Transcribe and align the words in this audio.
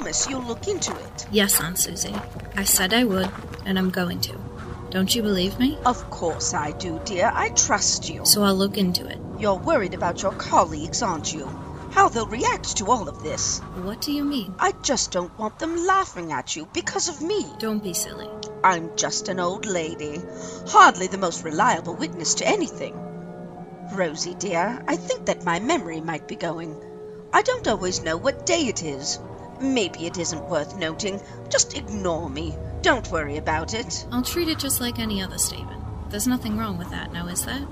promise 0.00 0.30
you'll 0.30 0.42
look 0.42 0.66
into 0.66 0.92
it. 0.92 1.26
Yes, 1.30 1.60
Aunt 1.60 1.78
Susie. 1.78 2.14
I 2.56 2.64
said 2.64 2.94
I 2.94 3.04
would, 3.04 3.30
and 3.66 3.78
I'm 3.78 3.90
going 3.90 4.18
to. 4.22 4.38
Don't 4.88 5.14
you 5.14 5.22
believe 5.22 5.58
me? 5.58 5.78
Of 5.84 6.10
course 6.10 6.54
I 6.54 6.72
do, 6.72 6.98
dear. 7.04 7.30
I 7.32 7.50
trust 7.50 8.08
you. 8.08 8.24
So 8.24 8.42
I'll 8.42 8.54
look 8.54 8.78
into 8.78 9.06
it. 9.06 9.18
You're 9.38 9.58
worried 9.58 9.92
about 9.92 10.22
your 10.22 10.32
colleagues, 10.32 11.02
aren't 11.02 11.34
you? 11.34 11.46
How 11.90 12.08
they'll 12.08 12.26
react 12.26 12.78
to 12.78 12.86
all 12.86 13.10
of 13.10 13.22
this. 13.22 13.58
What 13.82 14.00
do 14.00 14.12
you 14.12 14.24
mean? 14.24 14.54
I 14.58 14.72
just 14.82 15.12
don't 15.12 15.38
want 15.38 15.58
them 15.58 15.76
laughing 15.76 16.32
at 16.32 16.56
you 16.56 16.66
because 16.72 17.10
of 17.10 17.20
me. 17.20 17.44
Don't 17.58 17.84
be 17.84 17.92
silly. 17.92 18.30
I'm 18.64 18.96
just 18.96 19.28
an 19.28 19.38
old 19.38 19.66
lady, 19.66 20.18
hardly 20.66 21.08
the 21.08 21.18
most 21.18 21.44
reliable 21.44 21.94
witness 21.94 22.36
to 22.36 22.48
anything. 22.48 22.94
Rosie, 23.92 24.34
dear, 24.34 24.82
I 24.88 24.96
think 24.96 25.26
that 25.26 25.44
my 25.44 25.60
memory 25.60 26.00
might 26.00 26.26
be 26.26 26.36
going. 26.36 26.74
I 27.34 27.42
don't 27.42 27.68
always 27.68 28.02
know 28.02 28.16
what 28.16 28.46
day 28.46 28.62
it 28.62 28.82
is. 28.82 29.18
Maybe 29.60 30.06
it 30.06 30.18
isn't 30.18 30.48
worth 30.48 30.76
noting. 30.76 31.20
Just 31.50 31.76
ignore 31.76 32.30
me. 32.30 32.56
Don't 32.82 33.10
worry 33.10 33.36
about 33.36 33.74
it. 33.74 34.06
I'll 34.10 34.22
treat 34.22 34.48
it 34.48 34.58
just 34.58 34.80
like 34.80 34.98
any 34.98 35.22
other 35.22 35.38
statement. 35.38 35.82
There's 36.10 36.26
nothing 36.26 36.56
wrong 36.56 36.78
with 36.78 36.90
that, 36.90 37.12
now 37.12 37.26
is 37.26 37.44
there? 37.44 37.66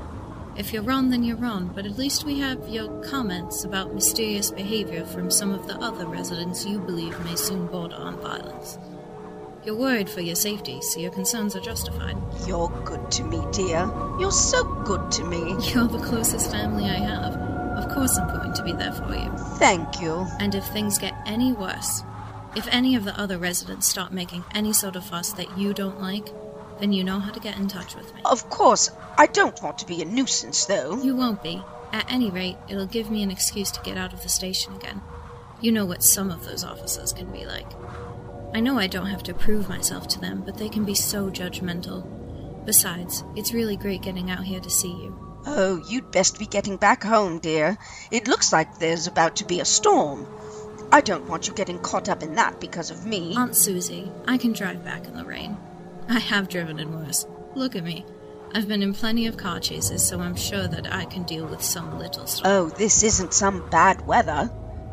If 0.56 0.73
you're 0.73 0.83
wrong, 0.83 1.11
then 1.11 1.23
you're 1.23 1.37
wrong, 1.37 1.70
but 1.74 1.87
at 1.87 1.97
least 1.97 2.24
we 2.24 2.41
have 2.41 2.69
your 2.69 2.88
comments 3.05 3.64
about 3.64 3.95
mysterious 3.95 4.51
behavior 4.51 5.06
from 5.06 5.30
some 5.30 5.52
of 5.52 5.66
the 5.66 5.78
other 5.78 6.06
residents 6.06 6.66
you 6.66 6.78
believe 6.78 7.19
may 7.24 7.37
soon 7.37 7.69
border 7.69 7.97
on 7.97 8.20
violence. 8.20 8.78
You're 9.64 9.77
worried 9.77 10.11
for 10.11 10.20
your 10.20 10.36
safety, 10.36 10.80
so 10.83 11.00
your 11.00 11.12
concerns 11.12 11.56
are 11.56 11.61
justified. 11.61 12.16
You're 12.47 12.69
good 12.84 13.11
to 13.12 13.25
me, 13.25 13.41
dear. 13.52 13.91
You're 14.19 14.33
so 14.33 14.64
good 14.84 15.11
to 15.12 15.25
me. 15.25 15.56
You're 15.73 15.89
the 15.89 16.02
closest 16.05 16.50
family 16.50 16.84
I 16.84 16.98
have. 16.98 17.48
Of 17.79 17.89
course, 17.91 18.19
I'm 18.19 18.29
going 18.29 18.53
to 18.55 18.62
be 18.65 18.73
there 18.73 18.93
for 18.93 19.15
you. 19.15 19.31
Thank 19.59 20.01
you. 20.01 20.27
And 20.41 20.53
if 20.55 20.67
things 20.67 20.98
get 20.98 21.15
any 21.27 21.53
worse, 21.53 22.03
if 22.57 22.67
any 22.73 22.97
of 22.97 23.05
the 23.05 23.19
other 23.19 23.39
residents 23.39 23.87
start 23.87 24.12
making 24.12 24.45
any 24.53 24.73
sort 24.73 24.97
of 24.97 25.05
fuss 25.05 25.33
that 25.35 25.57
you 25.57 25.73
don't 25.73 26.01
like, 26.01 26.29
then 26.81 26.93
you 26.93 27.05
know 27.05 27.20
how 27.20 27.31
to 27.31 27.39
get 27.39 27.57
in 27.57 27.69
touch 27.69 27.95
with 27.95 28.12
me. 28.15 28.20
Of 28.25 28.51
course, 28.51 28.91
I 29.17 29.27
don't 29.27 29.62
want 29.62 29.79
to 29.79 29.87
be 29.87 30.03
a 30.03 30.05
nuisance, 30.05 30.67
though. 30.67 31.01
You 31.01 31.15
won't 31.15 31.43
be. 31.43 31.62
At 31.93 32.11
any 32.11 32.31
rate, 32.31 32.57
it'll 32.69 32.87
give 32.87 33.11
me 33.11 33.23
an 33.23 33.31
excuse 33.31 33.70
to 33.70 33.83
get 33.83 33.97
out 33.97 34.13
of 34.13 34.23
the 34.23 34.29
station 34.29 34.75
again. 34.75 35.01
You 35.61 35.70
know 35.70 35.87
what 35.87 36.03
some 36.03 36.33
of 36.33 36.45
those 36.45 36.65
officers 36.65 37.13
can 37.13 37.31
be 37.31 37.47
like. 37.47 37.70
I 38.55 38.61
know 38.61 38.79
I 38.79 38.89
don't 38.89 39.07
have 39.07 39.23
to 39.25 39.35
prove 39.35 39.69
myself 39.69 40.09
to 40.09 40.20
them, 40.20 40.42
but 40.45 40.59
they 40.59 40.69
can 40.69 40.85
be 40.85 40.95
so 40.95 41.31
judgmental. 41.31 42.05
Besides, 42.65 43.23
it's 43.37 43.55
really 43.55 43.77
great 43.77 44.03
getting 44.03 44.31
out 44.31 44.45
here 44.45 44.61
to 44.61 44.70
see 44.70 44.89
you. 44.91 45.28
Oh, 45.51 45.83
you'd 45.89 46.11
best 46.11 46.39
be 46.39 46.45
getting 46.45 46.77
back 46.77 47.03
home, 47.03 47.39
dear. 47.39 47.79
It 48.11 48.29
looks 48.29 48.53
like 48.53 48.79
there's 48.79 49.07
about 49.07 49.37
to 49.37 49.47
be 49.47 49.61
a 49.61 49.65
storm. 49.65 50.27
I 50.93 51.01
don't 51.01 51.27
want 51.27 51.49
you 51.49 51.55
getting 51.55 51.79
caught 51.79 52.11
up 52.11 52.23
in 52.23 52.35
that 52.35 52.61
because 52.61 52.91
of 52.91 53.07
me. 53.07 53.35
Aunt 53.35 53.57
Susie, 53.57 54.13
I 54.27 54.37
can 54.37 54.53
drive 54.53 54.85
back 54.85 55.07
in 55.07 55.17
the 55.17 55.25
rain. 55.25 55.57
I 56.07 56.19
have 56.19 56.51
driven 56.51 56.79
in 56.79 56.95
worse. 56.95 57.27
Look 57.55 57.77
at 57.77 57.83
me. 57.83 58.05
I've 58.55 58.69
been 58.69 58.83
in 58.83 58.93
plenty 58.93 59.27
of 59.27 59.39
car 59.39 59.59
chases, 59.59 60.07
so 60.07 60.21
I'm 60.21 60.37
sure 60.37 60.69
that 60.69 60.93
I 60.93 61.07
can 61.07 61.23
deal 61.23 61.47
with 61.47 61.63
some 61.63 61.99
little 61.99 62.27
storm. 62.27 62.55
Oh, 62.55 62.69
this 62.69 63.03
isn't 63.03 63.33
some 63.33 63.71
bad 63.71 64.07
weather. 64.07 64.51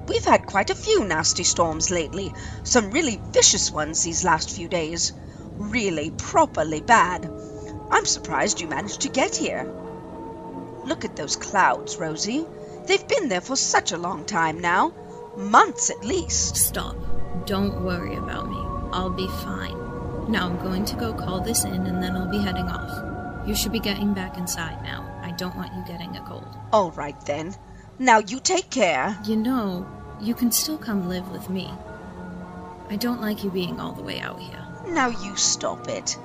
We've 0.07 0.23
had 0.23 0.45
quite 0.45 0.69
a 0.69 0.75
few 0.75 1.03
nasty 1.03 1.43
storms 1.43 1.91
lately, 1.91 2.33
some 2.63 2.91
really 2.91 3.21
vicious 3.31 3.71
ones 3.71 4.03
these 4.03 4.23
last 4.23 4.55
few 4.55 4.69
days. 4.69 5.11
Really, 5.57 6.11
properly 6.11 6.79
bad. 6.79 7.29
I'm 7.91 8.05
surprised 8.05 8.61
you 8.61 8.67
managed 8.67 9.01
to 9.01 9.09
get 9.09 9.35
here. 9.35 9.69
Look 10.85 11.03
at 11.03 11.15
those 11.15 11.35
clouds, 11.35 11.97
Rosie. 11.97 12.45
They've 12.85 13.07
been 13.07 13.27
there 13.29 13.41
for 13.41 13.55
such 13.55 13.91
a 13.91 13.97
long 13.97 14.25
time 14.25 14.59
now. 14.59 14.93
Months 15.35 15.89
at 15.89 16.05
least. 16.05 16.55
Stop. 16.55 16.95
Don't 17.45 17.83
worry 17.83 18.15
about 18.15 18.49
me. 18.49 18.57
I'll 18.91 19.09
be 19.09 19.27
fine. 19.27 20.31
Now 20.31 20.47
I'm 20.47 20.57
going 20.57 20.85
to 20.85 20.95
go 20.95 21.13
call 21.13 21.41
this 21.41 21.65
in 21.65 21.85
and 21.85 22.01
then 22.01 22.15
I'll 22.15 22.31
be 22.31 22.39
heading 22.39 22.67
off. 22.67 23.47
You 23.47 23.55
should 23.55 23.71
be 23.71 23.79
getting 23.79 24.13
back 24.13 24.37
inside 24.37 24.81
now. 24.83 25.19
I 25.21 25.31
don't 25.31 25.55
want 25.55 25.73
you 25.73 25.83
getting 25.85 26.15
a 26.17 26.21
cold. 26.21 26.47
All 26.71 26.91
right 26.91 27.19
then. 27.25 27.55
Now 27.99 28.19
you 28.19 28.39
take 28.39 28.69
care. 28.69 29.17
You 29.25 29.35
know, 29.35 29.87
you 30.21 30.33
can 30.33 30.51
still 30.51 30.77
come 30.77 31.09
live 31.09 31.29
with 31.31 31.49
me. 31.49 31.71
I 32.89 32.95
don't 32.95 33.21
like 33.21 33.43
you 33.43 33.49
being 33.49 33.79
all 33.79 33.93
the 33.93 34.03
way 34.03 34.19
out 34.19 34.39
here. 34.39 34.65
Now 34.87 35.07
you 35.07 35.35
stop 35.35 35.87
it. 35.87 36.17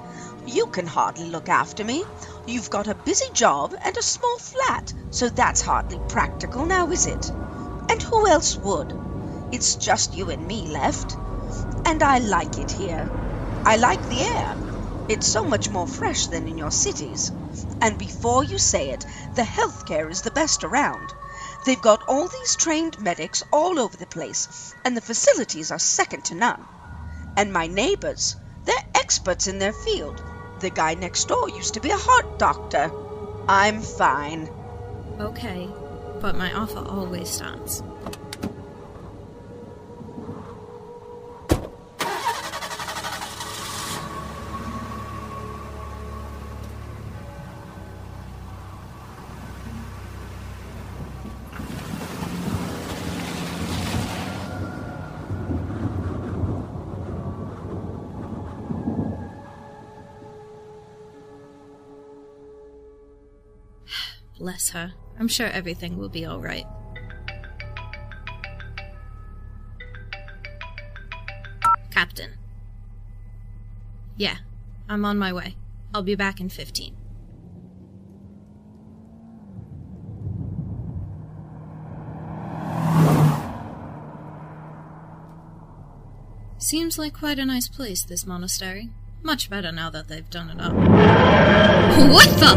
You 0.47 0.67
can 0.67 0.87
hardly 0.87 1.27
look 1.27 1.49
after 1.49 1.84
me. 1.84 2.03
You've 2.47 2.71
got 2.71 2.89
a 2.89 2.95
busy 2.95 3.27
job 3.34 3.75
and 3.84 3.97
a 3.97 4.03
small 4.03 4.39
flat, 4.39 4.93
so 5.11 5.28
that's 5.28 5.61
hardly 5.61 6.01
practical 6.09 6.65
now, 6.65 6.91
is 6.91 7.06
it? 7.06 7.31
And 7.91 8.03
who 8.03 8.27
else 8.27 8.56
would? 8.56 8.93
It's 9.53 9.77
just 9.77 10.15
you 10.15 10.31
and 10.31 10.47
me 10.47 10.67
left. 10.69 11.17
And 11.84 12.03
I 12.03 12.19
like 12.19 12.59
it 12.59 12.71
here. 12.71 13.11
I 13.65 13.77
like 13.77 14.09
the 14.09 14.23
air. 14.23 14.56
It's 15.09 15.28
so 15.28 15.45
much 15.45 15.71
more 15.71 15.87
fresh 15.87 16.27
than 16.28 16.49
in 16.49 16.57
your 16.57 16.71
cities. 16.71 17.31
And 17.81 17.99
before 17.99 18.43
you 18.43 18.59
say 18.59 18.91
it, 18.91 19.05
the 19.37 19.43
healthcare 19.43 20.11
is 20.11 20.22
the 20.22 20.31
best 20.31 20.65
around. 20.65 21.12
They've 21.67 21.83
got 21.83 22.09
all 22.09 22.28
these 22.28 22.57
trained 22.57 22.99
medics 23.01 23.43
all 23.53 23.78
over 23.78 23.97
the 23.97 24.07
place, 24.07 24.75
and 24.84 24.97
the 24.97 25.01
facilities 25.03 25.71
are 25.71 25.78
second 25.78 26.25
to 26.27 26.34
none. 26.34 26.65
And 27.37 27.53
my 27.53 27.67
neighbors, 27.67 28.37
they're 28.65 28.75
experts 28.95 29.47
in 29.47 29.59
their 29.59 29.72
field. 29.72 30.22
The 30.60 30.71
guy 30.71 30.94
next 30.94 31.26
door 31.28 31.48
used 31.48 31.75
to 31.75 31.81
be 31.81 31.91
a 31.91 31.97
heart 31.97 32.38
doctor. 32.38 32.91
I'm 33.48 33.81
fine. 33.81 34.48
Okay, 35.19 35.69
but 36.21 36.37
my 36.37 36.53
offer 36.53 36.81
always 36.87 37.31
stands. 37.31 37.82
Bless 64.41 64.71
her. 64.71 64.95
I'm 65.19 65.28
sure 65.28 65.49
everything 65.49 65.99
will 65.99 66.09
be 66.09 66.27
alright. 66.27 66.65
Captain. 71.91 72.31
Yeah, 74.17 74.39
I'm 74.89 75.05
on 75.05 75.19
my 75.19 75.31
way. 75.31 75.56
I'll 75.93 76.03
be 76.03 76.15
back 76.15 76.41
in 76.41 76.49
15. 76.49 76.97
Seems 86.57 86.99
like 86.99 87.12
quite 87.12 87.39
a 87.39 87.45
nice 87.45 87.69
place, 87.69 88.05
this 88.05 88.25
monastery. 88.25 88.89
Much 89.23 89.51
better 89.51 89.71
now 89.71 89.91
that 89.91 90.09
they've 90.09 90.29
done 90.31 90.51
it 90.51 90.61
up. 90.61 90.73
What 90.73 92.29
the? 92.41 92.57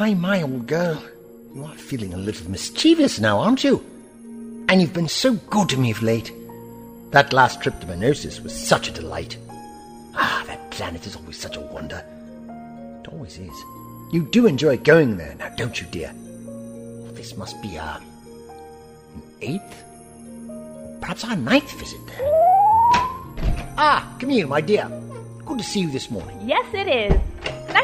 My, 0.00 0.14
my, 0.14 0.40
old 0.40 0.66
girl. 0.66 1.04
You 1.54 1.62
are 1.64 1.74
feeling 1.74 2.14
a 2.14 2.16
little 2.16 2.50
mischievous 2.50 3.20
now, 3.20 3.38
aren't 3.38 3.62
you? 3.62 3.84
And 4.66 4.80
you've 4.80 4.94
been 4.94 5.08
so 5.08 5.34
good 5.34 5.68
to 5.68 5.76
me 5.76 5.90
of 5.90 6.02
late. 6.02 6.32
That 7.10 7.34
last 7.34 7.60
trip 7.60 7.78
to 7.80 7.86
Menosis 7.86 8.42
was 8.42 8.58
such 8.58 8.88
a 8.88 8.92
delight. 8.92 9.36
Ah, 10.14 10.42
that 10.46 10.70
planet 10.70 11.06
is 11.06 11.16
always 11.16 11.36
such 11.36 11.58
a 11.58 11.60
wonder. 11.60 12.02
It 13.04 13.08
always 13.08 13.36
is. 13.36 13.52
You 14.10 14.26
do 14.32 14.46
enjoy 14.46 14.78
going 14.78 15.18
there, 15.18 15.34
now 15.34 15.50
don't 15.50 15.78
you, 15.78 15.86
dear? 15.88 16.14
This 17.12 17.36
must 17.36 17.60
be 17.60 17.78
our 17.78 18.00
eighth? 19.42 19.84
Perhaps 21.02 21.24
our 21.24 21.36
ninth 21.36 21.78
visit 21.78 22.00
there. 22.06 22.26
Ah, 23.76 24.16
Camille, 24.18 24.48
my 24.48 24.62
dear. 24.62 24.90
Good 25.44 25.58
to 25.58 25.64
see 25.64 25.80
you 25.80 25.90
this 25.90 26.10
morning. 26.10 26.40
Yes, 26.48 26.64
it 26.72 26.88
is. 26.88 27.20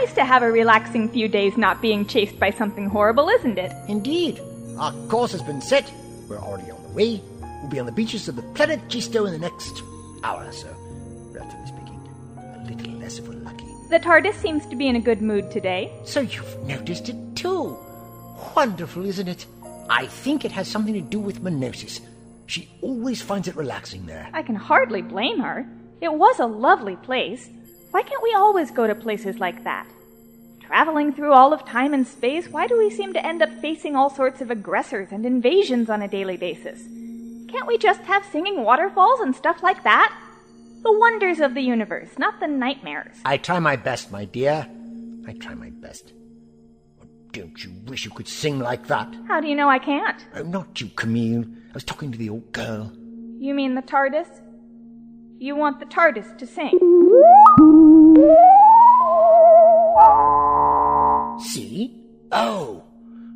Nice 0.01 0.13
to 0.13 0.27
have 0.27 0.43
a 0.43 0.53
relaxing 0.53 1.09
few 1.09 1.27
days 1.27 1.57
not 1.57 1.81
being 1.81 2.05
chased 2.05 2.39
by 2.39 2.51
something 2.51 2.87
horrible, 2.87 3.31
isn't 3.31 3.57
it? 3.57 3.73
Indeed. 3.89 4.39
Our 4.77 4.93
course 5.09 5.33
has 5.33 5.43
been 5.43 5.63
set. 5.63 5.91
We're 6.29 6.39
already 6.39 6.71
on 6.71 6.83
the 6.83 6.91
way. 6.91 7.23
We'll 7.63 7.71
be 7.71 7.81
on 7.81 7.87
the 7.87 7.93
beaches 7.93 8.29
of 8.29 8.37
the 8.37 8.43
planet 8.43 8.79
Gisto 8.89 9.27
in 9.27 9.33
the 9.33 9.39
next 9.39 9.83
hour 10.23 10.45
or 10.45 10.53
so. 10.53 10.69
Relatively 11.33 11.67
speaking, 11.67 12.01
a 12.37 12.63
little 12.69 12.93
less 12.99 13.19
if 13.19 13.27
we're 13.27 13.37
lucky. 13.37 13.65
The 13.89 13.99
TARDIS 13.99 14.35
seems 14.35 14.67
to 14.67 14.77
be 14.77 14.87
in 14.87 14.97
a 14.97 15.01
good 15.01 15.23
mood 15.23 15.51
today. 15.51 15.91
So 16.05 16.21
you've 16.21 16.59
noticed 16.65 17.09
it 17.09 17.17
too. 17.35 17.79
Wonderful, 18.55 19.07
isn't 19.07 19.29
it? 19.29 19.47
I 19.89 20.09
think 20.09 20.45
it 20.45 20.53
has 20.53 20.69
something 20.69 20.93
to 20.93 21.01
do 21.01 21.19
with 21.19 21.43
Menosis. 21.43 22.01
She 22.45 22.69
always 22.83 23.23
finds 23.23 23.49
it 23.49 23.57
relaxing 23.57 24.05
there. 24.05 24.29
I 24.35 24.43
can 24.43 24.57
hardly 24.57 25.01
blame 25.01 25.41
her. 25.41 25.67
It 26.03 26.13
was 26.13 26.39
a 26.39 26.47
lovely 26.47 26.97
place. 26.97 27.49
Why 27.97 28.03
can't 28.03 28.23
we 28.23 28.35
always 28.35 28.71
go 28.71 28.87
to 28.87 28.95
places 28.95 29.39
like 29.39 29.65
that? 29.65 29.87
Traveling 30.61 31.15
through 31.15 31.33
all 31.33 31.55
of 31.55 31.65
time 31.65 31.95
and 31.95 32.07
space, 32.07 32.47
why 32.47 32.67
do 32.67 32.77
we 32.77 32.91
seem 32.91 33.15
to 33.15 33.27
end 33.27 33.41
up 33.41 33.51
facing 33.63 33.97
all 33.97 34.11
sorts 34.11 34.43
of 34.43 34.51
aggressors 34.51 35.13
and 35.13 35.25
invasions 35.25 35.89
on 35.89 36.03
a 36.03 36.07
daily 36.07 36.37
basis? 36.37 36.79
Can't 37.49 37.67
we 37.67 37.79
just 37.79 38.03
have 38.03 38.23
singing 38.27 38.65
waterfalls 38.65 39.21
and 39.21 39.35
stuff 39.35 39.63
like 39.63 39.83
that? 39.85 40.15
The 40.83 40.93
wonders 40.93 41.41
of 41.41 41.55
the 41.55 41.63
universe, 41.63 42.11
not 42.19 42.39
the 42.39 42.49
nightmares. 42.49 43.17
I 43.25 43.39
try 43.39 43.61
my 43.61 43.77
best, 43.77 44.13
my 44.13 44.27
dear. 44.27 44.69
I 45.27 45.33
try 45.33 45.55
my 45.55 45.71
best. 45.71 46.13
Don't 47.33 47.65
you 47.65 47.73
wish 47.87 48.05
you 48.05 48.11
could 48.11 48.29
sing 48.29 48.59
like 48.59 48.89
that? 48.89 49.17
How 49.27 49.41
do 49.41 49.49
you 49.49 49.55
know 49.55 49.71
I 49.71 49.79
can't? 49.79 50.23
Oh, 50.35 50.43
not 50.43 50.79
you, 50.83 50.89
Camille. 50.89 51.47
I 51.71 51.73
was 51.73 51.85
talking 51.85 52.13
to 52.13 52.19
the 52.19 52.29
old 52.29 52.53
girl. 52.53 52.93
You 53.39 53.55
mean 53.55 53.75
the 53.75 53.81
TARDIS? 53.81 54.43
You 55.39 55.55
want 55.55 55.81
the 55.81 55.87
TARDIS 55.87 56.39
to 56.39 56.47
sing? 56.47 56.79
See? 61.41 62.03
Oh, 62.33 62.83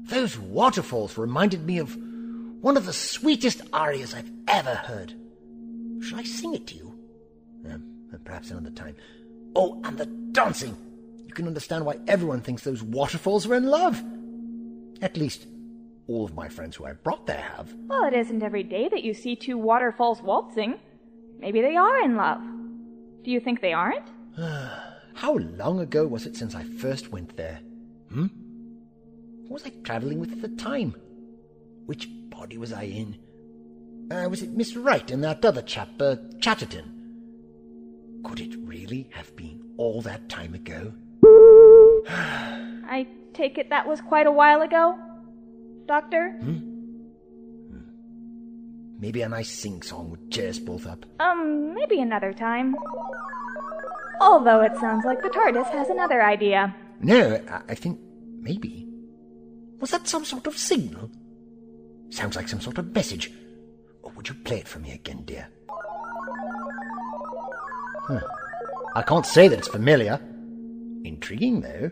those 0.05 0.39
waterfalls 0.39 1.19
reminded 1.19 1.67
me 1.67 1.79
of 1.79 1.95
one 2.63 2.79
of 2.79 2.87
the 2.87 2.93
sweetest 2.95 3.63
arias 3.75 4.15
I've 4.15 4.31
ever 4.49 4.75
heard. 4.75 5.15
Shall 6.03 6.21
I 6.21 6.23
sing 6.23 6.55
it 6.55 6.67
to 6.69 6.75
you? 6.75 6.99
Um, 7.71 7.85
perhaps 8.25 8.51
another 8.51 8.71
time. 8.71 8.97
Oh, 9.55 9.81
and 9.85 9.99
the 9.99 10.07
dancing! 10.07 10.77
You 11.27 11.35
can 11.35 11.47
understand 11.47 11.85
why 11.85 11.99
everyone 12.09 12.41
thinks 12.41 12.65
those 12.65 12.83
waterfalls 12.83 13.47
are 13.47 13.55
in 13.55 13.67
love. 13.67 14.03
At 15.03 15.19
least, 15.19 15.47
all 16.09 16.25
of 16.25 16.35
my 16.35 16.49
friends 16.49 16.77
who 16.77 16.87
I 16.87 16.95
brought 16.95 17.27
there 17.27 17.41
have. 17.57 17.75
Well, 17.89 18.05
it 18.05 18.15
isn't 18.15 18.43
every 18.43 18.63
day 18.63 18.89
that 18.89 19.05
you 19.05 19.13
see 19.13 19.37
two 19.37 19.59
waterfalls 19.59 20.23
waltzing. 20.23 20.79
Maybe 21.41 21.63
they 21.63 21.77
are 21.77 22.01
in 22.03 22.17
love. 22.17 22.43
Do 23.25 23.31
you 23.31 23.41
think 23.41 23.61
they 23.61 23.73
aren't? 23.73 24.09
How 25.15 25.35
long 25.37 25.81
ago 25.81 26.07
was 26.07 26.27
it 26.27 26.37
since 26.37 26.55
I 26.55 26.65
first 26.65 27.11
went 27.11 27.37
there? 27.37 27.61
Hmm? 28.13 28.27
Who 29.49 29.55
was 29.55 29.65
I 29.65 29.73
travelling 29.83 30.21
with 30.21 30.33
at 30.33 30.43
the 30.43 30.49
time? 30.49 30.95
Which 31.87 32.09
body 32.31 32.59
was 32.59 32.73
I 32.73 32.83
in? 32.85 33.19
Uh, 34.11 34.29
was 34.29 34.43
it 34.43 34.51
Miss 34.51 34.77
Wright 34.77 35.11
and 35.11 35.23
that 35.25 35.45
other 35.45 35.63
chap, 35.63 35.89
uh, 36.01 36.17
Chatterton? 36.41 36.97
Could 38.25 38.41
it 38.41 38.55
really 38.63 39.09
have 39.13 39.35
been 39.37 39.73
all 39.77 40.03
that 40.03 40.29
time 40.29 40.55
ago? 40.55 40.93
I 42.09 43.07
take 43.35 43.57
it 43.57 43.71
that 43.71 43.87
was 43.87 44.01
quite 44.01 44.27
a 44.27 44.33
while 44.33 44.63
ago, 44.63 44.99
Doctor? 45.87 46.37
Maybe 49.01 49.23
a 49.23 49.29
nice 49.31 49.51
sing 49.51 49.81
song 49.81 50.11
would 50.11 50.31
cheer 50.31 50.51
us 50.51 50.59
both 50.59 50.87
up. 50.87 51.07
Um, 51.21 51.75
maybe 51.75 52.01
another 52.03 52.35
time. 52.35 52.77
Although 54.21 54.61
it 54.61 54.77
sounds 54.79 55.07
like 55.07 55.23
the 55.23 55.31
TARDIS 55.31 55.71
has 55.71 55.89
another 55.89 56.23
idea. 56.23 56.75
No, 57.01 57.43
I, 57.51 57.63
I 57.71 57.75
think 57.75 57.99
maybe. 58.39 58.87
Was 59.81 59.93
that 59.93 60.07
some 60.07 60.27
sort 60.27 60.47
of 60.47 60.59
signal? 60.59 61.11
Sounds 62.11 62.37
like 62.37 62.49
some 62.49 62.61
sort 62.61 62.77
of 62.77 62.95
message. 62.95 63.33
Or 64.03 64.11
would 64.13 64.29
you 64.29 64.35
play 64.35 64.59
it 64.59 64.69
for 64.69 64.81
me 64.81 64.93
again, 64.93 65.23
dear? 65.25 65.49
Huh. 68.03 68.21
I 68.95 69.01
can't 69.01 69.25
say 69.25 69.49
that 69.49 69.59
it's 69.59 69.69
familiar. 69.69 70.21
Intriguing, 71.05 71.63
though. 71.63 71.91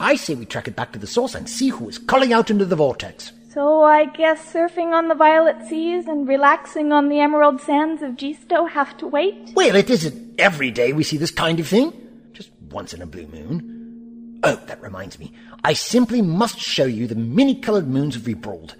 I 0.00 0.16
say 0.16 0.34
we 0.34 0.46
track 0.46 0.66
it 0.66 0.74
back 0.74 0.92
to 0.94 0.98
the 0.98 1.06
source 1.06 1.36
and 1.36 1.48
see 1.48 1.68
who 1.68 1.88
is 1.88 1.98
calling 1.98 2.32
out 2.32 2.50
into 2.50 2.64
the 2.64 2.74
vortex. 2.74 3.30
So 3.52 3.82
I 3.82 4.06
guess 4.06 4.50
surfing 4.50 4.92
on 4.94 5.08
the 5.08 5.14
violet 5.14 5.56
seas 5.68 6.06
and 6.06 6.26
relaxing 6.26 6.90
on 6.90 7.10
the 7.10 7.20
emerald 7.20 7.60
sands 7.60 8.00
of 8.00 8.12
Gisto 8.12 8.70
have 8.70 8.96
to 8.96 9.06
wait? 9.06 9.52
Well, 9.54 9.76
it 9.76 9.90
isn't 9.90 10.40
every 10.40 10.70
day 10.70 10.94
we 10.94 11.02
see 11.02 11.18
this 11.18 11.30
kind 11.30 11.60
of 11.60 11.68
thing. 11.68 11.92
Just 12.32 12.50
once 12.70 12.94
in 12.94 13.02
a 13.02 13.06
blue 13.06 13.26
moon. 13.26 14.40
Oh, 14.42 14.56
that 14.66 14.80
reminds 14.80 15.18
me. 15.18 15.32
I 15.62 15.74
simply 15.74 16.22
must 16.22 16.58
show 16.58 16.86
you 16.86 17.06
the 17.06 17.14
many-coloured 17.14 17.86
moons 17.86 18.16
of 18.16 18.22
Vibrald. 18.22 18.74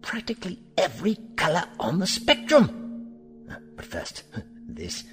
Practically 0.00 0.60
every 0.78 1.18
colour 1.36 1.64
on 1.78 1.98
the 1.98 2.06
spectrum. 2.06 3.10
Uh, 3.50 3.56
But 3.76 3.84
first, 3.84 4.22
this. 4.66 5.04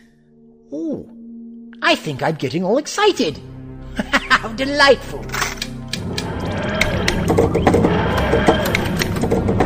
Ooh, 0.72 1.72
I 1.82 1.96
think 1.96 2.24
I'm 2.24 2.36
getting 2.36 2.64
all 2.64 2.78
excited. 2.78 3.38
How 3.98 4.48
delightful. 4.54 5.26
So, 9.34 9.63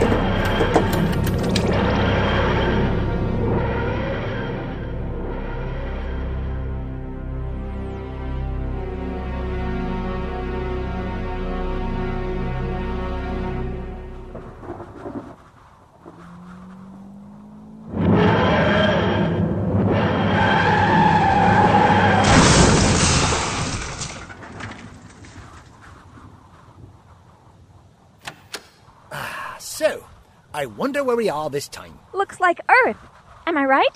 I 30.57 30.65
wonder 30.65 31.03
where 31.03 31.15
we 31.15 31.29
are 31.29 31.51
this 31.51 31.67
time. 31.67 31.99
Looks 32.15 32.39
like 32.39 32.59
Earth. 32.67 32.97
Am 33.45 33.55
I 33.55 33.65
right? 33.65 33.95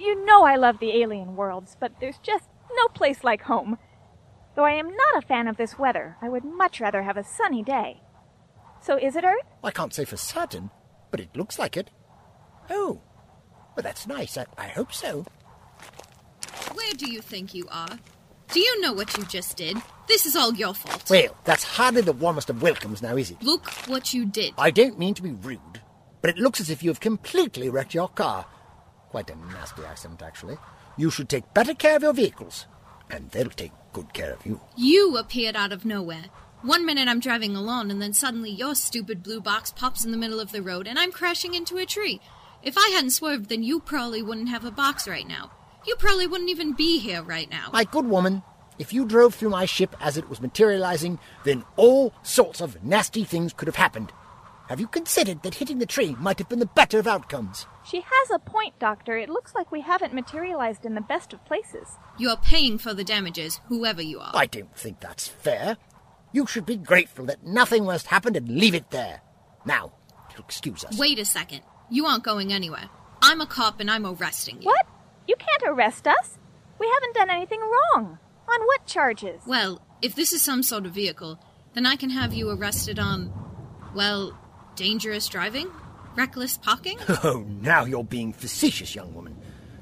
You 0.00 0.26
know 0.26 0.42
I 0.42 0.56
love 0.56 0.80
the 0.80 1.00
alien 1.00 1.36
worlds, 1.36 1.76
but 1.78 1.92
there's 2.00 2.18
just 2.18 2.48
no 2.74 2.88
place 2.88 3.22
like 3.22 3.42
home. 3.42 3.78
Though 4.56 4.64
I 4.64 4.72
am 4.72 4.88
not 4.88 5.22
a 5.22 5.26
fan 5.28 5.46
of 5.46 5.58
this 5.58 5.78
weather, 5.78 6.16
I 6.20 6.28
would 6.28 6.42
much 6.42 6.80
rather 6.80 7.04
have 7.04 7.16
a 7.16 7.22
sunny 7.22 7.62
day. 7.62 8.02
So 8.82 8.96
is 8.96 9.14
it 9.14 9.22
Earth? 9.22 9.46
I 9.62 9.70
can't 9.70 9.94
say 9.94 10.04
for 10.04 10.16
certain, 10.16 10.70
but 11.12 11.20
it 11.20 11.36
looks 11.36 11.56
like 11.56 11.76
it. 11.76 11.92
Oh, 12.68 13.00
well, 13.76 13.84
that's 13.84 14.08
nice. 14.08 14.36
I, 14.36 14.46
I 14.58 14.66
hope 14.66 14.92
so. 14.92 15.24
Where 16.74 16.94
do 16.94 17.08
you 17.08 17.20
think 17.20 17.54
you 17.54 17.68
are? 17.70 17.96
Do 18.52 18.58
you 18.58 18.80
know 18.80 18.92
what 18.92 19.16
you 19.16 19.24
just 19.24 19.56
did? 19.56 19.76
This 20.08 20.26
is 20.26 20.34
all 20.34 20.52
your 20.54 20.74
fault. 20.74 21.08
Well, 21.08 21.36
that's 21.44 21.62
hardly 21.62 22.02
the 22.02 22.12
warmest 22.12 22.50
of 22.50 22.62
welcomes 22.62 23.00
now, 23.00 23.16
is 23.16 23.30
it? 23.30 23.40
Look 23.42 23.70
what 23.86 24.12
you 24.12 24.26
did. 24.26 24.54
I 24.58 24.72
don't 24.72 24.98
mean 24.98 25.14
to 25.14 25.22
be 25.22 25.30
rude, 25.30 25.80
but 26.20 26.30
it 26.30 26.38
looks 26.38 26.60
as 26.60 26.68
if 26.68 26.82
you 26.82 26.90
have 26.90 26.98
completely 26.98 27.68
wrecked 27.68 27.94
your 27.94 28.08
car. 28.08 28.46
Quite 29.10 29.30
a 29.30 29.36
nasty 29.36 29.84
accident, 29.84 30.20
actually. 30.20 30.56
You 30.96 31.10
should 31.10 31.28
take 31.28 31.54
better 31.54 31.74
care 31.74 31.94
of 31.94 32.02
your 32.02 32.12
vehicles, 32.12 32.66
and 33.08 33.30
they'll 33.30 33.50
take 33.50 33.72
good 33.92 34.12
care 34.12 34.32
of 34.32 34.44
you. 34.44 34.60
You 34.76 35.16
appeared 35.16 35.54
out 35.54 35.72
of 35.72 35.84
nowhere. 35.84 36.24
One 36.62 36.84
minute 36.84 37.08
I'm 37.08 37.20
driving 37.20 37.54
along, 37.54 37.92
and 37.92 38.02
then 38.02 38.12
suddenly 38.12 38.50
your 38.50 38.74
stupid 38.74 39.22
blue 39.22 39.40
box 39.40 39.70
pops 39.70 40.04
in 40.04 40.10
the 40.10 40.18
middle 40.18 40.40
of 40.40 40.50
the 40.50 40.60
road, 40.60 40.88
and 40.88 40.98
I'm 40.98 41.12
crashing 41.12 41.54
into 41.54 41.78
a 41.78 41.86
tree. 41.86 42.20
If 42.64 42.76
I 42.76 42.90
hadn't 42.94 43.10
swerved, 43.10 43.48
then 43.48 43.62
you 43.62 43.78
probably 43.78 44.22
wouldn't 44.22 44.48
have 44.48 44.64
a 44.64 44.72
box 44.72 45.06
right 45.06 45.26
now. 45.26 45.52
You 45.86 45.96
probably 45.96 46.26
wouldn't 46.26 46.50
even 46.50 46.72
be 46.74 46.98
here 46.98 47.22
right 47.22 47.50
now. 47.50 47.70
My 47.72 47.84
good 47.84 48.06
woman, 48.06 48.42
if 48.78 48.92
you 48.92 49.04
drove 49.04 49.34
through 49.34 49.50
my 49.50 49.64
ship 49.64 49.94
as 50.00 50.16
it 50.16 50.28
was 50.28 50.40
materializing, 50.40 51.18
then 51.44 51.64
all 51.76 52.12
sorts 52.22 52.60
of 52.60 52.82
nasty 52.84 53.24
things 53.24 53.52
could 53.52 53.68
have 53.68 53.76
happened. 53.76 54.12
Have 54.68 54.78
you 54.78 54.86
considered 54.86 55.42
that 55.42 55.56
hitting 55.56 55.80
the 55.80 55.86
tree 55.86 56.14
might 56.20 56.38
have 56.38 56.48
been 56.48 56.60
the 56.60 56.66
better 56.66 57.00
of 57.00 57.08
outcomes? 57.08 57.66
She 57.84 58.02
has 58.02 58.30
a 58.30 58.38
point, 58.38 58.78
Doctor. 58.78 59.16
It 59.16 59.28
looks 59.28 59.52
like 59.52 59.72
we 59.72 59.80
haven't 59.80 60.14
materialized 60.14 60.86
in 60.86 60.94
the 60.94 61.00
best 61.00 61.32
of 61.32 61.44
places. 61.44 61.88
You're 62.18 62.36
paying 62.36 62.78
for 62.78 62.94
the 62.94 63.02
damages, 63.02 63.60
whoever 63.66 64.00
you 64.00 64.20
are. 64.20 64.30
I 64.32 64.46
don't 64.46 64.76
think 64.76 65.00
that's 65.00 65.26
fair. 65.26 65.76
You 66.32 66.46
should 66.46 66.66
be 66.66 66.76
grateful 66.76 67.24
that 67.24 67.44
nothing 67.44 67.84
worse 67.84 68.06
happened 68.06 68.36
and 68.36 68.48
leave 68.48 68.76
it 68.76 68.90
there. 68.90 69.22
Now, 69.64 69.92
excuse 70.38 70.84
us. 70.84 70.96
Wait 70.96 71.18
a 71.18 71.24
second. 71.24 71.62
You 71.90 72.06
aren't 72.06 72.22
going 72.22 72.52
anywhere. 72.52 72.88
I'm 73.20 73.40
a 73.40 73.46
cop 73.46 73.80
and 73.80 73.90
I'm 73.90 74.06
arresting 74.06 74.62
you. 74.62 74.66
What? 74.66 74.86
You 75.30 75.36
can't 75.36 75.62
arrest 75.76 76.08
us. 76.08 76.38
We 76.80 76.90
haven't 76.92 77.14
done 77.14 77.30
anything 77.30 77.60
wrong. 77.60 78.18
On 78.48 78.66
what 78.66 78.84
charges? 78.84 79.40
Well, 79.46 79.80
if 80.02 80.16
this 80.16 80.32
is 80.32 80.42
some 80.42 80.64
sort 80.64 80.86
of 80.86 80.92
vehicle, 80.92 81.38
then 81.72 81.86
I 81.86 81.94
can 81.94 82.10
have 82.10 82.34
you 82.34 82.50
arrested 82.50 82.98
on, 82.98 83.32
well, 83.94 84.36
dangerous 84.74 85.28
driving? 85.28 85.70
Reckless 86.16 86.58
parking? 86.58 86.98
Oh, 87.22 87.46
now 87.48 87.84
you're 87.84 88.02
being 88.02 88.32
facetious, 88.32 88.96
young 88.96 89.14
woman. 89.14 89.36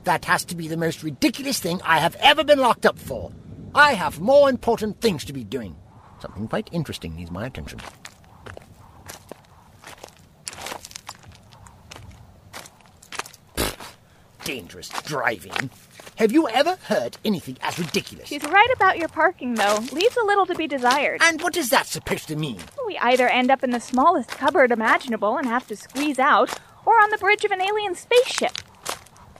That 0.04 0.26
has 0.26 0.44
to 0.44 0.54
be 0.54 0.68
the 0.68 0.76
most 0.76 1.02
ridiculous 1.02 1.58
thing 1.60 1.80
I 1.82 1.98
have 2.00 2.14
ever 2.16 2.44
been 2.44 2.58
locked 2.58 2.84
up 2.84 2.98
for. 2.98 3.32
I 3.74 3.94
have 3.94 4.20
more 4.20 4.50
important 4.50 5.00
things 5.00 5.24
to 5.24 5.32
be 5.32 5.44
doing. 5.44 5.76
Something 6.20 6.46
quite 6.46 6.68
interesting 6.72 7.16
needs 7.16 7.30
my 7.30 7.46
attention. 7.46 7.80
Dangerous 14.48 14.88
driving. 15.04 15.68
Have 16.16 16.32
you 16.32 16.48
ever 16.48 16.78
heard 16.84 17.18
anything 17.22 17.58
as 17.60 17.78
ridiculous? 17.78 18.28
She's 18.28 18.42
right 18.44 18.70
about 18.74 18.96
your 18.96 19.08
parking, 19.08 19.56
though. 19.56 19.76
Leaves 19.92 20.16
a 20.16 20.24
little 20.24 20.46
to 20.46 20.54
be 20.54 20.66
desired. 20.66 21.20
And 21.22 21.42
what 21.42 21.54
is 21.54 21.68
that 21.68 21.86
supposed 21.86 22.28
to 22.28 22.36
mean? 22.36 22.58
We 22.86 22.96
either 22.96 23.28
end 23.28 23.50
up 23.50 23.62
in 23.62 23.72
the 23.72 23.78
smallest 23.78 24.30
cupboard 24.30 24.72
imaginable 24.72 25.36
and 25.36 25.46
have 25.46 25.66
to 25.66 25.76
squeeze 25.76 26.18
out, 26.18 26.58
or 26.86 26.94
on 26.94 27.10
the 27.10 27.18
bridge 27.18 27.44
of 27.44 27.50
an 27.50 27.60
alien 27.60 27.94
spaceship. 27.94 28.52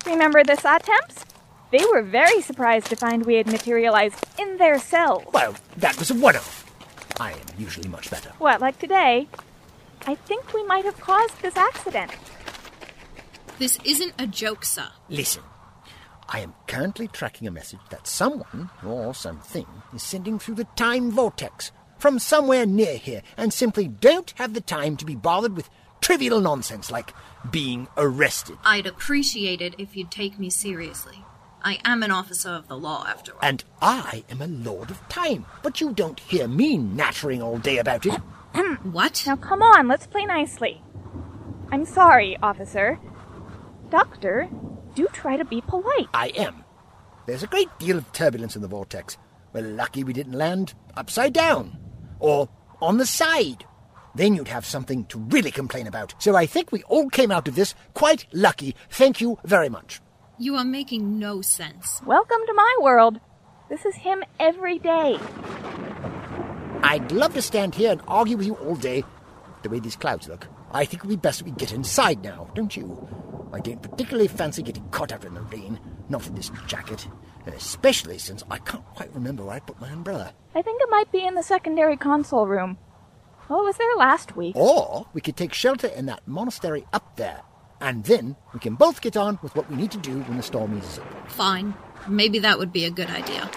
Remember 0.05 0.45
the 0.45 0.59
Satemps? 0.59 1.25
They 1.73 1.87
were 1.91 2.03
very 2.03 2.43
surprised 2.43 2.89
to 2.89 2.97
find 2.97 3.25
we 3.25 3.37
had 3.37 3.47
materialized 3.47 4.27
in 4.39 4.59
their 4.59 4.79
cells. 4.79 5.25
Well, 5.33 5.55
that 5.79 5.99
was 5.99 6.11
a 6.11 6.15
one 6.17 6.37
off. 6.37 6.71
I 7.19 7.33
am 7.33 7.47
usually 7.57 7.89
much 7.89 8.11
better. 8.11 8.29
What, 8.37 8.61
like 8.61 8.79
today? 8.79 9.27
I 10.07 10.17
think 10.17 10.53
we 10.53 10.65
might 10.65 10.85
have 10.85 11.01
caused 11.01 11.41
this 11.41 11.57
accident. 11.57 12.13
This 13.59 13.79
isn't 13.85 14.15
a 14.19 14.27
joke, 14.27 14.65
sir. 14.65 14.89
Listen, 15.09 15.43
I 16.29 16.41
am 16.41 16.55
currently 16.69 17.09
tracking 17.09 17.49
a 17.49 17.51
message 17.51 17.81
that 17.91 18.07
someone 18.07 18.71
or 18.87 19.15
something 19.15 19.67
is 19.93 20.03
sending 20.03 20.39
through 20.39 20.55
the 20.55 20.69
time 20.77 21.11
vortex 21.11 21.73
from 21.99 22.21
somewhere 22.21 22.67
near 22.67 22.97
here 22.97 23.23
and 23.37 23.53
simply 23.53 23.89
don't 23.89 24.33
have 24.37 24.55
the 24.55 24.61
time 24.61 24.97
to 24.99 25.05
be 25.05 25.17
bothered 25.17 25.57
with 25.57 25.69
trivial 26.01 26.41
nonsense 26.41 26.93
like 26.93 27.13
being 27.51 27.89
arrested. 27.97 28.59
I'd 28.65 28.87
appreciate 28.87 29.61
it 29.61 29.75
if 29.77 29.97
you'd 29.97 30.13
take 30.13 30.39
me 30.39 30.51
seriously. 30.51 31.25
I 31.61 31.81
am 31.85 32.05
an 32.05 32.13
officer 32.13 32.51
of 32.51 32.69
the 32.69 32.77
law, 32.79 33.05
after 33.09 33.33
all. 33.33 33.41
And 33.43 33.65
I 33.83 34.23
am 34.31 34.41
a 34.41 34.47
lord 34.47 34.93
of 34.93 35.07
time, 35.09 35.45
but 35.65 35.81
you 35.81 35.93
don't 35.93 36.21
hear 36.21 36.47
me 36.47 36.79
nattering 36.79 37.43
all 37.43 37.59
day 37.59 37.79
about 37.79 38.07
it. 38.07 38.15
what? 38.85 39.25
Now 39.27 39.35
come 39.35 39.63
on, 39.63 39.89
let's 39.89 40.07
play 40.07 40.25
nicely. 40.25 40.81
I'm 41.73 41.85
sorry, 41.85 42.39
officer. 42.41 43.01
Doctor, 43.91 44.49
do 44.95 45.07
try 45.13 45.37
to 45.37 45.45
be 45.45 45.63
polite. 45.63 46.09
I 46.13 46.29
am. 46.37 46.65
There's 47.27 47.43
a 47.43 47.47
great 47.47 47.69
deal 47.79 47.97
of 47.97 48.13
turbulence 48.13 48.55
in 48.55 48.63
the 48.63 48.69
vortex. 48.69 49.17
We're 49.53 49.63
lucky 49.63 50.05
we 50.05 50.13
didn't 50.13 50.35
land 50.35 50.75
upside 50.95 51.33
down 51.33 51.79
or 52.19 52.49
on 52.83 52.99
the 52.99 53.07
side. 53.07 53.65
Then 54.15 54.35
you'd 54.35 54.49
have 54.49 54.67
something 54.67 55.05
to 55.07 55.19
really 55.19 55.51
complain 55.51 55.87
about. 55.87 56.15
So 56.19 56.37
I 56.37 56.45
think 56.45 56.71
we 56.71 56.83
all 56.85 57.09
came 57.09 57.31
out 57.31 57.49
of 57.49 57.55
this 57.55 57.75
quite 57.95 58.27
lucky. 58.33 58.75
Thank 58.91 59.21
you 59.21 59.39
very 59.45 59.69
much. 59.69 60.01
You 60.39 60.57
are 60.57 60.65
making 60.65 61.19
no 61.19 61.41
sense. 61.41 62.03
Welcome 62.05 62.41
to 62.47 62.55
my 62.55 62.77
world. 62.81 63.21
This 63.71 63.85
is 63.85 63.95
him 63.95 64.23
every 64.39 64.79
day. 64.79 65.19
I'd 66.83 67.11
love 67.13 67.35
to 67.35 67.43
stand 67.43 67.75
here 67.75 67.93
and 67.93 68.03
argue 68.07 68.37
with 68.37 68.47
you 68.47 68.55
all 68.55 68.77
day. 68.77 69.05
The 69.63 69.69
way 69.69 69.81
these 69.81 69.97
clouds 69.97 70.29
look, 70.29 70.47
I 70.73 70.85
think 70.85 71.03
it 71.03 71.07
would 71.07 71.11
be 71.11 71.17
best 71.17 71.41
if 71.41 71.47
we 71.47 71.53
get 71.53 71.73
inside 71.73 72.23
now, 72.23 72.51
don't 72.55 72.77
you? 72.77 73.09
I 73.53 73.61
don't 73.61 73.81
particularly 73.83 74.29
fancy 74.29 74.63
getting 74.63 74.89
caught 74.91 75.13
out 75.13 75.25
in 75.25 75.35
the 75.35 75.41
rain, 75.43 75.81
not 76.09 76.27
in 76.27 76.35
this 76.35 76.51
jacket, 76.67 77.09
especially 77.47 78.19
since 78.19 78.43
I 78.51 78.59
can't 78.59 78.85
quite 78.95 79.15
remember 79.15 79.45
where 79.45 79.57
I 79.57 79.61
put 79.61 79.81
my 79.81 79.89
umbrella. 79.89 80.35
I 80.55 80.63
think 80.63 80.83
it 80.83 80.91
might 80.91 81.11
be 81.11 81.25
in 81.25 81.35
the 81.35 81.43
secondary 81.43 81.97
console 81.97 82.47
room. 82.47 82.77
Oh, 83.49 83.63
it 83.63 83.65
was 83.65 83.77
there 83.79 83.97
last 83.97 84.37
week. 84.37 84.55
Or 84.57 85.07
we 85.15 85.23
could 85.23 85.37
take 85.37 85.55
shelter 85.55 85.87
in 85.87 86.05
that 86.07 86.29
monastery 86.29 86.85
up 86.93 87.17
there, 87.17 87.41
and 87.81 88.05
then 88.05 88.37
we 88.53 88.61
can 88.61 88.75
both 88.75 89.01
get 89.01 89.17
on 89.17 89.39
with 89.43 89.57
what 89.57 89.71
we 89.71 89.77
need 89.77 89.91
to 89.93 89.99
do 89.99 90.21
when 90.21 90.37
the 90.37 90.43
storm 90.43 90.77
eases 90.77 90.99
up. 90.99 91.31
Fine. 91.31 91.73
Maybe 92.07 92.39
that 92.41 92.59
would 92.59 92.73
be 92.73 92.85
a 92.85 92.91
good 92.91 93.09
idea. 93.09 93.51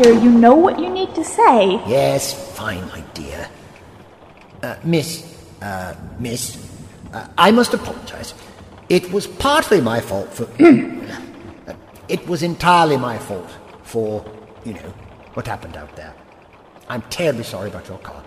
Doctor, 0.00 0.18
you 0.24 0.30
know 0.30 0.54
what 0.54 0.78
you 0.78 0.88
need 0.88 1.14
to 1.14 1.22
say. 1.22 1.72
Yes, 1.86 2.56
fine, 2.56 2.86
my 2.88 3.02
dear. 3.12 3.46
Uh, 4.62 4.76
miss, 4.82 5.44
uh, 5.60 5.94
miss, 6.18 6.56
uh, 7.12 7.26
I 7.36 7.50
must 7.50 7.74
apologize. 7.74 8.32
It 8.88 9.12
was 9.12 9.26
partly 9.26 9.82
my 9.82 10.00
fault 10.00 10.32
for. 10.32 10.48
Uh, 11.68 11.74
it 12.08 12.26
was 12.26 12.42
entirely 12.42 12.96
my 12.96 13.18
fault 13.18 13.50
for, 13.82 14.24
you 14.64 14.72
know, 14.72 14.94
what 15.34 15.46
happened 15.46 15.76
out 15.76 15.94
there. 15.94 16.14
I'm 16.88 17.02
terribly 17.02 17.44
sorry 17.44 17.68
about 17.68 17.86
your 17.86 17.98
car. 17.98 18.24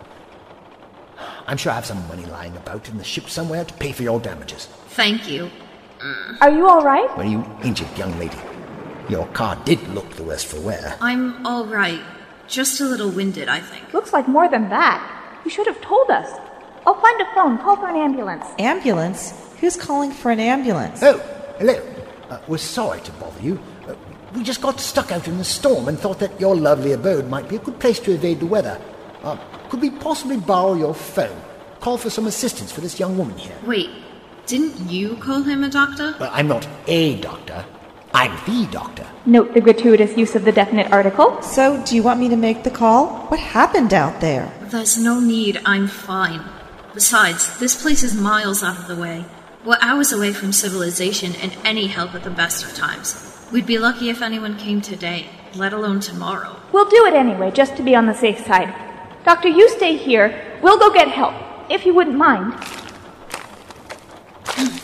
I'm 1.47 1.57
sure 1.57 1.71
I 1.71 1.75
have 1.75 1.87
some 1.87 2.07
money 2.07 2.25
lying 2.25 2.55
about 2.55 2.87
in 2.87 2.99
the 2.99 3.03
ship 3.03 3.27
somewhere 3.27 3.65
to 3.65 3.73
pay 3.73 3.91
for 3.91 4.03
your 4.03 4.19
damages. 4.19 4.67
Thank 4.89 5.27
you. 5.27 5.49
Are 6.39 6.51
you 6.51 6.69
all 6.69 6.83
right? 6.83 7.09
Well, 7.17 7.25
you 7.25 7.43
injured 7.63 7.97
young 7.97 8.17
lady. 8.19 8.37
Your 9.09 9.27
car 9.27 9.55
did 9.65 9.85
look 9.89 10.09
the 10.11 10.23
worse 10.23 10.43
for 10.43 10.59
wear. 10.59 10.97
I'm 11.01 11.45
all 11.45 11.65
right. 11.65 12.01
Just 12.47 12.79
a 12.81 12.85
little 12.85 13.09
winded, 13.09 13.49
I 13.49 13.59
think. 13.59 13.93
Looks 13.93 14.13
like 14.13 14.27
more 14.27 14.49
than 14.49 14.69
that. 14.69 15.41
You 15.43 15.51
should 15.51 15.67
have 15.67 15.81
told 15.81 16.09
us. 16.09 16.29
I'll 16.85 16.99
find 16.99 17.21
a 17.21 17.33
phone. 17.33 17.57
Call 17.57 17.75
for 17.75 17.87
an 17.87 17.95
ambulance. 17.95 18.45
Ambulance? 18.59 19.33
Who's 19.59 19.75
calling 19.77 20.11
for 20.11 20.31
an 20.31 20.39
ambulance? 20.39 21.01
Oh, 21.03 21.17
hello. 21.57 21.81
Uh, 22.29 22.39
we're 22.47 22.57
sorry 22.57 23.01
to 23.01 23.11
bother 23.13 23.41
you. 23.41 23.59
Uh, 23.87 23.95
we 24.33 24.43
just 24.43 24.61
got 24.61 24.79
stuck 24.79 25.11
out 25.11 25.27
in 25.27 25.37
the 25.37 25.43
storm 25.43 25.87
and 25.87 25.99
thought 25.99 26.19
that 26.19 26.39
your 26.39 26.55
lovely 26.55 26.93
abode 26.93 27.29
might 27.29 27.47
be 27.47 27.55
a 27.57 27.59
good 27.59 27.79
place 27.79 27.99
to 27.99 28.11
evade 28.11 28.39
the 28.39 28.45
weather. 28.45 28.79
Uh, 29.23 29.37
could 29.69 29.81
we 29.81 29.89
possibly 29.89 30.37
borrow 30.37 30.73
your 30.73 30.93
phone? 30.93 31.41
Call 31.79 31.97
for 31.97 32.09
some 32.09 32.27
assistance 32.27 32.71
for 32.71 32.81
this 32.81 32.99
young 32.99 33.17
woman 33.17 33.37
here. 33.37 33.55
Wait, 33.65 33.89
didn't 34.45 34.89
you 34.89 35.15
call 35.17 35.41
him 35.43 35.63
a 35.63 35.69
doctor? 35.69 36.15
Well, 36.19 36.31
I'm 36.33 36.47
not 36.47 36.67
a 36.87 37.19
doctor. 37.19 37.65
I'm 38.13 38.35
the 38.45 38.69
doctor. 38.71 39.07
Note 39.25 39.53
the 39.53 39.61
gratuitous 39.61 40.15
use 40.15 40.35
of 40.35 40.45
the 40.45 40.51
definite 40.51 40.91
article. 40.91 41.41
So, 41.41 41.83
do 41.83 41.95
you 41.95 42.03
want 42.03 42.19
me 42.19 42.29
to 42.29 42.35
make 42.35 42.63
the 42.63 42.69
call? 42.69 43.25
What 43.27 43.39
happened 43.39 43.93
out 43.93 44.21
there? 44.21 44.53
There's 44.65 44.97
no 44.97 45.19
need, 45.19 45.59
I'm 45.65 45.87
fine. 45.87 46.41
Besides, 46.93 47.57
this 47.59 47.81
place 47.81 48.03
is 48.03 48.13
miles 48.13 48.61
out 48.61 48.77
of 48.77 48.87
the 48.87 48.95
way. 48.95 49.25
We're 49.65 49.79
hours 49.81 50.11
away 50.11 50.31
from 50.31 50.51
civilization 50.51 51.33
and 51.35 51.57
any 51.65 51.87
help 51.87 52.13
at 52.13 52.23
the 52.23 52.29
best 52.29 52.63
of 52.63 52.75
times. 52.75 53.15
We'd 53.51 53.65
be 53.65 53.79
lucky 53.79 54.09
if 54.09 54.21
anyone 54.21 54.57
came 54.57 54.81
today, 54.81 55.27
let 55.55 55.73
alone 55.73 55.99
tomorrow. 55.99 56.55
We'll 56.71 56.89
do 56.89 57.05
it 57.07 57.15
anyway, 57.15 57.49
just 57.49 57.75
to 57.77 57.83
be 57.83 57.95
on 57.95 58.05
the 58.05 58.13
safe 58.13 58.45
side. 58.45 58.75
Doctor, 59.25 59.47
you 59.47 59.69
stay 59.69 59.97
here. 59.97 60.59
We'll 60.61 60.77
go 60.77 60.93
get 60.93 61.07
help, 61.07 61.33
if 61.71 61.83
you 61.85 61.95
wouldn't 61.95 62.17
mind. 62.17 62.53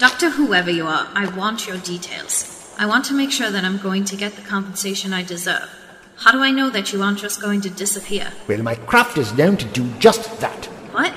Doctor, 0.00 0.30
whoever 0.30 0.70
you 0.70 0.86
are, 0.86 1.06
I 1.12 1.28
want 1.36 1.66
your 1.66 1.76
details. 1.76 2.74
I 2.78 2.86
want 2.86 3.04
to 3.04 3.12
make 3.12 3.30
sure 3.30 3.50
that 3.50 3.64
I'm 3.64 3.76
going 3.76 4.06
to 4.06 4.16
get 4.16 4.32
the 4.32 4.40
compensation 4.40 5.12
I 5.12 5.22
deserve. 5.22 5.68
How 6.16 6.32
do 6.32 6.38
I 6.40 6.50
know 6.50 6.70
that 6.70 6.90
you 6.90 7.02
aren't 7.02 7.18
just 7.18 7.42
going 7.42 7.60
to 7.60 7.68
disappear? 7.68 8.32
Well, 8.48 8.62
my 8.62 8.76
craft 8.76 9.18
is 9.18 9.34
known 9.34 9.58
to 9.58 9.66
do 9.66 9.86
just 9.98 10.40
that. 10.40 10.64
What? 10.92 11.12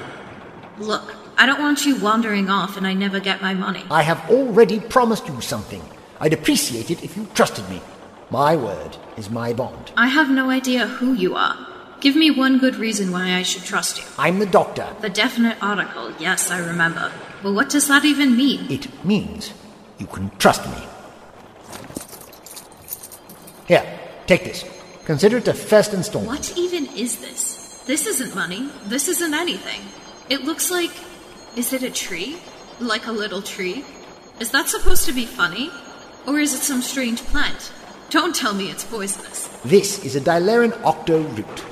Look, 0.80 1.16
I 1.38 1.46
don't 1.46 1.62
want 1.62 1.86
you 1.86 1.96
wandering 1.96 2.50
off 2.50 2.76
and 2.76 2.86
I 2.86 2.94
never 2.94 3.22
get 3.22 3.42
my 3.42 3.54
money. 3.54 3.86
I 3.90 4.02
have 4.02 4.30
already 4.30 4.82
promised 4.82 5.30
you 5.30 5.40
something. 5.40 5.82
I'd 6.20 6.34
appreciate 6.34 6.92
it 6.92 7.06
if 7.06 7.16
you 7.16 7.26
trusted 7.34 7.70
me. 7.70 7.82
My 8.32 8.58
word 8.58 8.98
is 9.16 9.30
my 9.30 9.54
bond. 9.54 9.94
I 9.96 10.08
have 10.08 10.30
no 10.30 10.50
idea 10.50 10.88
who 10.88 11.14
you 11.14 11.38
are. 11.38 11.73
Give 12.04 12.18
me 12.18 12.32
one 12.32 12.60
good 12.60 12.76
reason 12.76 13.14
why 13.14 13.36
I 13.36 13.44
should 13.44 13.64
trust 13.64 13.98
you. 13.98 14.04
I'm 14.20 14.40
the 14.40 14.46
doctor. 14.46 14.94
The 15.00 15.10
definite 15.10 15.58
article, 15.64 16.12
yes, 16.20 16.52
I 16.52 16.60
remember. 16.60 17.10
But 17.42 17.54
what 17.54 17.70
does 17.70 17.88
that 17.88 18.04
even 18.04 18.36
mean? 18.36 18.70
It 18.70 19.06
means 19.06 19.54
you 20.00 20.08
can 20.08 20.30
trust 20.32 20.68
me. 20.68 20.86
Here, 23.70 23.86
take 24.28 24.44
this. 24.44 24.66
Consider 25.06 25.38
it 25.38 25.48
a 25.48 25.54
first 25.54 25.94
installment. 25.94 26.40
What 26.40 26.58
even 26.58 26.88
is 26.88 27.22
this? 27.22 27.82
This 27.86 28.06
isn't 28.06 28.36
money. 28.36 28.70
This 28.84 29.08
isn't 29.08 29.34
anything. 29.34 29.80
It 30.30 30.44
looks 30.44 30.70
like. 30.70 30.92
Is 31.56 31.72
it 31.72 31.84
a 31.84 31.90
tree? 31.90 32.36
Like 32.82 33.08
a 33.08 33.14
little 33.14 33.42
tree? 33.42 33.86
Is 34.42 34.52
that 34.52 34.68
supposed 34.68 35.06
to 35.06 35.14
be 35.14 35.26
funny? 35.26 35.72
Or 36.28 36.38
is 36.38 36.54
it 36.54 36.64
some 36.64 36.82
strange 36.82 37.22
plant? 37.22 37.72
Don't 38.10 38.36
tell 38.36 38.54
me 38.54 38.70
it's 38.70 38.84
poisonous. 38.84 39.48
This 39.64 40.04
is 40.04 40.18
a 40.18 40.22
Dilarian 40.22 40.78
octo 40.84 41.22
root. 41.22 41.64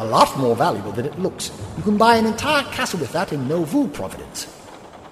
A 0.00 0.04
lot 0.06 0.38
more 0.38 0.56
valuable 0.56 0.92
than 0.92 1.04
it 1.04 1.18
looks. 1.18 1.50
You 1.76 1.82
can 1.82 1.98
buy 1.98 2.16
an 2.16 2.24
entire 2.24 2.62
castle 2.72 2.98
with 2.98 3.12
that 3.12 3.34
in 3.34 3.46
Novu 3.46 3.92
Providence. 3.92 4.46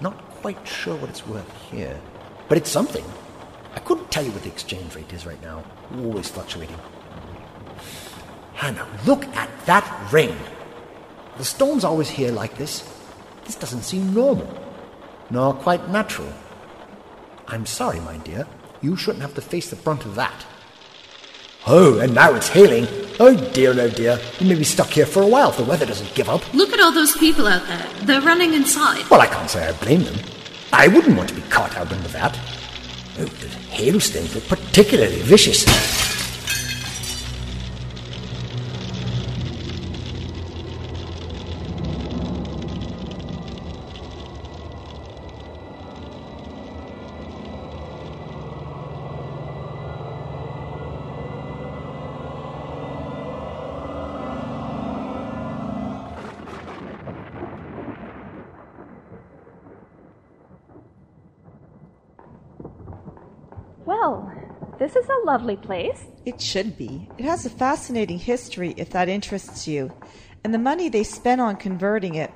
Not 0.00 0.16
quite 0.40 0.66
sure 0.66 0.96
what 0.96 1.10
it's 1.10 1.26
worth 1.26 1.52
here, 1.70 2.00
but 2.48 2.56
it's 2.56 2.70
something. 2.70 3.04
I 3.74 3.80
couldn't 3.80 4.10
tell 4.10 4.24
you 4.24 4.30
what 4.30 4.44
the 4.44 4.48
exchange 4.48 4.96
rate 4.96 5.12
is 5.12 5.26
right 5.26 5.42
now. 5.42 5.62
Always 5.98 6.30
fluctuating. 6.30 6.78
Hannah, 8.54 8.88
look 9.04 9.26
at 9.36 9.50
that 9.66 10.10
ring. 10.10 10.34
The 11.36 11.44
storm's 11.44 11.84
always 11.84 12.08
here 12.08 12.32
like 12.32 12.56
this. 12.56 12.82
This 13.44 13.56
doesn't 13.56 13.82
seem 13.82 14.14
normal, 14.14 14.48
nor 15.28 15.52
quite 15.52 15.86
natural. 15.90 16.32
I'm 17.46 17.66
sorry, 17.66 18.00
my 18.00 18.16
dear. 18.16 18.46
You 18.80 18.96
shouldn't 18.96 19.20
have 19.22 19.34
to 19.34 19.42
face 19.42 19.68
the 19.68 19.76
brunt 19.76 20.06
of 20.06 20.14
that. 20.14 20.46
Oh, 21.66 21.98
and 21.98 22.14
now 22.14 22.34
it's 22.34 22.48
hailing. 22.48 22.88
Oh 23.20 23.34
dear, 23.52 23.78
oh 23.80 23.88
dear. 23.90 24.20
We 24.40 24.48
may 24.48 24.54
be 24.54 24.64
stuck 24.64 24.90
here 24.90 25.06
for 25.06 25.22
a 25.22 25.26
while 25.26 25.50
if 25.50 25.56
the 25.56 25.64
weather 25.64 25.86
doesn't 25.86 26.14
give 26.14 26.28
up. 26.28 26.54
Look 26.54 26.72
at 26.72 26.78
all 26.78 26.92
those 26.92 27.16
people 27.16 27.48
out 27.48 27.66
there. 27.66 27.84
They're 28.04 28.20
running 28.20 28.54
inside. 28.54 29.08
Well, 29.10 29.20
I 29.20 29.26
can't 29.26 29.50
say 29.50 29.66
I 29.66 29.72
blame 29.72 30.04
them. 30.04 30.16
I 30.72 30.86
wouldn't 30.86 31.16
want 31.16 31.28
to 31.30 31.34
be 31.34 31.42
caught 31.42 31.76
out 31.76 31.90
under 31.92 32.08
that. 32.08 32.38
Oh, 33.18 33.24
the 33.24 33.48
hailstones 33.74 34.34
look 34.34 34.46
particularly 34.46 35.20
vicious. 35.22 35.64
Lovely 65.28 65.56
place. 65.56 66.06
It 66.24 66.40
should 66.40 66.78
be. 66.78 67.06
It 67.18 67.26
has 67.26 67.44
a 67.44 67.50
fascinating 67.50 68.18
history 68.18 68.72
if 68.78 68.88
that 68.90 69.10
interests 69.10 69.68
you. 69.68 69.92
And 70.42 70.54
the 70.54 70.58
money 70.58 70.88
they 70.88 71.04
spent 71.04 71.42
on 71.42 71.56
converting 71.56 72.14
it, 72.14 72.32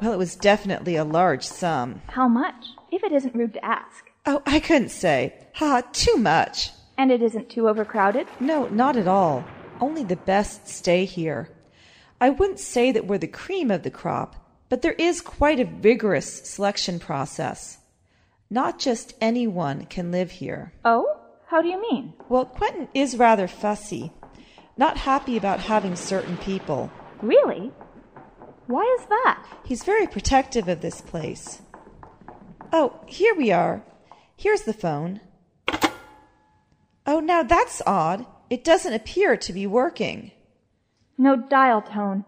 well, 0.00 0.12
it 0.12 0.18
was 0.18 0.36
definitely 0.36 0.94
a 0.94 1.02
large 1.02 1.42
sum. 1.42 2.02
How 2.06 2.28
much? 2.28 2.66
If 2.92 3.02
it 3.02 3.10
isn't 3.10 3.34
rude 3.34 3.54
to 3.54 3.64
ask. 3.64 4.12
Oh, 4.26 4.42
I 4.46 4.60
couldn't 4.60 4.90
say. 4.90 5.34
Ha, 5.54 5.82
too 5.92 6.18
much. 6.18 6.70
And 6.96 7.10
it 7.10 7.20
isn't 7.20 7.50
too 7.50 7.68
overcrowded? 7.68 8.28
No, 8.38 8.68
not 8.68 8.96
at 8.96 9.08
all. 9.08 9.44
Only 9.80 10.04
the 10.04 10.14
best 10.16 10.68
stay 10.68 11.04
here. 11.04 11.48
I 12.20 12.30
wouldn't 12.30 12.60
say 12.60 12.92
that 12.92 13.06
we're 13.08 13.18
the 13.18 13.26
cream 13.26 13.72
of 13.72 13.82
the 13.82 13.90
crop, 13.90 14.36
but 14.68 14.82
there 14.82 14.92
is 14.92 15.20
quite 15.20 15.58
a 15.58 15.64
vigorous 15.64 16.48
selection 16.48 17.00
process. 17.00 17.78
Not 18.50 18.78
just 18.78 19.14
anyone 19.20 19.86
can 19.86 20.12
live 20.12 20.30
here. 20.30 20.72
Oh? 20.84 21.06
How 21.46 21.62
do 21.62 21.68
you 21.68 21.80
mean? 21.80 22.14
Well, 22.28 22.44
Quentin 22.44 22.88
is 22.92 23.16
rather 23.16 23.46
fussy, 23.46 24.12
not 24.76 24.98
happy 24.98 25.36
about 25.36 25.60
having 25.60 25.94
certain 25.94 26.36
people. 26.38 26.90
Really? 27.22 27.72
Why 28.66 28.82
is 28.98 29.06
that? 29.06 29.46
He's 29.64 29.84
very 29.84 30.08
protective 30.08 30.68
of 30.68 30.80
this 30.80 31.00
place. 31.00 31.62
Oh, 32.72 33.00
here 33.06 33.34
we 33.34 33.52
are. 33.52 33.84
Here's 34.36 34.62
the 34.62 34.72
phone. 34.72 35.20
Oh, 37.06 37.20
now 37.20 37.44
that's 37.44 37.80
odd. 37.86 38.26
It 38.50 38.64
doesn't 38.64 38.92
appear 38.92 39.36
to 39.36 39.52
be 39.52 39.66
working. 39.66 40.32
No 41.16 41.36
dial 41.36 41.80
tone. 41.80 42.24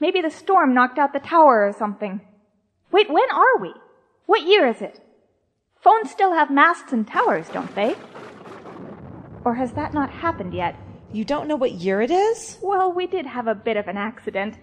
Maybe 0.00 0.20
the 0.20 0.30
storm 0.30 0.74
knocked 0.74 0.98
out 0.98 1.14
the 1.14 1.18
tower 1.18 1.66
or 1.66 1.72
something. 1.72 2.20
Wait, 2.92 3.10
when 3.10 3.30
are 3.32 3.58
we? 3.58 3.72
What 4.26 4.46
year 4.46 4.68
is 4.68 4.82
it? 4.82 5.00
Phones 5.80 6.10
still 6.10 6.34
have 6.34 6.50
masts 6.50 6.92
and 6.92 7.06
towers, 7.06 7.48
don't 7.48 7.74
they? 7.74 7.96
Or 9.48 9.54
has 9.54 9.72
that 9.72 9.94
not 9.94 10.10
happened 10.10 10.52
yet? 10.52 10.76
You 11.10 11.24
don't 11.24 11.48
know 11.48 11.56
what 11.56 11.72
year 11.72 12.02
it 12.02 12.10
is? 12.10 12.58
Well, 12.60 12.92
we 12.92 13.06
did 13.06 13.24
have 13.24 13.46
a 13.46 13.54
bit 13.54 13.78
of 13.78 13.88
an 13.88 13.96
accident. 13.96 14.58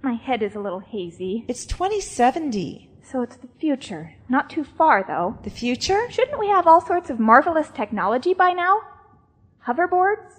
My 0.00 0.12
head 0.12 0.44
is 0.44 0.54
a 0.54 0.60
little 0.60 0.78
hazy. 0.78 1.44
It's 1.48 1.66
2070. 1.66 2.88
So 3.02 3.22
it's 3.22 3.34
the 3.34 3.48
future. 3.58 4.14
Not 4.28 4.48
too 4.48 4.62
far, 4.62 5.02
though. 5.02 5.40
The 5.42 5.50
future? 5.50 6.08
Shouldn't 6.12 6.38
we 6.38 6.46
have 6.46 6.68
all 6.68 6.80
sorts 6.80 7.10
of 7.10 7.18
marvelous 7.18 7.68
technology 7.70 8.32
by 8.32 8.52
now? 8.52 8.78
Hoverboards? 9.66 10.38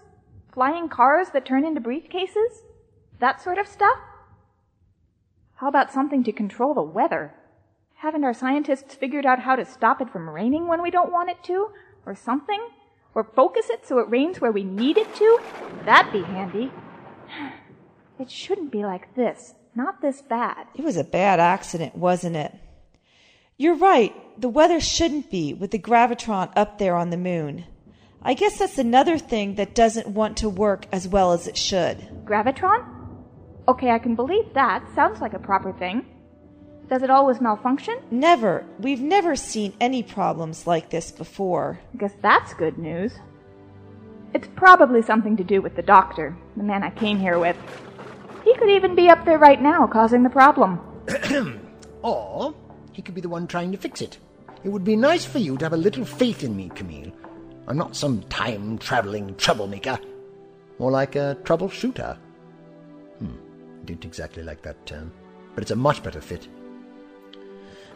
Flying 0.53 0.87
cars 0.87 1.31
that 1.33 1.45
turn 1.45 1.65
into 1.65 1.81
briefcases? 1.81 2.63
That 3.19 3.41
sort 3.41 3.57
of 3.57 3.67
stuff? 3.67 3.99
How 5.55 5.67
about 5.67 5.91
something 5.91 6.23
to 6.23 6.31
control 6.31 6.73
the 6.73 6.81
weather? 6.81 7.35
Haven't 7.95 8.23
our 8.23 8.33
scientists 8.33 8.95
figured 8.95 9.25
out 9.25 9.39
how 9.39 9.57
to 9.57 9.65
stop 9.65 9.99
it 9.99 10.09
from 10.09 10.29
raining 10.29 10.69
when 10.69 10.81
we 10.81 10.89
don't 10.89 11.11
want 11.11 11.29
it 11.29 11.43
to? 11.43 11.71
Or 12.05 12.15
something? 12.15 12.65
Or 13.19 13.25
focus 13.35 13.69
it 13.69 13.85
so 13.85 13.99
it 13.99 14.07
rains 14.07 14.39
where 14.39 14.53
we 14.53 14.63
need 14.63 14.97
it 14.97 15.13
to? 15.15 15.39
That'd 15.83 16.13
be 16.13 16.23
handy. 16.23 16.71
It 18.17 18.31
shouldn't 18.31 18.71
be 18.71 18.83
like 18.83 19.13
this. 19.15 19.55
Not 19.75 20.01
this 20.01 20.21
bad. 20.21 20.67
It 20.75 20.83
was 20.83 20.97
a 20.97 21.05
bad 21.05 21.39
accident, 21.39 21.95
wasn't 21.95 22.35
it? 22.37 22.53
You're 23.57 23.75
right. 23.75 24.13
The 24.39 24.49
weather 24.49 24.79
shouldn't 24.79 25.31
be 25.31 25.53
with 25.53 25.71
the 25.71 25.79
gravitron 25.79 26.51
up 26.55 26.79
there 26.79 26.95
on 26.95 27.09
the 27.09 27.17
moon. 27.17 27.65
I 28.21 28.35
guess 28.35 28.57
that's 28.59 28.77
another 28.77 29.17
thing 29.17 29.55
that 29.55 29.75
doesn't 29.75 30.07
want 30.07 30.37
to 30.37 30.49
work 30.49 30.85
as 30.91 31.07
well 31.07 31.31
as 31.33 31.47
it 31.47 31.57
should. 31.57 31.97
Gravitron? 32.25 32.85
Okay, 33.67 33.89
I 33.89 33.99
can 33.99 34.15
believe 34.15 34.53
that. 34.53 34.85
Sounds 34.95 35.19
like 35.19 35.33
a 35.33 35.39
proper 35.39 35.73
thing. 35.73 36.05
Does 36.89 37.03
it 37.03 37.11
always 37.11 37.39
malfunction? 37.39 37.99
Never. 38.09 38.65
We've 38.79 39.01
never 39.01 39.35
seen 39.35 39.73
any 39.79 40.01
problems 40.01 40.65
like 40.65 40.89
this 40.89 41.11
before. 41.11 41.79
I 41.93 41.97
guess 41.97 42.13
that's 42.21 42.55
good 42.55 42.79
news. 42.79 43.13
It's 44.33 44.47
probably 44.55 45.03
something 45.03 45.37
to 45.37 45.43
do 45.43 45.61
with 45.61 45.75
the 45.75 45.83
doctor, 45.83 46.35
the 46.57 46.63
man 46.63 46.83
I 46.83 46.89
came 46.89 47.19
here 47.19 47.37
with. 47.37 47.55
He 48.43 48.55
could 48.55 48.69
even 48.69 48.95
be 48.95 49.09
up 49.09 49.23
there 49.23 49.37
right 49.37 49.61
now 49.61 49.85
causing 49.85 50.23
the 50.23 50.29
problem. 50.29 50.79
Or 52.01 52.55
he 52.93 53.01
could 53.01 53.13
be 53.13 53.19
the 53.19 53.27
one 53.27 53.45
trying 53.45 53.73
to 53.73 53.77
fix 53.77 54.01
it. 54.01 54.17
It 54.63 54.69
would 54.69 54.85
be 54.85 54.95
nice 54.95 55.25
for 55.25 55.39
you 55.39 55.57
to 55.57 55.65
have 55.65 55.73
a 55.73 55.77
little 55.77 56.05
faith 56.05 56.45
in 56.45 56.55
me, 56.55 56.69
Camille. 56.73 57.11
I'm 57.67 57.77
not 57.77 57.95
some 57.95 58.23
time 58.23 58.77
traveling 58.77 59.35
troublemaker. 59.35 59.99
More 60.79 60.91
like 60.91 61.17
a 61.17 61.37
troubleshooter. 61.43 62.17
Hmm, 63.19 63.35
didn't 63.83 64.05
exactly 64.05 64.43
like 64.43 64.61
that 64.61 64.85
term, 64.85 65.11
but 65.55 65.61
it's 65.61 65.71
a 65.71 65.75
much 65.75 66.01
better 66.01 66.21
fit. 66.21 66.47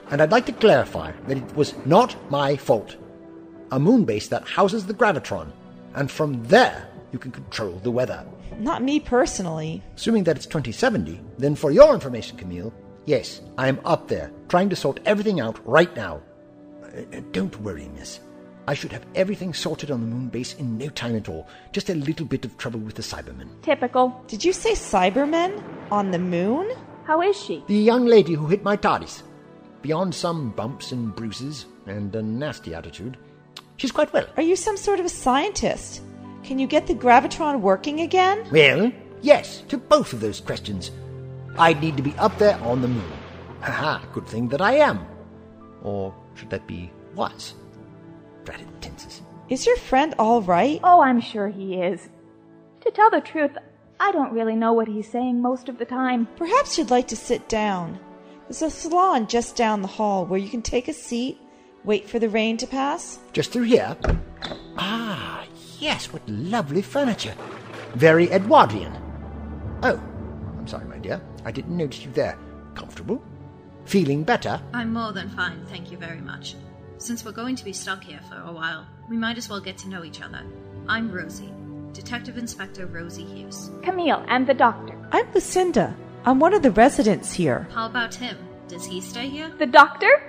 And 0.10 0.22
I'd 0.22 0.32
like 0.32 0.46
to 0.48 0.52
clarify 0.52 1.12
that 1.28 1.38
it 1.38 1.56
was 1.56 1.74
not 1.86 2.16
my 2.30 2.56
fault. 2.56 2.96
A 3.72 3.80
moon 3.80 4.06
base 4.06 4.28
that 4.28 4.48
houses 4.48 4.86
the 4.86 4.94
gravitron, 4.94 5.52
and 5.96 6.10
from 6.12 6.44
there 6.44 6.88
you 7.12 7.20
can 7.20 7.32
control 7.32 7.80
the 7.80 7.92
weather. 7.92 8.26
Not 8.60 8.84
me 8.84 9.00
personally. 9.00 9.82
Assuming 9.96 10.24
that 10.26 10.36
it's 10.36 10.46
2070, 10.46 11.20
then 11.38 11.56
for 11.56 11.72
your 11.72 11.94
information, 11.94 12.38
Camille, 12.38 12.74
yes, 13.06 13.42
I 13.58 13.68
am 13.68 13.80
up 13.86 14.08
there, 14.08 14.32
trying 14.50 14.70
to 14.70 14.76
sort 14.76 15.00
everything 15.06 15.40
out 15.40 15.60
right 15.68 15.94
now. 15.96 16.22
Uh, 16.84 17.18
uh, 17.18 17.22
don't 17.32 17.60
worry, 17.62 17.90
miss. 17.96 18.20
I 18.68 18.74
should 18.74 18.92
have 18.94 19.06
everything 19.16 19.54
sorted 19.54 19.92
on 19.92 20.02
the 20.02 20.08
moon 20.08 20.30
base 20.30 20.54
in 20.56 20.78
no 20.78 20.88
time 20.90 21.16
at 21.16 21.28
all. 21.28 21.48
Just 21.72 21.90
a 21.90 21.96
little 21.96 22.26
bit 22.26 22.46
of 22.46 22.58
trouble 22.58 22.80
with 22.80 22.96
the 22.96 23.02
Cybermen. 23.02 23.50
Typical. 23.62 24.24
Did 24.28 24.44
you 24.46 24.54
say 24.54 24.72
Cybermen? 24.72 25.62
On 25.92 26.12
the 26.12 26.20
moon? 26.20 26.72
How 27.04 27.22
is 27.22 27.36
she? 27.38 27.64
The 27.68 27.76
young 27.76 28.06
lady 28.06 28.34
who 28.34 28.48
hit 28.48 28.64
my 28.64 28.78
TARDIS. 28.78 29.24
Beyond 29.84 30.16
some 30.16 30.52
bumps 30.52 30.94
and 30.94 31.14
bruises 31.14 31.66
and 31.88 32.16
a 32.16 32.24
nasty 32.24 32.74
attitude, 32.74 33.18
she's 33.76 33.92
quite 33.92 34.14
well. 34.14 34.26
Are 34.38 34.42
you 34.42 34.56
some 34.56 34.78
sort 34.78 35.02
of 35.02 35.06
a 35.06 35.10
scientist? 35.10 36.02
Can 36.42 36.58
you 36.58 36.68
get 36.68 36.88
the 36.88 36.96
gravitron 36.96 37.60
working 37.60 38.00
again? 38.00 38.48
Well, 38.50 38.94
yes, 39.22 39.62
to 39.68 39.78
both 39.78 40.14
of 40.14 40.22
those 40.22 40.40
questions. 40.40 40.92
I'd 41.58 41.82
need 41.82 41.98
to 41.98 42.04
be 42.04 42.16
up 42.16 42.38
there 42.38 42.58
on 42.62 42.82
the 42.82 42.88
moon. 42.88 43.12
Haha, 43.60 44.06
good 44.14 44.26
thing 44.26 44.48
that 44.48 44.62
I 44.62 44.76
am. 44.76 45.06
Or 45.82 46.16
should 46.36 46.50
that 46.50 46.66
be 46.66 46.90
was? 47.14 47.54
Dratted 48.46 48.68
tenses. 48.80 49.22
Is 49.50 49.66
your 49.66 49.76
friend 49.76 50.16
all 50.18 50.42
right? 50.42 50.80
Oh, 50.82 51.02
I'm 51.02 51.20
sure 51.20 51.50
he 51.50 51.76
is. 51.76 52.08
To 52.82 52.92
tell 52.92 53.10
the 53.10 53.20
truth, 53.20 53.52
I 54.00 54.14
don't 54.14 54.32
really 54.32 54.56
know 54.56 54.72
what 54.72 54.88
he's 54.88 55.12
saying 55.12 55.42
most 55.42 55.68
of 55.68 55.78
the 55.78 55.86
time. 55.86 56.26
Perhaps 56.38 56.78
you'd 56.78 56.90
like 56.90 57.10
to 57.10 57.18
sit 57.18 57.50
down. 57.50 58.00
There's 58.54 58.72
a 58.72 58.82
salon 58.82 59.26
just 59.26 59.56
down 59.56 59.82
the 59.82 59.88
hall 59.88 60.28
where 60.28 60.40
you 60.40 60.48
can 60.48 60.62
take 60.62 60.88
a 60.88 60.94
seat, 60.94 61.42
wait 61.84 62.08
for 62.08 62.20
the 62.20 62.30
rain 62.30 62.56
to 62.58 62.68
pass. 62.68 63.18
Just 63.32 63.52
through 63.52 63.64
here? 63.64 63.98
Ah, 64.78 65.44
yes, 65.80 66.14
what 66.14 66.22
lovely 66.30 66.84
furniture. 66.84 67.34
Very 67.96 68.32
Edwardian. 68.32 68.96
Oh, 69.82 70.00
I'm 70.56 70.68
sorry, 70.68 70.86
my 70.86 71.00
dear. 71.00 71.20
I 71.44 71.52
didn't 71.52 71.76
notice 71.76 72.06
you 72.06 72.12
there. 72.12 72.38
Comfortable? 72.76 73.24
Feeling 73.86 74.24
better? 74.24 74.62
I'm 74.72 74.94
more 74.94 75.14
than 75.14 75.30
fine, 75.30 75.66
thank 75.66 75.90
you 75.90 75.98
very 75.98 76.22
much. 76.22 76.56
Since 77.00 77.26
we're 77.26 77.32
going 77.32 77.56
to 77.56 77.66
be 77.66 77.74
stuck 77.74 78.04
here 78.04 78.22
for 78.30 78.40
a 78.40 78.54
while, 78.54 78.86
we 79.10 79.18
might 79.18 79.40
as 79.40 79.50
well 79.50 79.62
get 79.62 79.80
to 79.80 79.90
know 79.90 80.04
each 80.04 80.22
other. 80.22 80.44
I'm 80.88 81.12
Rosie, 81.12 81.52
Detective 81.92 82.38
Inspector 82.38 82.86
Rosie 82.86 83.26
Hughes. 83.26 83.72
Camille 83.82 84.24
and 84.28 84.46
the 84.46 84.54
doctor. 84.54 84.96
I'm 85.12 85.26
Lucinda. 85.34 85.98
I'm 86.26 86.40
one 86.40 86.54
of 86.54 86.62
the 86.62 86.72
residents 86.72 87.34
here. 87.34 87.68
How 87.74 87.86
about 87.86 88.16
him? 88.16 88.38
Does 88.68 88.86
he 88.86 89.02
stay 89.02 89.30
here? 89.30 89.50
The 89.58 89.66
doctor? 89.66 90.22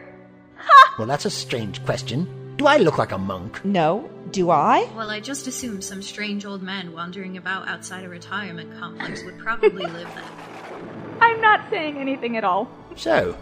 Well, 0.99 1.07
that's 1.07 1.25
a 1.25 1.31
strange 1.31 1.85
question. 1.85 2.57
Do 2.57 2.67
I 2.67 2.79
look 2.79 2.99
like 2.99 3.13
a 3.13 3.19
monk? 3.19 3.65
No, 3.65 4.09
do 4.31 4.51
I? 4.51 4.89
Well, 4.97 5.11
I 5.11 5.21
just 5.21 5.47
assumed 5.47 5.83
some 5.83 6.03
strange 6.03 6.45
old 6.45 6.63
man 6.63 6.93
wandering 6.93 7.37
about 7.37 7.69
outside 7.69 8.05
a 8.05 8.09
retirement 8.09 8.79
complex 8.79 9.23
would 9.25 9.39
probably 9.39 9.87
live 9.87 10.09
there. 10.15 11.19
I'm 11.21 11.41
not 11.41 11.69
saying 11.71 11.99
anything 11.99 12.37
at 12.37 12.45
all. 12.45 12.69
So, 12.97 13.37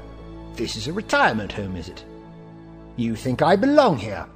this 0.55 0.77
is 0.77 0.89
a 0.89 0.93
retirement 0.93 1.53
home, 1.53 1.77
is 1.77 1.89
it? 1.89 2.05
You 2.97 3.17
think 3.17 3.43
I 3.43 3.57
belong 3.57 3.99
here? 3.99 4.27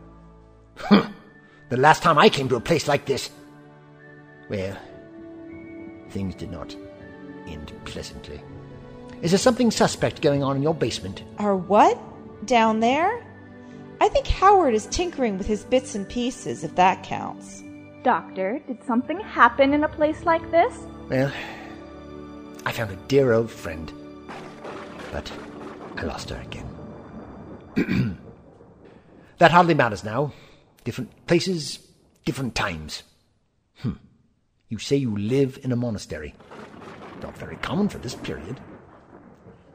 The 1.68 1.76
last 1.76 2.02
time 2.02 2.16
I 2.16 2.28
came 2.28 2.48
to 2.50 2.56
a 2.56 2.60
place 2.60 2.86
like 2.86 3.06
this. 3.06 3.28
Well, 4.48 4.76
things 6.10 6.36
did 6.36 6.52
not 6.52 6.76
end 7.46 7.72
pleasantly. 7.84 8.40
Is 9.22 9.30
there 9.30 9.38
something 9.38 9.70
suspect 9.70 10.22
going 10.22 10.42
on 10.42 10.56
in 10.56 10.62
your 10.62 10.74
basement? 10.74 11.22
Or 11.38 11.56
what? 11.56 11.98
Down 12.46 12.80
there? 12.80 13.24
I 14.00 14.08
think 14.08 14.26
Howard 14.26 14.74
is 14.74 14.86
tinkering 14.86 15.38
with 15.38 15.46
his 15.46 15.64
bits 15.64 15.94
and 15.94 16.08
pieces, 16.08 16.64
if 16.64 16.74
that 16.74 17.02
counts. 17.02 17.62
Doctor, 18.02 18.60
did 18.66 18.84
something 18.84 19.18
happen 19.20 19.72
in 19.72 19.84
a 19.84 19.88
place 19.88 20.24
like 20.24 20.48
this? 20.50 20.74
Well, 21.08 21.32
I 22.66 22.72
found 22.72 22.90
a 22.90 22.96
dear 23.08 23.32
old 23.32 23.50
friend, 23.50 23.92
but 25.12 25.32
I 25.96 26.02
lost 26.02 26.30
her 26.30 26.40
again. 26.40 26.68
that 29.38 29.50
hardly 29.50 29.74
matters 29.74 30.04
now. 30.04 30.32
Different 30.84 31.26
places, 31.26 31.78
different 32.24 32.54
times. 32.54 33.02
Hmm. 33.78 33.92
You 34.68 34.78
say 34.78 34.96
you 34.96 35.16
live 35.16 35.58
in 35.62 35.72
a 35.72 35.76
monastery. 35.76 36.34
Not 37.22 37.36
very 37.36 37.56
common 37.56 37.88
for 37.88 37.98
this 37.98 38.14
period. 38.14 38.60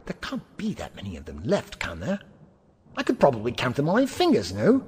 There 0.05 0.17
can't 0.21 0.57
be 0.57 0.73
that 0.75 0.95
many 0.95 1.15
of 1.17 1.25
them 1.25 1.43
left, 1.43 1.79
can 1.79 1.99
there? 1.99 2.19
I 2.97 3.03
could 3.03 3.19
probably 3.19 3.51
count 3.51 3.75
them 3.75 3.89
on 3.89 3.95
my 3.95 4.05
fingers, 4.05 4.53
no? 4.53 4.83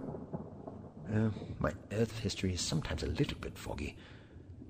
Uh, 1.14 1.30
my 1.60 1.72
Earth 1.92 2.20
history 2.20 2.54
is 2.54 2.62
sometimes 2.62 3.04
a 3.04 3.08
little 3.08 3.38
bit 3.40 3.58
foggy. 3.58 3.96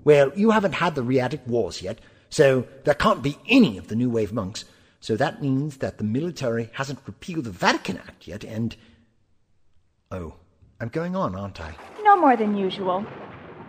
Well, 0.04 0.32
you 0.36 0.50
haven't 0.50 0.74
had 0.74 0.94
the 0.94 1.02
Riatic 1.02 1.46
Wars 1.46 1.82
yet, 1.82 1.98
so 2.28 2.66
there 2.84 2.94
can't 2.94 3.22
be 3.22 3.38
any 3.48 3.78
of 3.78 3.88
the 3.88 3.96
New 3.96 4.10
Wave 4.10 4.32
monks. 4.32 4.64
So 5.00 5.16
that 5.16 5.42
means 5.42 5.78
that 5.78 5.98
the 5.98 6.04
military 6.04 6.70
hasn't 6.74 7.00
repealed 7.06 7.44
the 7.44 7.50
Vatican 7.50 7.98
Act 7.98 8.26
yet, 8.26 8.44
and. 8.44 8.76
Oh, 10.10 10.34
I'm 10.80 10.88
going 10.88 11.16
on, 11.16 11.34
aren't 11.34 11.60
I? 11.60 11.74
No 12.02 12.16
more 12.16 12.36
than 12.36 12.56
usual. 12.56 13.04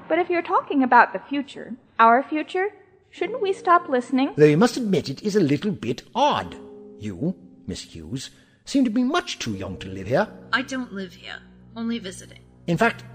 But 0.08 0.20
if 0.20 0.30
you're 0.30 0.42
talking 0.42 0.84
about 0.84 1.14
the 1.14 1.20
future, 1.20 1.74
our 2.00 2.22
future, 2.24 2.68
shouldn't 3.16 3.42
we 3.42 3.54
stop 3.54 3.88
listening? 3.88 4.34
Though 4.36 4.46
you 4.46 4.58
must 4.58 4.76
admit 4.76 5.10
it 5.10 5.24
is 5.24 5.38
a 5.38 5.40
little 5.40 5.72
bit 5.72 6.04
odd. 6.14 6.56
You, 7.00 7.34
Miss 7.66 7.82
Hughes, 7.82 8.30
seem 8.66 8.84
to 8.84 8.90
be 8.90 9.04
much 9.04 9.40
too 9.40 9.54
young 9.54 9.78
to 9.78 9.88
live 9.88 10.08
here. 10.08 10.28
I 10.52 10.64
don't 10.64 10.92
live 10.92 11.14
here, 11.14 11.40
only 11.78 11.98
visiting. 12.00 12.40
In 12.68 12.78
fact, 12.78 13.06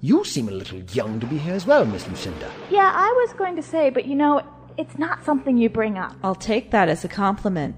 you 0.00 0.24
seem 0.24 0.48
a 0.48 0.52
little 0.52 0.80
young 0.80 1.20
to 1.20 1.26
be 1.26 1.38
here 1.38 1.54
as 1.54 1.66
well, 1.66 1.84
Miss 1.84 2.08
Lucinda. 2.08 2.50
Yeah, 2.68 2.90
I 2.92 3.24
was 3.24 3.32
going 3.34 3.54
to 3.54 3.62
say, 3.62 3.90
but 3.90 4.06
you 4.06 4.16
know, 4.16 4.42
it's 4.76 4.98
not 4.98 5.24
something 5.24 5.56
you 5.56 5.68
bring 5.68 5.98
up. 5.98 6.16
I'll 6.24 6.34
take 6.34 6.72
that 6.72 6.88
as 6.88 7.04
a 7.04 7.08
compliment. 7.08 7.76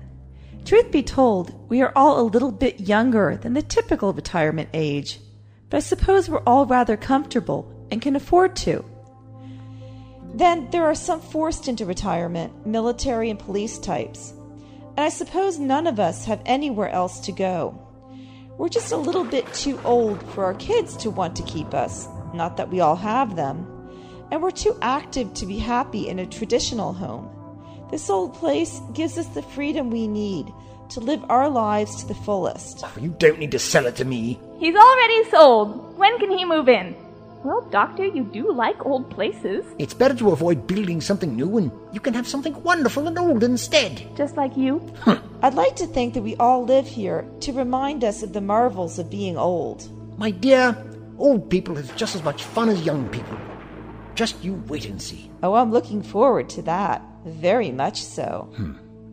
Truth 0.64 0.90
be 0.90 1.02
told, 1.02 1.68
we 1.68 1.82
are 1.82 1.92
all 1.94 2.20
a 2.20 2.30
little 2.30 2.52
bit 2.52 2.80
younger 2.80 3.36
than 3.36 3.52
the 3.52 3.60
typical 3.60 4.14
retirement 4.14 4.70
age, 4.72 5.20
but 5.68 5.76
I 5.76 5.80
suppose 5.80 6.30
we're 6.30 6.42
all 6.46 6.64
rather 6.64 6.96
comfortable 6.96 7.70
and 7.90 8.00
can 8.00 8.16
afford 8.16 8.56
to. 8.56 8.82
Then 10.34 10.68
there 10.70 10.84
are 10.84 10.96
some 10.96 11.20
forced 11.20 11.68
into 11.68 11.86
retirement, 11.86 12.66
military 12.66 13.30
and 13.30 13.38
police 13.38 13.78
types. 13.78 14.32
And 14.96 15.00
I 15.06 15.08
suppose 15.08 15.60
none 15.60 15.86
of 15.86 16.00
us 16.00 16.24
have 16.24 16.42
anywhere 16.44 16.88
else 16.88 17.20
to 17.20 17.32
go. 17.32 17.80
We're 18.58 18.68
just 18.68 18.90
a 18.90 18.96
little 18.96 19.22
bit 19.22 19.52
too 19.54 19.80
old 19.84 20.20
for 20.32 20.44
our 20.44 20.54
kids 20.54 20.96
to 20.98 21.10
want 21.10 21.36
to 21.36 21.44
keep 21.44 21.72
us, 21.72 22.08
not 22.34 22.56
that 22.56 22.68
we 22.68 22.80
all 22.80 22.96
have 22.96 23.36
them. 23.36 23.70
And 24.32 24.42
we're 24.42 24.50
too 24.50 24.76
active 24.82 25.32
to 25.34 25.46
be 25.46 25.58
happy 25.58 26.08
in 26.08 26.18
a 26.18 26.26
traditional 26.26 26.92
home. 26.92 27.30
This 27.92 28.10
old 28.10 28.34
place 28.34 28.80
gives 28.92 29.16
us 29.16 29.28
the 29.28 29.42
freedom 29.42 29.90
we 29.90 30.08
need 30.08 30.52
to 30.90 31.00
live 31.00 31.24
our 31.28 31.48
lives 31.48 31.96
to 32.00 32.08
the 32.08 32.14
fullest. 32.14 32.82
Oh, 32.82 32.92
you 33.00 33.14
don't 33.18 33.38
need 33.38 33.52
to 33.52 33.60
sell 33.60 33.86
it 33.86 33.94
to 33.96 34.04
me. 34.04 34.40
He's 34.58 34.74
already 34.74 35.30
sold. 35.30 35.96
When 35.96 36.18
can 36.18 36.36
he 36.36 36.44
move 36.44 36.68
in? 36.68 36.96
Well, 37.44 37.60
Doctor, 37.70 38.06
you 38.06 38.24
do 38.24 38.50
like 38.50 38.86
old 38.86 39.10
places. 39.10 39.66
It's 39.78 39.92
better 39.92 40.14
to 40.14 40.30
avoid 40.30 40.66
building 40.66 41.02
something 41.02 41.36
new 41.36 41.58
and 41.58 41.70
you 41.92 42.00
can 42.00 42.14
have 42.14 42.26
something 42.26 42.60
wonderful 42.62 43.06
and 43.06 43.18
old 43.18 43.44
instead. 43.44 44.02
Just 44.16 44.38
like 44.38 44.56
you. 44.56 44.80
I'd 45.42 45.52
like 45.52 45.76
to 45.76 45.86
think 45.86 46.14
that 46.14 46.22
we 46.22 46.36
all 46.36 46.64
live 46.64 46.86
here 46.86 47.26
to 47.40 47.52
remind 47.52 48.02
us 48.02 48.22
of 48.22 48.32
the 48.32 48.40
marvels 48.40 48.98
of 48.98 49.10
being 49.10 49.36
old. 49.36 49.86
My 50.18 50.30
dear, 50.30 50.74
old 51.18 51.50
people 51.50 51.74
have 51.74 51.94
just 51.96 52.14
as 52.14 52.22
much 52.24 52.44
fun 52.44 52.70
as 52.70 52.80
young 52.80 53.10
people. 53.10 53.36
Just 54.14 54.42
you 54.42 54.54
wait 54.68 54.86
and 54.86 55.02
see. 55.02 55.30
Oh, 55.42 55.52
I'm 55.54 55.70
looking 55.70 56.02
forward 56.02 56.48
to 56.50 56.62
that. 56.62 57.02
Very 57.26 57.70
much 57.70 58.02
so. 58.02 58.50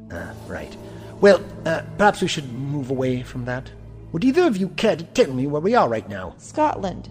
Ah, 0.09 0.31
right. 0.47 0.73
Well, 1.19 1.43
uh, 1.65 1.81
perhaps 1.97 2.21
we 2.21 2.29
should 2.29 2.49
move 2.53 2.91
away 2.91 3.23
from 3.23 3.43
that. 3.43 3.69
Would 4.13 4.23
either 4.23 4.43
of 4.43 4.55
you 4.55 4.69
care 4.69 4.95
to 4.95 5.03
tell 5.03 5.33
me 5.33 5.47
where 5.47 5.61
we 5.61 5.75
are 5.75 5.89
right 5.89 6.07
now? 6.07 6.35
Scotland. 6.37 7.09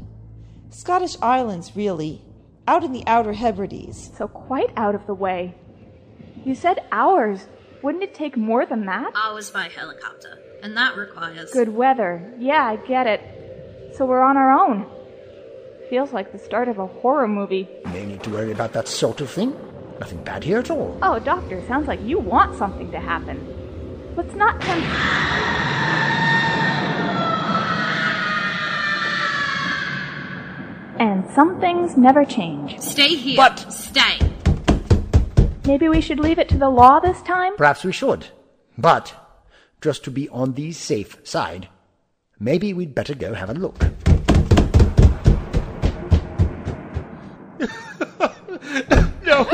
Scottish 0.70 1.16
Islands, 1.20 1.72
really. 1.74 2.22
Out 2.68 2.84
in 2.84 2.92
the 2.92 3.02
Outer 3.06 3.32
Hebrides. 3.32 4.10
So 4.16 4.28
quite 4.28 4.70
out 4.76 4.94
of 4.94 5.06
the 5.06 5.14
way. 5.14 5.54
You 6.44 6.54
said 6.54 6.78
hours. 6.92 7.46
Wouldn't 7.82 8.04
it 8.04 8.14
take 8.14 8.36
more 8.36 8.64
than 8.66 8.86
that? 8.86 9.12
Hours 9.14 9.50
by 9.50 9.68
helicopter, 9.68 10.38
and 10.62 10.76
that 10.76 10.96
requires. 10.96 11.50
Good 11.50 11.70
weather. 11.70 12.32
Yeah, 12.38 12.62
I 12.64 12.76
get 12.76 13.06
it. 13.06 13.94
So 13.96 14.04
we're 14.06 14.20
on 14.20 14.36
our 14.36 14.52
own. 14.52 14.86
Feels 15.88 16.12
like 16.12 16.30
the 16.30 16.38
start 16.38 16.68
of 16.68 16.78
a 16.78 16.86
horror 16.86 17.26
movie. 17.26 17.68
No 17.86 18.04
need 18.04 18.22
to 18.22 18.30
worry 18.30 18.52
about 18.52 18.72
that 18.74 18.86
sort 18.86 19.20
of 19.20 19.30
thing. 19.30 19.56
Nothing 19.98 20.22
bad 20.22 20.44
here 20.44 20.58
at 20.58 20.70
all. 20.70 20.96
Oh, 21.02 21.18
Doctor, 21.18 21.66
sounds 21.66 21.88
like 21.88 22.00
you 22.02 22.18
want 22.18 22.56
something 22.56 22.90
to 22.92 23.00
happen. 23.00 24.14
Let's 24.16 24.34
not 24.34 24.60
tempt. 24.60 24.86
And 31.20 31.30
some 31.34 31.60
things 31.60 31.98
never 31.98 32.24
change. 32.24 32.80
Stay 32.80 33.14
here. 33.14 33.36
But- 33.36 33.70
Stay. 33.70 34.18
Maybe 35.66 35.86
we 35.86 36.00
should 36.00 36.18
leave 36.18 36.38
it 36.38 36.48
to 36.48 36.56
the 36.56 36.70
law 36.70 36.98
this 36.98 37.20
time? 37.20 37.54
Perhaps 37.58 37.84
we 37.84 37.92
should. 37.92 38.28
But, 38.78 39.14
just 39.82 40.02
to 40.04 40.10
be 40.10 40.30
on 40.30 40.54
the 40.54 40.72
safe 40.72 41.18
side, 41.22 41.68
maybe 42.38 42.72
we'd 42.72 42.94
better 42.94 43.14
go 43.14 43.34
have 43.34 43.50
a 43.50 43.52
look. 43.54 43.76
No! 49.26 49.46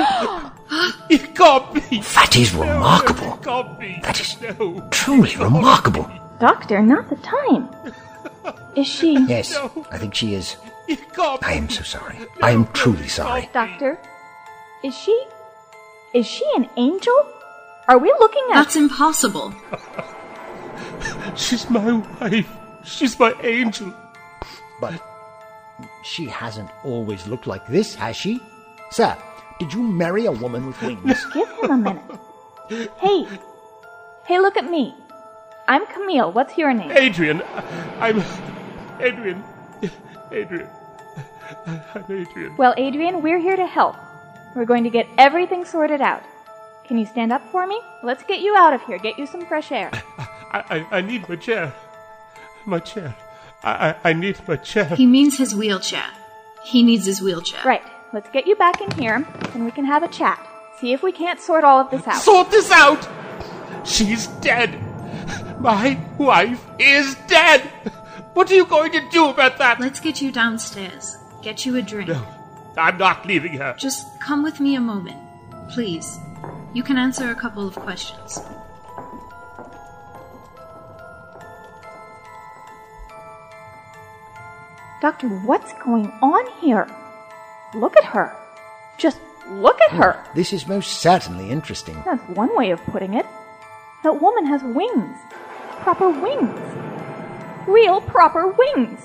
It 1.10 1.34
can't 1.34 1.74
be! 1.74 2.00
That 2.14 2.36
is 2.36 2.54
remarkable. 2.54 3.34
It 3.34 3.42
can't 3.42 3.80
be! 3.80 3.98
That 4.02 4.20
is 4.20 4.40
No! 4.40 4.88
truly 4.92 5.34
remarkable. 5.36 6.08
Doctor, 6.38 6.80
not 6.80 7.10
the 7.10 7.16
time. 7.16 7.68
Is 8.76 8.86
she. 8.86 9.14
Yes, 9.26 9.56
I 9.90 9.98
think 9.98 10.14
she 10.14 10.34
is. 10.34 10.56
It 10.88 11.12
can't 11.12 11.42
I 11.42 11.54
am 11.54 11.68
so 11.68 11.82
sorry. 11.82 12.18
I 12.42 12.50
am 12.52 12.66
truly 12.72 13.08
sorry. 13.08 13.48
Doctor? 13.52 13.98
Is 14.84 14.96
she. 14.96 15.26
Is 16.14 16.26
she 16.26 16.44
an 16.56 16.68
angel? 16.76 17.14
Are 17.88 17.98
we 17.98 18.08
looking 18.18 18.42
at. 18.50 18.54
That's 18.54 18.76
impossible. 18.76 19.54
She's 21.36 21.68
my 21.70 21.92
wife! 22.20 22.48
She's 22.84 23.18
my 23.18 23.32
angel! 23.42 23.92
But 24.80 25.00
she 26.02 26.26
hasn't 26.26 26.70
always 26.84 27.26
looked 27.26 27.46
like 27.46 27.66
this, 27.66 27.94
has 27.94 28.16
she? 28.16 28.40
Sir, 28.90 29.16
did 29.58 29.72
you 29.72 29.82
marry 29.82 30.26
a 30.26 30.32
woman 30.32 30.66
with 30.66 30.80
wings? 30.82 31.26
Give 31.34 31.48
him 31.62 31.70
a 31.70 31.76
minute. 31.76 32.90
Hey. 32.98 33.26
Hey, 34.24 34.38
look 34.38 34.56
at 34.56 34.70
me. 34.70 34.94
I'm 35.68 35.86
Camille. 35.86 36.32
What's 36.32 36.56
your 36.56 36.72
name? 36.72 36.90
Adrian! 36.92 37.42
I'm. 38.00 38.22
Adrian! 39.00 39.44
Adrian! 40.30 40.68
I'm 41.66 42.04
Adrian. 42.08 42.56
Well, 42.56 42.74
Adrian, 42.76 43.22
we're 43.22 43.38
here 43.38 43.56
to 43.56 43.66
help. 43.66 43.96
We're 44.54 44.64
going 44.64 44.84
to 44.84 44.90
get 44.90 45.06
everything 45.18 45.64
sorted 45.64 46.00
out. 46.00 46.22
Can 46.86 46.98
you 46.98 47.06
stand 47.06 47.32
up 47.32 47.42
for 47.50 47.66
me? 47.66 47.80
Let's 48.02 48.22
get 48.22 48.40
you 48.40 48.56
out 48.56 48.72
of 48.72 48.82
here. 48.82 48.98
Get 48.98 49.18
you 49.18 49.26
some 49.26 49.44
fresh 49.46 49.72
air. 49.72 49.90
I, 50.52 50.86
I, 50.90 50.96
I 50.98 51.00
need 51.00 51.28
my 51.28 51.36
chair. 51.36 51.72
My 52.64 52.78
chair. 52.78 53.14
I, 53.62 53.88
I, 53.88 54.10
I 54.10 54.12
need 54.12 54.40
my 54.48 54.56
chair. 54.56 54.84
He 54.84 55.06
means 55.06 55.36
his 55.38 55.54
wheelchair. 55.54 56.06
He 56.64 56.82
needs 56.82 57.06
his 57.06 57.20
wheelchair. 57.20 57.60
Right. 57.64 57.82
Let's 58.12 58.30
get 58.30 58.46
you 58.46 58.56
back 58.56 58.80
in 58.80 58.90
here, 58.92 59.26
and 59.52 59.64
we 59.64 59.70
can 59.72 59.84
have 59.84 60.02
a 60.02 60.08
chat. 60.08 60.38
See 60.80 60.92
if 60.92 61.02
we 61.02 61.10
can't 61.12 61.40
sort 61.40 61.64
all 61.64 61.80
of 61.80 61.90
this 61.90 62.06
out. 62.06 62.22
Sort 62.22 62.50
this 62.50 62.70
out! 62.70 63.06
She's 63.86 64.28
dead! 64.40 64.80
My 65.60 65.98
wife 66.16 66.64
is 66.78 67.16
dead! 67.26 67.62
What 68.32 68.50
are 68.50 68.54
you 68.54 68.64
going 68.64 68.92
to 68.92 69.08
do 69.10 69.28
about 69.28 69.58
that? 69.58 69.80
Let's 69.80 70.00
get 70.00 70.22
you 70.22 70.30
downstairs. 70.30 71.16
Get 71.46 71.64
you 71.64 71.76
a 71.76 71.82
drink. 71.82 72.08
No, 72.08 72.26
I'm 72.76 72.98
not 72.98 73.24
leaving 73.24 73.52
her. 73.58 73.76
Just 73.78 74.18
come 74.18 74.42
with 74.42 74.58
me 74.58 74.74
a 74.74 74.80
moment. 74.80 75.16
Please. 75.70 76.18
You 76.74 76.82
can 76.82 76.98
answer 76.98 77.30
a 77.30 77.36
couple 77.36 77.64
of 77.64 77.76
questions. 77.76 78.40
Doctor, 85.00 85.28
what's 85.46 85.72
going 85.74 86.10
on 86.20 86.50
here? 86.60 86.88
Look 87.76 87.96
at 87.96 88.02
her. 88.06 88.36
Just 88.98 89.20
look 89.48 89.80
at 89.82 89.92
her. 89.92 90.16
Oh, 90.18 90.30
this 90.34 90.52
is 90.52 90.66
most 90.66 90.94
certainly 91.00 91.50
interesting. 91.50 92.02
That's 92.04 92.28
one 92.30 92.56
way 92.56 92.72
of 92.72 92.84
putting 92.86 93.14
it. 93.14 93.26
That 94.02 94.20
woman 94.20 94.46
has 94.46 94.64
wings. 94.64 95.16
Proper 95.82 96.10
wings. 96.10 97.68
Real 97.68 98.00
proper 98.00 98.48
wings. 98.48 98.98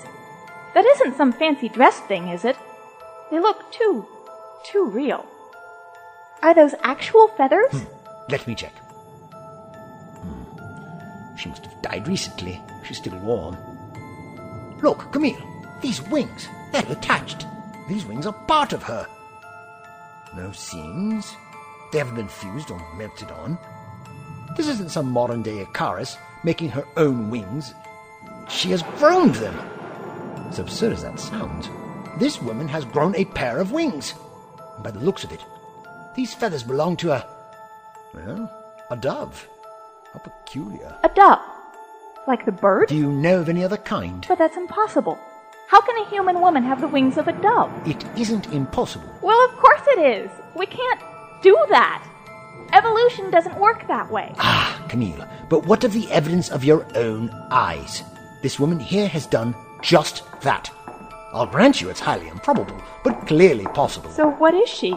That 0.74 0.86
isn't 0.86 1.16
some 1.16 1.32
fancy 1.32 1.68
dress 1.68 2.00
thing, 2.00 2.28
is 2.28 2.44
it? 2.44 2.56
They 3.30 3.38
look 3.38 3.70
too, 3.72 4.06
too 4.64 4.86
real. 4.86 5.26
Are 6.42 6.54
those 6.54 6.74
actual 6.82 7.28
feathers? 7.28 7.86
Let 8.28 8.46
me 8.46 8.54
check. 8.54 8.72
Hmm. 10.22 11.36
She 11.36 11.48
must 11.48 11.66
have 11.66 11.82
died 11.82 12.08
recently. 12.08 12.60
She's 12.84 12.98
still 12.98 13.18
warm. 13.18 13.56
Look, 14.82 15.12
Camille. 15.12 15.40
These 15.80 16.02
wings. 16.08 16.48
They're 16.72 16.90
attached. 16.90 17.46
These 17.88 18.06
wings 18.06 18.26
are 18.26 18.32
part 18.32 18.72
of 18.72 18.82
her. 18.84 19.06
No 20.34 20.52
seams. 20.52 21.36
They 21.92 21.98
haven't 21.98 22.16
been 22.16 22.28
fused 22.28 22.70
or 22.70 22.80
melted 22.96 23.30
on. 23.30 23.58
This 24.56 24.68
isn't 24.68 24.90
some 24.90 25.10
modern 25.10 25.42
day 25.42 25.60
Icarus 25.60 26.16
making 26.44 26.70
her 26.70 26.86
own 26.96 27.30
wings. 27.30 27.74
She 28.48 28.70
has 28.70 28.82
grown 28.98 29.32
them. 29.32 29.58
As 30.52 30.58
absurd 30.58 30.92
as 30.92 31.02
that 31.02 31.18
sounds, 31.18 31.70
this 32.18 32.42
woman 32.42 32.68
has 32.68 32.84
grown 32.84 33.16
a 33.16 33.24
pair 33.24 33.58
of 33.58 33.72
wings. 33.72 34.12
And 34.74 34.84
by 34.84 34.90
the 34.90 35.00
looks 35.00 35.24
of 35.24 35.32
it, 35.32 35.42
these 36.14 36.34
feathers 36.34 36.62
belong 36.62 36.98
to 36.98 37.12
a. 37.12 37.26
well, 38.12 38.52
a 38.90 38.96
dove. 38.98 39.48
How 40.12 40.18
peculiar. 40.18 40.94
A 41.04 41.08
dove. 41.08 41.38
Like 42.28 42.44
the 42.44 42.52
bird? 42.52 42.88
Do 42.90 42.96
you 42.96 43.10
know 43.10 43.40
of 43.40 43.48
any 43.48 43.64
other 43.64 43.78
kind? 43.78 44.26
But 44.28 44.36
that's 44.36 44.58
impossible. 44.58 45.18
How 45.68 45.80
can 45.80 45.96
a 45.96 46.10
human 46.10 46.42
woman 46.42 46.64
have 46.64 46.82
the 46.82 46.88
wings 46.88 47.16
of 47.16 47.28
a 47.28 47.32
dove? 47.40 47.72
It 47.88 48.04
isn't 48.18 48.52
impossible. 48.52 49.08
Well, 49.22 49.42
of 49.48 49.56
course 49.56 49.80
it 49.86 50.00
is. 50.00 50.30
We 50.54 50.66
can't 50.66 51.00
do 51.42 51.56
that. 51.70 52.06
Evolution 52.74 53.30
doesn't 53.30 53.58
work 53.58 53.88
that 53.88 54.10
way. 54.10 54.34
Ah, 54.36 54.84
Camille, 54.90 55.26
but 55.48 55.64
what 55.64 55.82
of 55.82 55.94
the 55.94 56.10
evidence 56.10 56.50
of 56.50 56.62
your 56.62 56.86
own 56.94 57.30
eyes? 57.50 58.02
This 58.42 58.60
woman 58.60 58.78
here 58.78 59.08
has 59.08 59.26
done 59.26 59.54
just 59.82 60.22
that. 60.40 60.70
I'll 61.32 61.46
grant 61.46 61.80
you 61.80 61.90
it's 61.90 62.00
highly 62.00 62.28
improbable, 62.28 62.80
but 63.04 63.26
clearly 63.26 63.64
possible. 63.66 64.10
So 64.10 64.30
what 64.30 64.54
is 64.54 64.68
she? 64.68 64.94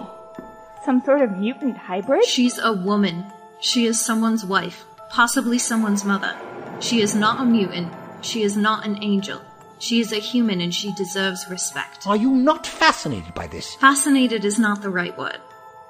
Some 0.85 1.03
sort 1.03 1.21
of 1.21 1.37
mutant 1.37 1.77
hybrid? 1.77 2.25
She's 2.25 2.59
a 2.59 2.71
woman. 2.71 3.25
She 3.59 3.85
is 3.85 3.99
someone's 3.99 4.45
wife, 4.45 4.85
possibly 5.09 5.57
someone's 5.57 6.05
mother. 6.05 6.35
She 6.79 7.01
is 7.01 7.15
not 7.15 7.41
a 7.41 7.45
mutant. 7.45 7.91
She 8.21 8.43
is 8.43 8.55
not 8.57 8.85
an 8.85 9.01
angel. 9.01 9.41
She 9.79 9.99
is 9.99 10.11
a 10.11 10.17
human 10.17 10.61
and 10.61 10.73
she 10.73 10.93
deserves 10.93 11.49
respect. 11.49 12.05
Are 12.07 12.15
you 12.15 12.31
not 12.31 12.67
fascinated 12.67 13.33
by 13.33 13.47
this? 13.47 13.75
Fascinated 13.75 14.45
is 14.45 14.59
not 14.59 14.81
the 14.81 14.89
right 14.89 15.17
word. 15.17 15.39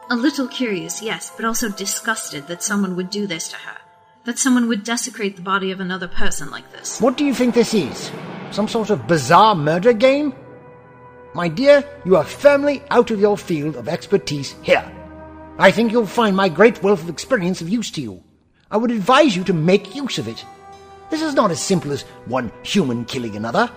A 0.09 0.15
little 0.15 0.47
curious, 0.47 1.01
yes, 1.01 1.31
but 1.35 1.45
also 1.45 1.69
disgusted 1.69 2.47
that 2.47 2.61
someone 2.61 2.95
would 2.95 3.09
do 3.09 3.25
this 3.25 3.49
to 3.49 3.55
her. 3.57 3.77
That 4.25 4.39
someone 4.39 4.67
would 4.67 4.83
desecrate 4.83 5.35
the 5.35 5.41
body 5.41 5.71
of 5.71 5.79
another 5.79 6.07
person 6.07 6.51
like 6.51 6.71
this. 6.71 7.01
What 7.01 7.17
do 7.17 7.25
you 7.25 7.33
think 7.33 7.55
this 7.55 7.73
is? 7.73 8.11
Some 8.55 8.69
sort 8.69 8.89
of 8.89 9.05
bizarre 9.05 9.53
murder 9.53 9.91
game? 9.91 10.33
My 11.33 11.49
dear, 11.49 11.83
you 12.05 12.15
are 12.15 12.23
firmly 12.23 12.81
out 12.89 13.11
of 13.11 13.19
your 13.19 13.37
field 13.37 13.75
of 13.75 13.89
expertise 13.89 14.55
here. 14.61 14.89
I 15.57 15.71
think 15.71 15.91
you'll 15.91 16.05
find 16.05 16.37
my 16.37 16.47
great 16.47 16.81
wealth 16.81 17.03
of 17.03 17.09
experience 17.09 17.59
of 17.59 17.67
use 17.67 17.91
to 17.91 18.01
you. 18.01 18.23
I 18.71 18.77
would 18.77 18.91
advise 18.91 19.35
you 19.35 19.43
to 19.43 19.53
make 19.53 19.93
use 19.93 20.17
of 20.19 20.29
it. 20.29 20.45
This 21.09 21.21
is 21.21 21.33
not 21.33 21.51
as 21.51 21.61
simple 21.61 21.91
as 21.91 22.03
one 22.27 22.49
human 22.63 23.03
killing 23.03 23.35
another. 23.35 23.69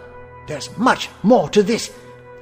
There's 0.46 0.70
much 0.78 1.08
more 1.24 1.48
to 1.48 1.64
this. 1.64 1.92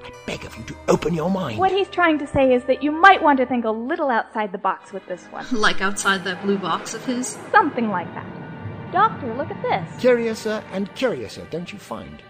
I 0.04 0.10
beg 0.26 0.44
of 0.44 0.54
you 0.58 0.64
to 0.64 0.76
open 0.88 1.14
your 1.14 1.30
mind. 1.30 1.58
What 1.58 1.72
he's 1.72 1.88
trying 1.88 2.18
to 2.18 2.26
say 2.26 2.52
is 2.52 2.64
that 2.64 2.82
you 2.82 2.92
might 2.92 3.22
want 3.22 3.38
to 3.38 3.46
think 3.46 3.64
a 3.64 3.70
little 3.70 4.10
outside 4.10 4.52
the 4.52 4.58
box 4.58 4.92
with 4.92 5.06
this 5.06 5.24
one. 5.32 5.46
Like 5.52 5.80
outside 5.80 6.22
that 6.24 6.42
blue 6.42 6.58
box 6.58 6.92
of 6.92 7.02
his. 7.06 7.38
Something 7.50 7.88
like 7.88 8.12
that. 8.12 8.26
Doctor, 8.92 9.34
look 9.34 9.50
at 9.50 9.62
this. 9.62 10.00
Curiouser 10.00 10.62
and 10.72 10.92
curiouser, 10.94 11.46
don't 11.50 11.72
you 11.72 11.78
find? 11.78 12.22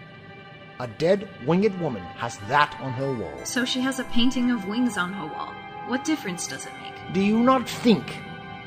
A 0.79 0.87
dead 0.87 1.27
winged 1.45 1.79
woman 1.79 2.03
has 2.17 2.37
that 2.49 2.77
on 2.81 2.91
her 2.93 3.13
wall. 3.13 3.45
So 3.45 3.65
she 3.65 3.79
has 3.81 3.99
a 3.99 4.03
painting 4.05 4.51
of 4.51 4.67
wings 4.67 4.97
on 4.97 5.13
her 5.13 5.25
wall. 5.25 5.53
What 5.87 6.03
difference 6.03 6.47
does 6.47 6.65
it 6.65 6.71
make? 6.81 7.13
Do 7.13 7.21
you 7.21 7.39
not 7.39 7.67
think 7.67 8.17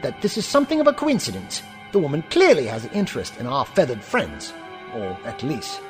that 0.03 0.21
this 0.23 0.37
is 0.37 0.47
something 0.47 0.81
of 0.81 0.87
a 0.87 0.93
coincidence? 0.93 1.63
The 1.93 1.99
woman 1.99 2.23
clearly 2.31 2.67
has 2.67 2.85
an 2.85 2.91
interest 2.93 3.37
in 3.39 3.47
our 3.47 3.65
feathered 3.65 4.03
friends, 4.03 4.53
or 4.95 5.19
at 5.25 5.43
least 5.43 5.81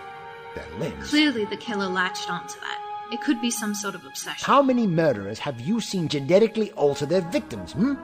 their 0.54 0.66
limbs. 0.78 1.10
Clearly, 1.10 1.44
the 1.44 1.56
killer 1.56 1.86
latched 1.88 2.30
onto 2.30 2.58
that. 2.60 2.78
It 3.12 3.20
could 3.20 3.40
be 3.40 3.50
some 3.50 3.74
sort 3.74 3.94
of 3.94 4.04
obsession. 4.04 4.44
How 4.44 4.62
many 4.62 4.86
murderers 4.86 5.38
have 5.38 5.60
you 5.60 5.80
seen 5.80 6.08
genetically 6.08 6.70
alter 6.72 7.06
their 7.06 7.22
victims, 7.22 7.72
hmm? 7.72 7.94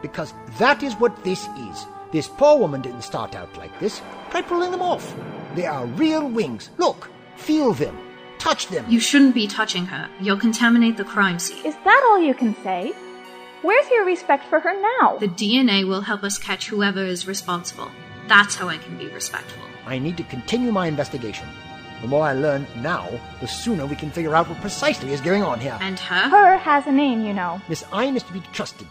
Because 0.00 0.32
that 0.58 0.82
is 0.82 0.94
what 0.94 1.24
this 1.24 1.46
is. 1.46 1.86
This 2.14 2.28
poor 2.28 2.56
woman 2.60 2.80
didn't 2.80 3.02
start 3.02 3.34
out 3.34 3.56
like 3.56 3.76
this. 3.80 4.00
Try 4.30 4.40
pulling 4.40 4.70
them 4.70 4.80
off. 4.80 5.16
They 5.56 5.66
are 5.66 5.84
real 5.84 6.28
wings. 6.28 6.70
Look, 6.78 7.10
feel 7.34 7.72
them, 7.72 7.98
touch 8.38 8.68
them. 8.68 8.84
You 8.88 9.00
shouldn't 9.00 9.34
be 9.34 9.48
touching 9.48 9.84
her. 9.86 10.08
You'll 10.20 10.38
contaminate 10.38 10.96
the 10.96 11.02
crime 11.02 11.40
scene. 11.40 11.66
Is 11.66 11.74
that 11.82 12.06
all 12.08 12.20
you 12.22 12.32
can 12.32 12.54
say? 12.62 12.92
Where's 13.62 13.90
your 13.90 14.04
respect 14.04 14.44
for 14.44 14.60
her 14.60 14.80
now? 15.00 15.18
The 15.18 15.26
DNA 15.26 15.88
will 15.88 16.02
help 16.02 16.22
us 16.22 16.38
catch 16.38 16.68
whoever 16.68 17.02
is 17.02 17.26
responsible. 17.26 17.90
That's 18.28 18.54
how 18.54 18.68
I 18.68 18.78
can 18.78 18.96
be 18.96 19.08
respectful. 19.08 19.64
I 19.84 19.98
need 19.98 20.16
to 20.18 20.22
continue 20.22 20.70
my 20.70 20.86
investigation. 20.86 21.48
The 22.00 22.06
more 22.06 22.22
I 22.22 22.34
learn 22.34 22.64
now, 22.76 23.08
the 23.40 23.48
sooner 23.48 23.86
we 23.86 23.96
can 23.96 24.12
figure 24.12 24.36
out 24.36 24.48
what 24.48 24.60
precisely 24.60 25.12
is 25.12 25.20
going 25.20 25.42
on 25.42 25.58
here. 25.58 25.76
And 25.80 25.98
her? 25.98 26.28
Her 26.28 26.58
has 26.58 26.86
a 26.86 26.92
name, 26.92 27.26
you 27.26 27.34
know. 27.34 27.60
Miss 27.68 27.82
Ayn 27.84 28.14
is 28.14 28.22
to 28.22 28.32
be 28.32 28.42
trusted. 28.52 28.86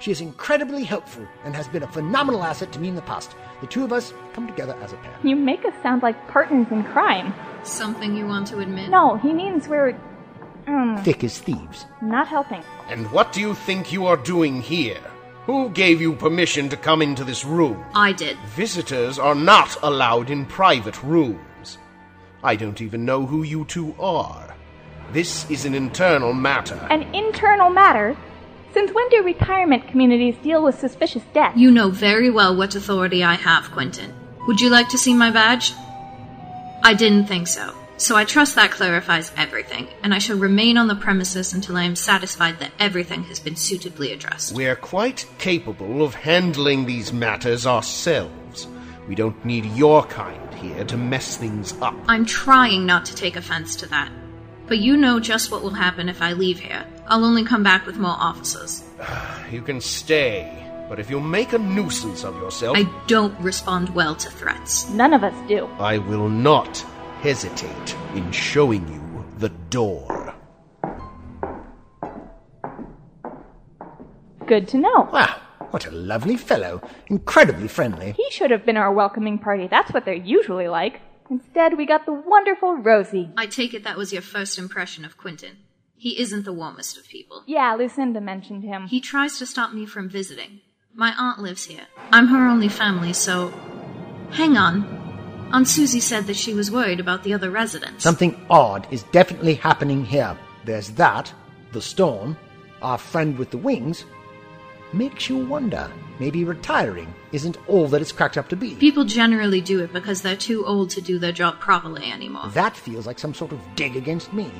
She 0.00 0.10
is 0.10 0.20
incredibly 0.20 0.82
helpful 0.82 1.26
and 1.44 1.54
has 1.54 1.68
been 1.68 1.82
a 1.82 1.92
phenomenal 1.92 2.42
asset 2.42 2.72
to 2.72 2.80
me 2.80 2.88
in 2.88 2.94
the 2.94 3.02
past. 3.02 3.34
The 3.60 3.66
two 3.66 3.84
of 3.84 3.92
us 3.92 4.12
come 4.32 4.46
together 4.46 4.74
as 4.82 4.92
a 4.92 4.96
pair. 4.96 5.14
You 5.22 5.36
make 5.36 5.64
us 5.64 5.74
sound 5.82 6.02
like 6.02 6.16
partners 6.28 6.66
in 6.70 6.82
crime. 6.84 7.34
Something 7.64 8.16
you 8.16 8.26
want 8.26 8.46
to 8.48 8.60
admit? 8.60 8.88
No, 8.90 9.16
he 9.18 9.32
means 9.32 9.68
we're. 9.68 9.96
Um, 10.66 10.98
Thick 11.02 11.22
as 11.24 11.38
thieves. 11.38 11.86
not 12.02 12.28
helping. 12.28 12.62
And 12.88 13.10
what 13.12 13.32
do 13.32 13.40
you 13.40 13.54
think 13.54 13.92
you 13.92 14.06
are 14.06 14.16
doing 14.16 14.60
here? 14.62 15.00
Who 15.46 15.70
gave 15.70 16.00
you 16.00 16.14
permission 16.14 16.68
to 16.68 16.76
come 16.76 17.02
into 17.02 17.24
this 17.24 17.44
room? 17.44 17.82
I 17.94 18.12
did. 18.12 18.38
Visitors 18.56 19.18
are 19.18 19.34
not 19.34 19.76
allowed 19.82 20.30
in 20.30 20.46
private 20.46 21.02
rooms. 21.02 21.78
I 22.42 22.56
don't 22.56 22.80
even 22.80 23.04
know 23.04 23.26
who 23.26 23.42
you 23.42 23.64
two 23.66 23.94
are. 23.98 24.54
This 25.12 25.50
is 25.50 25.64
an 25.64 25.74
internal 25.74 26.32
matter. 26.32 26.86
An 26.90 27.02
internal 27.14 27.68
matter? 27.70 28.16
Since 28.72 28.92
when 28.92 29.08
do 29.08 29.22
retirement 29.22 29.88
communities 29.88 30.36
deal 30.42 30.62
with 30.62 30.78
suspicious 30.78 31.24
death? 31.34 31.56
You 31.56 31.70
know 31.70 31.90
very 31.90 32.30
well 32.30 32.56
what 32.56 32.76
authority 32.76 33.24
I 33.24 33.34
have, 33.34 33.70
Quentin. 33.72 34.14
Would 34.46 34.60
you 34.60 34.70
like 34.70 34.88
to 34.90 34.98
see 34.98 35.12
my 35.12 35.30
badge? 35.30 35.72
I 36.82 36.94
didn't 36.94 37.26
think 37.26 37.48
so. 37.48 37.74
So 37.96 38.16
I 38.16 38.24
trust 38.24 38.54
that 38.54 38.70
clarifies 38.70 39.32
everything, 39.36 39.88
and 40.02 40.14
I 40.14 40.18
shall 40.18 40.38
remain 40.38 40.78
on 40.78 40.86
the 40.86 40.94
premises 40.94 41.52
until 41.52 41.76
I 41.76 41.82
am 41.82 41.96
satisfied 41.96 42.58
that 42.60 42.72
everything 42.78 43.24
has 43.24 43.38
been 43.38 43.56
suitably 43.56 44.12
addressed. 44.12 44.54
We're 44.54 44.76
quite 44.76 45.26
capable 45.38 46.02
of 46.02 46.14
handling 46.14 46.86
these 46.86 47.12
matters 47.12 47.66
ourselves. 47.66 48.68
We 49.06 49.14
don't 49.14 49.44
need 49.44 49.66
your 49.66 50.04
kind 50.04 50.54
here 50.54 50.84
to 50.84 50.96
mess 50.96 51.36
things 51.36 51.74
up. 51.82 51.94
I'm 52.06 52.24
trying 52.24 52.86
not 52.86 53.04
to 53.06 53.14
take 53.14 53.36
offense 53.36 53.76
to 53.76 53.86
that. 53.88 54.10
But 54.66 54.78
you 54.78 54.96
know 54.96 55.18
just 55.20 55.50
what 55.50 55.62
will 55.62 55.70
happen 55.70 56.08
if 56.08 56.22
I 56.22 56.32
leave 56.32 56.60
here. 56.60 56.86
I'll 57.10 57.24
only 57.24 57.44
come 57.44 57.64
back 57.64 57.86
with 57.86 57.96
more 57.98 58.16
officers. 58.18 58.84
You 59.50 59.62
can 59.62 59.80
stay, 59.80 60.48
but 60.88 61.00
if 61.00 61.10
you 61.10 61.18
make 61.18 61.52
a 61.52 61.58
nuisance 61.58 62.22
of 62.22 62.36
yourself, 62.36 62.76
I 62.76 62.84
don't 63.08 63.36
respond 63.40 63.88
well 63.88 64.14
to 64.14 64.30
threats. 64.30 64.88
None 64.90 65.12
of 65.12 65.24
us 65.24 65.34
do. 65.48 65.66
I 65.80 65.98
will 65.98 66.28
not 66.28 66.78
hesitate 67.20 67.96
in 68.14 68.30
showing 68.30 68.86
you 68.86 69.24
the 69.38 69.48
door. 69.48 70.32
Good 74.46 74.68
to 74.68 74.78
know. 74.78 75.08
Wow, 75.12 75.40
what 75.72 75.84
a 75.86 75.90
lovely 75.90 76.36
fellow. 76.36 76.80
Incredibly 77.08 77.66
friendly. 77.66 78.12
He 78.12 78.30
should 78.30 78.52
have 78.52 78.64
been 78.64 78.76
our 78.76 78.92
welcoming 78.92 79.40
party. 79.40 79.66
That's 79.66 79.92
what 79.92 80.04
they're 80.04 80.14
usually 80.14 80.68
like. 80.68 81.00
Instead, 81.28 81.76
we 81.76 81.86
got 81.86 82.06
the 82.06 82.12
wonderful 82.12 82.76
Rosie. 82.76 83.30
I 83.36 83.46
take 83.46 83.74
it 83.74 83.82
that 83.82 83.96
was 83.96 84.12
your 84.12 84.22
first 84.22 84.58
impression 84.58 85.04
of 85.04 85.16
Quentin. 85.16 85.56
He 86.00 86.18
isn't 86.18 86.46
the 86.46 86.52
warmest 86.54 86.96
of 86.96 87.06
people. 87.06 87.42
Yeah, 87.46 87.74
Lucinda 87.74 88.22
mentioned 88.22 88.64
him. 88.64 88.86
He 88.86 89.02
tries 89.02 89.36
to 89.38 89.44
stop 89.44 89.74
me 89.74 89.84
from 89.84 90.08
visiting. 90.08 90.60
My 90.94 91.12
aunt 91.18 91.40
lives 91.40 91.66
here. 91.66 91.88
I'm 92.10 92.28
her 92.28 92.48
only 92.48 92.70
family, 92.70 93.12
so. 93.12 93.48
Hang 94.30 94.56
on. 94.56 94.86
Aunt 95.52 95.68
Susie 95.68 96.00
said 96.00 96.26
that 96.26 96.36
she 96.36 96.54
was 96.54 96.70
worried 96.70 97.00
about 97.00 97.22
the 97.22 97.34
other 97.34 97.50
residents. 97.50 98.02
Something 98.02 98.34
odd 98.48 98.86
is 98.90 99.02
definitely 99.12 99.56
happening 99.56 100.02
here. 100.02 100.38
There's 100.64 100.88
that, 100.92 101.30
the 101.72 101.82
storm, 101.82 102.38
our 102.80 102.96
friend 102.96 103.36
with 103.36 103.50
the 103.50 103.58
wings. 103.58 104.06
Makes 104.94 105.28
you 105.28 105.36
wonder. 105.36 105.92
Maybe 106.18 106.44
retiring 106.44 107.12
isn't 107.32 107.58
all 107.68 107.88
that 107.88 108.00
it's 108.00 108.10
cracked 108.10 108.38
up 108.38 108.48
to 108.48 108.56
be. 108.56 108.74
People 108.76 109.04
generally 109.04 109.60
do 109.60 109.80
it 109.80 109.92
because 109.92 110.22
they're 110.22 110.34
too 110.34 110.64
old 110.64 110.88
to 110.90 111.02
do 111.02 111.18
their 111.18 111.30
job 111.30 111.60
properly 111.60 112.10
anymore. 112.10 112.48
That 112.54 112.74
feels 112.74 113.06
like 113.06 113.18
some 113.18 113.34
sort 113.34 113.52
of 113.52 113.60
dig 113.76 113.96
against 113.96 114.32
me. 114.32 114.50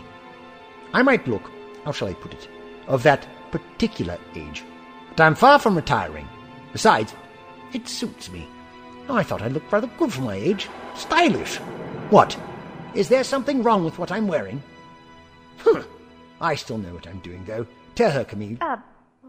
I 0.92 1.02
might 1.02 1.28
look, 1.28 1.50
how 1.84 1.92
shall 1.92 2.08
I 2.08 2.14
put 2.14 2.32
it, 2.32 2.48
of 2.86 3.02
that 3.02 3.26
particular 3.50 4.18
age. 4.34 4.64
But 5.10 5.20
I'm 5.20 5.34
far 5.34 5.58
from 5.58 5.76
retiring. 5.76 6.28
Besides, 6.72 7.14
it 7.72 7.88
suits 7.88 8.30
me. 8.30 8.48
I 9.08 9.22
thought 9.22 9.42
I 9.42 9.48
looked 9.48 9.72
rather 9.72 9.90
good 9.98 10.12
for 10.12 10.22
my 10.22 10.34
age. 10.34 10.68
Stylish. 10.94 11.56
What? 12.10 12.38
Is 12.94 13.08
there 13.08 13.24
something 13.24 13.62
wrong 13.62 13.84
with 13.84 13.98
what 13.98 14.12
I'm 14.12 14.28
wearing? 14.28 14.62
Huh. 15.58 15.82
I 16.40 16.54
still 16.54 16.78
know 16.78 16.94
what 16.94 17.06
I'm 17.06 17.18
doing, 17.20 17.44
though. 17.44 17.66
Tell 17.94 18.10
her, 18.10 18.24
Camille. 18.24 18.56
Uh, 18.60 18.76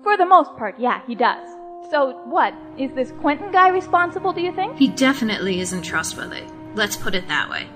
for 0.03 0.17
the 0.17 0.25
most 0.25 0.55
part, 0.55 0.79
yeah, 0.79 1.01
he 1.05 1.15
does. 1.15 1.47
So, 1.89 2.17
what? 2.25 2.53
Is 2.77 2.91
this 2.93 3.11
Quentin 3.19 3.51
guy 3.51 3.69
responsible, 3.69 4.33
do 4.33 4.41
you 4.41 4.53
think? 4.53 4.77
He 4.77 4.87
definitely 4.87 5.59
isn't 5.59 5.81
trustworthy. 5.81 6.43
Let's 6.73 6.95
put 6.95 7.15
it 7.15 7.27
that 7.27 7.49
way. 7.49 7.67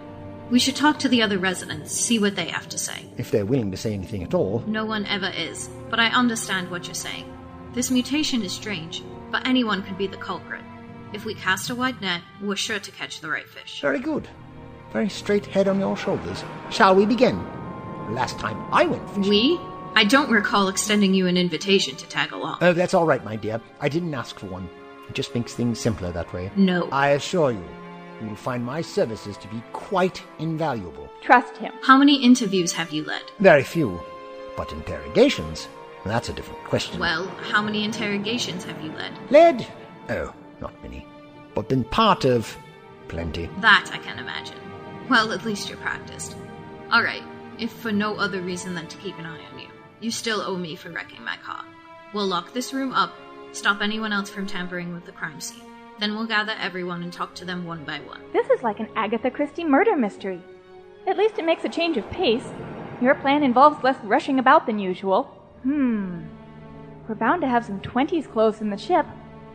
We 0.51 0.59
should 0.59 0.75
talk 0.75 0.99
to 0.99 1.09
the 1.09 1.23
other 1.23 1.39
residents, 1.39 1.91
see 1.91 2.19
what 2.19 2.35
they 2.35 2.45
have 2.49 2.69
to 2.69 2.77
say. 2.77 3.05
If 3.17 3.31
they're 3.31 3.45
willing 3.45 3.71
to 3.71 3.77
say 3.77 3.93
anything 3.93 4.21
at 4.21 4.35
all. 4.35 4.63
No 4.67 4.85
one 4.85 5.05
ever 5.07 5.31
is, 5.35 5.69
but 5.89 5.99
I 5.99 6.07
understand 6.09 6.69
what 6.69 6.85
you're 6.85 6.93
saying. 6.93 7.31
This 7.73 7.89
mutation 7.89 8.43
is 8.43 8.53
strange, 8.53 9.03
but 9.31 9.47
anyone 9.47 9.81
could 9.83 9.97
be 9.97 10.07
the 10.07 10.17
culprit. 10.17 10.63
If 11.13 11.25
we 11.25 11.33
cast 11.33 11.69
a 11.69 11.75
wide 11.75 11.99
net, 11.99 12.21
we're 12.41 12.55
sure 12.55 12.79
to 12.79 12.91
catch 12.91 13.21
the 13.21 13.29
right 13.29 13.47
fish. 13.47 13.81
Very 13.81 13.99
good. 13.99 14.27
Very 14.93 15.09
straight 15.09 15.45
head 15.47 15.67
on 15.67 15.79
your 15.79 15.97
shoulders. 15.97 16.43
Shall 16.69 16.93
we 16.95 17.05
begin? 17.05 17.43
Last 18.13 18.37
time 18.37 18.63
I 18.71 18.85
went 18.85 19.07
fishing. 19.09 19.29
We? 19.29 19.59
I 19.95 20.03
don't 20.03 20.29
recall 20.29 20.67
extending 20.67 21.13
you 21.13 21.25
an 21.25 21.37
invitation 21.37 21.95
to 21.95 22.05
tag 22.07 22.33
along. 22.33 22.59
Oh, 22.61 22.73
that's 22.73 22.93
all 22.93 23.05
right, 23.05 23.23
my 23.23 23.35
dear. 23.35 23.59
I 23.79 23.89
didn't 23.89 24.13
ask 24.13 24.37
for 24.37 24.45
one. 24.47 24.69
It 25.09 25.15
just 25.15 25.33
makes 25.33 25.53
things 25.53 25.79
simpler 25.79 26.11
that 26.11 26.31
way. 26.33 26.51
No. 26.55 26.89
I 26.91 27.09
assure 27.09 27.51
you, 27.51 27.63
you 28.21 28.27
will 28.27 28.35
find 28.35 28.63
my 28.63 28.81
services 28.81 29.37
to 29.37 29.47
be 29.47 29.61
quite 29.73 30.23
invaluable. 30.39 31.09
Trust 31.21 31.57
him. 31.57 31.73
How 31.81 31.97
many 31.97 32.23
interviews 32.23 32.71
have 32.73 32.91
you 32.91 33.03
led? 33.03 33.23
Very 33.39 33.63
few. 33.63 33.99
But 34.55 34.71
interrogations? 34.71 35.67
That's 36.05 36.29
a 36.29 36.33
different 36.33 36.63
question. 36.65 36.99
Well, 36.99 37.27
how 37.49 37.61
many 37.61 37.83
interrogations 37.83 38.63
have 38.65 38.81
you 38.83 38.91
led? 38.91 39.13
Led? 39.31 39.67
Oh, 40.09 40.33
not 40.61 40.81
many. 40.83 41.05
But 41.55 41.67
been 41.67 41.83
part 41.83 42.25
of 42.25 42.55
plenty. 43.07 43.49
That 43.59 43.89
I 43.91 43.97
can 43.97 44.19
imagine. 44.19 44.57
Well, 45.09 45.31
at 45.31 45.45
least 45.45 45.67
you're 45.67 45.77
practiced. 45.79 46.35
Alright, 46.93 47.23
if 47.59 47.71
for 47.71 47.91
no 47.91 48.15
other 48.17 48.41
reason 48.41 48.75
than 48.75 48.87
to 48.87 48.97
keep 48.97 49.17
an 49.17 49.25
eye 49.25 49.39
on 49.51 49.59
you. 49.59 49.67
You 49.99 50.11
still 50.11 50.41
owe 50.41 50.57
me 50.57 50.75
for 50.75 50.91
wrecking 50.91 51.23
my 51.23 51.37
car. 51.37 51.63
We'll 52.13 52.27
lock 52.27 52.53
this 52.53 52.73
room 52.73 52.93
up, 52.93 53.13
stop 53.51 53.81
anyone 53.81 54.13
else 54.13 54.29
from 54.29 54.45
tampering 54.45 54.93
with 54.93 55.05
the 55.05 55.11
crime 55.11 55.41
scene. 55.41 55.63
Then 55.99 56.15
we'll 56.15 56.27
gather 56.27 56.53
everyone 56.59 57.03
and 57.03 57.11
talk 57.11 57.33
to 57.35 57.45
them 57.45 57.65
one 57.65 57.83
by 57.85 57.99
one. 57.99 58.21
This 58.33 58.49
is 58.49 58.63
like 58.63 58.79
an 58.79 58.89
Agatha 58.95 59.31
Christie 59.31 59.63
murder 59.63 59.95
mystery. 59.95 60.41
At 61.07 61.17
least 61.17 61.39
it 61.39 61.45
makes 61.45 61.63
a 61.63 61.69
change 61.69 61.97
of 61.97 62.09
pace. 62.11 62.45
Your 63.01 63.15
plan 63.15 63.43
involves 63.43 63.83
less 63.83 63.97
rushing 64.03 64.39
about 64.39 64.65
than 64.65 64.79
usual. 64.79 65.23
Hmm. 65.63 66.23
We're 67.07 67.15
bound 67.15 67.41
to 67.41 67.47
have 67.47 67.65
some 67.65 67.79
20s 67.79 68.31
clothes 68.31 68.61
in 68.61 68.69
the 68.69 68.77
ship. 68.77 69.05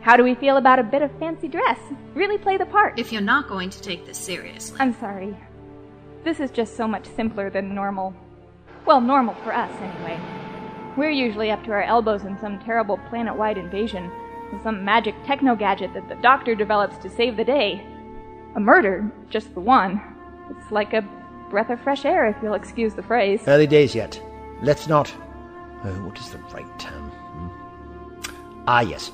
How 0.01 0.17
do 0.17 0.23
we 0.23 0.35
feel 0.35 0.57
about 0.57 0.79
a 0.79 0.85
bit 0.85 1.03
of 1.03 1.11
fancy 1.19 1.49
dress? 1.49 1.79
Really 2.15 2.39
play 2.39 2.57
the 2.57 2.67
part. 2.67 2.99
If 2.99 3.13
you're 3.13 3.21
not 3.21 3.49
going 3.49 3.69
to 3.71 3.83
take 3.83 4.07
this 4.07 4.19
seriously. 4.19 4.79
I'm 4.81 4.95
sorry. 4.95 5.37
This 6.25 6.41
is 6.41 6.51
just 6.51 6.77
so 6.77 6.89
much 6.89 7.07
simpler 7.17 7.51
than 7.51 7.75
normal. 7.75 8.15
Well, 8.87 9.01
normal 9.01 9.35
for 9.43 9.53
us, 9.53 9.71
anyway. 9.81 10.19
We're 10.97 11.11
usually 11.11 11.51
up 11.51 11.63
to 11.65 11.73
our 11.73 11.83
elbows 11.83 12.25
in 12.25 12.39
some 12.39 12.59
terrible 12.61 12.99
planet 13.09 13.37
wide 13.37 13.59
invasion, 13.59 14.11
some 14.63 14.85
magic 14.85 15.15
techno 15.25 15.55
gadget 15.55 15.95
that 15.95 16.09
the 16.09 16.17
doctor 16.17 16.55
develops 16.55 16.97
to 16.99 17.09
save 17.11 17.37
the 17.37 17.45
day. 17.45 17.85
A 18.57 18.61
murder, 18.61 19.11
just 19.29 19.55
the 19.55 19.61
one. 19.61 20.01
It's 20.51 20.73
like 20.73 20.93
a 20.93 21.03
breath 21.51 21.71
of 21.71 21.81
fresh 21.81 22.05
air, 22.05 22.27
if 22.27 22.37
you'll 22.43 22.55
excuse 22.55 22.95
the 22.95 23.03
phrase. 23.03 23.43
Early 23.47 23.67
days 23.67 23.95
yet. 23.95 24.21
Let's 24.63 24.89
not. 24.89 25.13
Oh, 25.85 25.93
what 26.07 26.19
is 26.19 26.31
the 26.31 26.39
right 26.53 26.79
term? 26.79 27.11
Hmm. 27.11 28.65
Ah, 28.67 28.81
yes. 28.81 29.11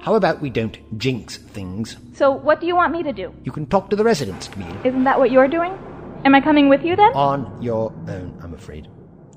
How 0.00 0.14
about 0.16 0.40
we 0.42 0.50
don't 0.50 0.98
jinx 0.98 1.36
things? 1.38 1.96
So, 2.12 2.30
what 2.30 2.60
do 2.60 2.66
you 2.66 2.76
want 2.76 2.92
me 2.92 3.02
to 3.02 3.12
do? 3.12 3.34
You 3.44 3.52
can 3.52 3.66
talk 3.66 3.88
to 3.90 3.96
the 3.96 4.04
residents, 4.04 4.48
Camille. 4.48 4.76
Isn't 4.84 5.04
that 5.04 5.18
what 5.18 5.30
you're 5.30 5.48
doing? 5.48 5.72
Am 6.24 6.34
I 6.34 6.40
coming 6.40 6.68
with 6.68 6.82
you 6.84 6.96
then? 6.96 7.12
On 7.14 7.62
your 7.62 7.92
own, 8.08 8.38
I'm 8.42 8.54
afraid. 8.54 8.88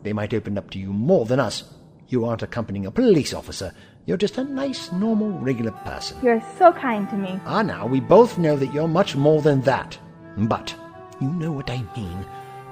They 0.04 0.14
might 0.14 0.34
open 0.34 0.58
up 0.58 0.70
to 0.72 0.80
you 0.80 0.92
more 0.92 1.26
than 1.26 1.40
us. 1.40 1.64
You 2.08 2.26
aren't 2.26 2.44
accompanying 2.44 2.86
a 2.86 2.92
police 2.92 3.34
officer. 3.34 3.74
You're 4.08 4.16
just 4.16 4.38
a 4.38 4.44
nice, 4.46 4.90
normal, 4.94 5.32
regular 5.32 5.74
person. 5.84 6.18
You're 6.24 6.42
so 6.58 6.72
kind 6.72 7.10
to 7.10 7.18
me. 7.18 7.42
Ah, 7.46 7.62
now, 7.62 7.86
we 7.86 8.00
both 8.00 8.38
know 8.38 8.56
that 8.56 8.74
you're 8.74 8.88
much 8.88 9.18
more 9.18 9.42
than 9.42 9.60
that. 9.64 9.98
But, 10.38 10.74
you 11.20 11.28
know 11.28 11.52
what 11.52 11.70
I 11.70 11.84
mean. 11.94 12.26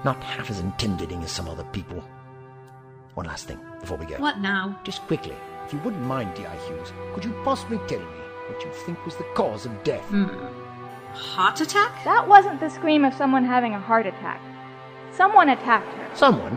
Not 0.06 0.24
half 0.24 0.50
as 0.50 0.62
intimidating 0.62 1.21
as 1.24 1.32
some 1.32 1.50
other 1.50 1.65
people. 1.74 2.02
One 3.15 3.26
last 3.26 3.48
thing 3.50 3.60
before 3.82 3.98
we 3.98 4.06
go. 4.06 4.15
What 4.15 4.39
now? 4.39 4.80
Just 4.86 5.02
quickly, 5.02 5.36
if 5.65 5.74
you 5.74 5.80
wouldn't 5.80 6.04
mind, 6.04 6.34
D.I. 6.36 6.56
Hughes, 6.67 6.93
could 7.13 7.26
you 7.26 7.34
possibly 7.43 7.80
tell 7.80 8.00
me 8.00 8.06
what 8.48 8.63
you 8.63 8.71
think 8.86 9.06
was 9.06 9.17
the 9.17 9.28
cause 9.36 9.65
of 9.65 9.84
death? 9.84 10.10
Heart 11.13 11.60
attack? 11.60 12.02
That 12.06 12.30
wasn't 12.30 12.62
the 12.62 12.69
scream 12.69 13.04
of 13.04 13.13
someone 13.13 13.43
having 13.43 13.74
a 13.74 13.80
heart 13.80 14.08
attack. 14.08 14.39
Someone 15.12 15.50
attacked 15.50 15.91
her. 15.98 16.15
Someone? 16.15 16.56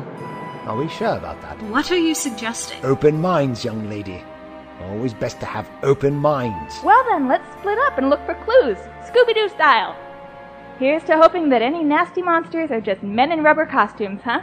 Are 0.66 0.76
we 0.76 0.88
sure 0.88 1.16
about 1.16 1.42
that? 1.42 1.60
What 1.64 1.90
are 1.90 1.98
you 1.98 2.14
suggesting? 2.14 2.84
Open 2.84 3.20
minds, 3.20 3.64
young 3.64 3.90
lady. 3.90 4.22
Always 4.80 5.12
best 5.14 5.40
to 5.40 5.46
have 5.46 5.68
open 5.82 6.14
minds. 6.14 6.80
Well 6.84 7.04
then, 7.10 7.28
let's 7.28 7.50
split 7.58 7.78
up 7.86 7.98
and 7.98 8.10
look 8.10 8.24
for 8.24 8.34
clues, 8.44 8.78
Scooby 9.06 9.34
Doo 9.34 9.48
style. 9.48 9.96
Here's 10.78 11.02
to 11.04 11.16
hoping 11.16 11.48
that 11.48 11.62
any 11.62 11.82
nasty 11.82 12.22
monsters 12.22 12.70
are 12.70 12.80
just 12.80 13.02
men 13.02 13.32
in 13.32 13.42
rubber 13.42 13.66
costumes, 13.66 14.20
huh? 14.22 14.42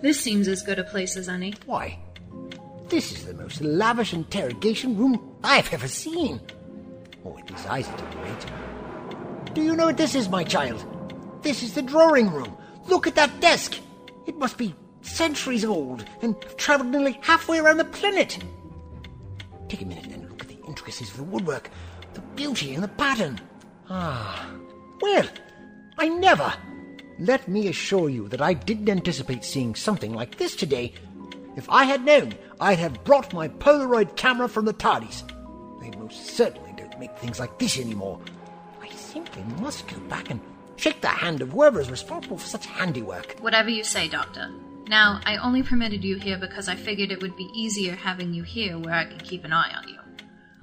This 0.00 0.20
seems 0.20 0.48
as 0.48 0.62
good 0.62 0.78
a 0.78 0.84
place 0.84 1.16
as 1.16 1.28
any. 1.28 1.54
Why? 1.64 1.98
This 2.88 3.10
is 3.10 3.24
the 3.24 3.34
most 3.34 3.62
lavish 3.62 4.12
interrogation 4.12 4.96
room 4.96 5.36
I've 5.42 5.72
ever 5.72 5.88
seen. 5.88 6.40
Oh, 7.24 7.36
it 7.38 7.50
is 7.50 7.66
easy 7.66 7.90
to 7.90 8.04
do 8.12 8.18
it. 8.22 9.54
Do 9.54 9.62
you 9.62 9.74
know 9.74 9.86
what 9.86 9.96
this 9.96 10.14
is, 10.14 10.28
my 10.28 10.44
child? 10.44 10.84
This 11.44 11.62
is 11.62 11.74
the 11.74 11.82
drawing 11.82 12.30
room. 12.30 12.56
Look 12.86 13.06
at 13.06 13.14
that 13.16 13.38
desk. 13.40 13.78
It 14.26 14.38
must 14.38 14.56
be 14.56 14.74
centuries 15.02 15.62
old 15.62 16.02
and 16.22 16.34
have 16.42 16.56
traveled 16.56 16.90
nearly 16.90 17.18
halfway 17.20 17.58
around 17.58 17.76
the 17.76 17.84
planet. 17.84 18.38
Take 19.68 19.82
a 19.82 19.84
minute 19.84 20.06
and 20.06 20.26
look 20.30 20.40
at 20.40 20.48
the 20.48 20.58
intricacies 20.66 21.10
of 21.10 21.18
the 21.18 21.22
woodwork, 21.22 21.68
the 22.14 22.22
beauty 22.34 22.74
and 22.74 22.82
the 22.82 22.88
pattern. 22.88 23.38
Ah, 23.90 24.50
well, 25.02 25.28
I 25.98 26.08
never. 26.08 26.50
Let 27.18 27.46
me 27.46 27.68
assure 27.68 28.08
you 28.08 28.26
that 28.28 28.40
I 28.40 28.54
didn't 28.54 28.88
anticipate 28.88 29.44
seeing 29.44 29.74
something 29.74 30.14
like 30.14 30.38
this 30.38 30.56
today. 30.56 30.94
If 31.56 31.68
I 31.68 31.84
had 31.84 32.06
known, 32.06 32.32
I'd 32.58 32.78
have 32.78 33.04
brought 33.04 33.34
my 33.34 33.48
Polaroid 33.48 34.16
camera 34.16 34.48
from 34.48 34.64
the 34.64 34.72
TARDIS. 34.72 35.24
They 35.82 35.90
most 35.98 36.24
certainly 36.26 36.72
don't 36.74 36.98
make 36.98 37.14
things 37.18 37.38
like 37.38 37.58
this 37.58 37.78
anymore. 37.78 38.18
I 38.80 38.88
simply 38.88 39.42
must 39.60 39.86
go 39.88 39.98
back 40.08 40.30
and 40.30 40.40
shake 40.76 41.00
the 41.00 41.08
hand 41.08 41.42
of 41.42 41.50
whoever 41.50 41.80
is 41.80 41.90
responsible 41.90 42.38
for 42.38 42.46
such 42.46 42.66
handiwork. 42.66 43.36
Whatever 43.40 43.70
you 43.70 43.84
say, 43.84 44.08
Doctor. 44.08 44.50
Now, 44.88 45.20
I 45.24 45.36
only 45.36 45.62
permitted 45.62 46.04
you 46.04 46.16
here 46.16 46.38
because 46.38 46.68
I 46.68 46.74
figured 46.76 47.10
it 47.10 47.22
would 47.22 47.36
be 47.36 47.50
easier 47.54 47.94
having 47.94 48.34
you 48.34 48.42
here 48.42 48.78
where 48.78 48.94
I 48.94 49.04
could 49.06 49.24
keep 49.24 49.44
an 49.44 49.52
eye 49.52 49.72
on 49.76 49.88
you. 49.88 49.98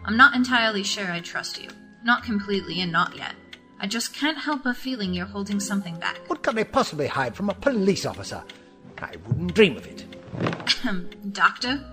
I'm 0.06 0.18
not 0.18 0.36
entirely 0.36 0.84
sure 0.84 1.12
I 1.12 1.20
trust 1.22 1.62
you. 1.62 1.70
Not 2.04 2.24
completely 2.24 2.82
and 2.82 2.92
not 2.92 3.16
yet. 3.16 3.34
I 3.80 3.88
just 3.88 4.14
can't 4.14 4.38
help 4.38 4.64
but 4.64 4.78
feeling 4.78 5.14
you're 5.14 5.26
holding 5.26 5.60
something 5.60 5.96
back. 5.98 6.20
What 6.28 6.44
could 6.44 6.56
they 6.56 6.64
possibly 6.64 7.08
hide 7.08 7.36
from 7.36 7.50
a 7.50 7.54
police 7.56 8.06
officer? 8.06 8.44
I 9.00 9.16
wouldn't 9.28 9.56
dream 9.56 9.78
of 9.78 9.88
it. 9.88 10.06
Doctor? 11.34 11.84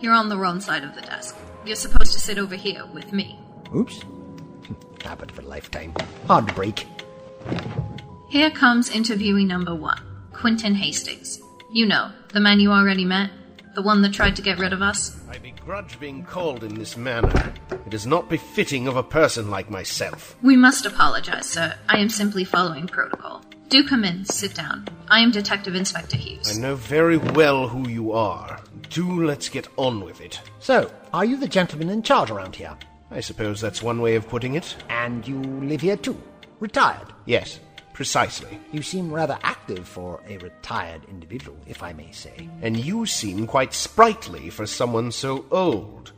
You're 0.00 0.14
on 0.14 0.28
the 0.28 0.36
wrong 0.36 0.60
side 0.60 0.82
of 0.82 0.94
the 0.94 1.00
desk. 1.00 1.36
You're 1.64 1.76
supposed 1.76 2.12
to 2.12 2.20
sit 2.20 2.38
over 2.38 2.56
here 2.56 2.84
with 2.92 3.12
me. 3.12 3.38
Oops. 3.74 4.04
Habit 5.04 5.30
of 5.30 5.38
a 5.38 5.42
lifetime. 5.42 5.94
Hard 6.26 6.48
to 6.48 6.54
break. 6.54 6.86
Here 8.28 8.50
comes 8.50 8.90
interviewee 8.90 9.46
number 9.46 9.74
one, 9.74 10.00
Quentin 10.32 10.74
Hastings. 10.74 11.40
You 11.72 11.86
know, 11.86 12.12
the 12.32 12.40
man 12.40 12.60
you 12.60 12.72
already 12.72 13.04
met, 13.04 13.30
the 13.74 13.82
one 13.82 14.02
that 14.02 14.12
tried 14.12 14.36
to 14.36 14.42
get 14.42 14.58
rid 14.58 14.72
of 14.72 14.82
us. 14.82 15.16
I 15.30 15.38
begrudge 15.38 16.00
being 16.00 16.24
called 16.24 16.64
in 16.64 16.74
this 16.74 16.96
manner. 16.96 17.52
It 17.86 17.94
is 17.94 18.06
not 18.06 18.28
befitting 18.28 18.88
of 18.88 18.96
a 18.96 19.02
person 19.02 19.50
like 19.50 19.70
myself. 19.70 20.36
We 20.42 20.56
must 20.56 20.84
apologize, 20.84 21.46
sir. 21.46 21.74
I 21.88 21.98
am 21.98 22.08
simply 22.08 22.44
following 22.44 22.86
protocol. 22.86 23.44
Do 23.68 23.86
come 23.86 24.04
in, 24.04 24.24
sit 24.24 24.54
down. 24.54 24.88
I 25.08 25.20
am 25.20 25.30
Detective 25.30 25.74
Inspector 25.74 26.16
Hughes. 26.16 26.56
I 26.56 26.60
know 26.60 26.74
very 26.74 27.18
well 27.18 27.68
who 27.68 27.88
you 27.88 28.12
are. 28.12 28.60
Do 28.88 29.24
let's 29.24 29.48
get 29.48 29.68
on 29.76 30.00
with 30.00 30.20
it. 30.20 30.40
So, 30.58 30.90
are 31.12 31.24
you 31.24 31.36
the 31.36 31.48
gentleman 31.48 31.90
in 31.90 32.02
charge 32.02 32.30
around 32.30 32.56
here? 32.56 32.76
I 33.10 33.20
suppose 33.20 33.60
that's 33.60 33.82
one 33.82 34.00
way 34.00 34.16
of 34.16 34.28
putting 34.28 34.54
it. 34.54 34.74
And 34.88 35.26
you 35.26 35.40
live 35.40 35.82
here 35.82 35.96
too? 35.96 36.20
Retired? 36.60 37.12
Yes, 37.26 37.60
precisely. 37.92 38.58
You 38.72 38.82
seem 38.82 39.12
rather 39.12 39.38
active 39.42 39.86
for 39.86 40.20
a 40.28 40.38
retired 40.38 41.02
individual, 41.08 41.56
if 41.66 41.82
I 41.82 41.92
may 41.92 42.10
say. 42.10 42.48
And 42.62 42.76
you 42.76 43.06
seem 43.06 43.46
quite 43.46 43.74
sprightly 43.74 44.50
for 44.50 44.66
someone 44.66 45.12
so 45.12 45.44
old. 45.50 46.12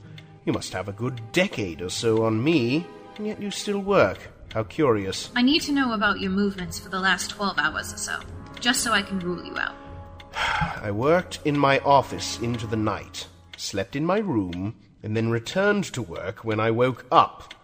You 0.44 0.52
must 0.52 0.72
have 0.72 0.88
a 0.88 0.92
good 0.92 1.20
decade 1.32 1.82
or 1.82 1.90
so 1.90 2.24
on 2.24 2.42
me, 2.42 2.86
and 3.16 3.26
yet 3.26 3.40
you 3.40 3.50
still 3.50 3.80
work. 3.80 4.18
How 4.54 4.64
curious. 4.64 5.30
I 5.36 5.42
need 5.42 5.62
to 5.62 5.72
know 5.72 5.92
about 5.92 6.20
your 6.20 6.30
movements 6.30 6.78
for 6.78 6.88
the 6.88 6.98
last 6.98 7.30
12 7.30 7.58
hours 7.58 7.92
or 7.92 7.98
so, 7.98 8.18
just 8.58 8.82
so 8.82 8.92
I 8.92 9.02
can 9.02 9.20
rule 9.20 9.44
you 9.44 9.56
out. 9.58 9.74
I 10.82 10.90
worked 10.90 11.40
in 11.44 11.56
my 11.58 11.78
office 11.80 12.40
into 12.40 12.66
the 12.66 12.76
night, 12.76 13.26
slept 13.56 13.94
in 13.94 14.04
my 14.04 14.18
room, 14.18 14.74
and 15.02 15.16
then 15.16 15.30
returned 15.30 15.84
to 15.92 16.02
work 16.02 16.44
when 16.44 16.58
I 16.58 16.70
woke 16.70 17.04
up. 17.12 17.54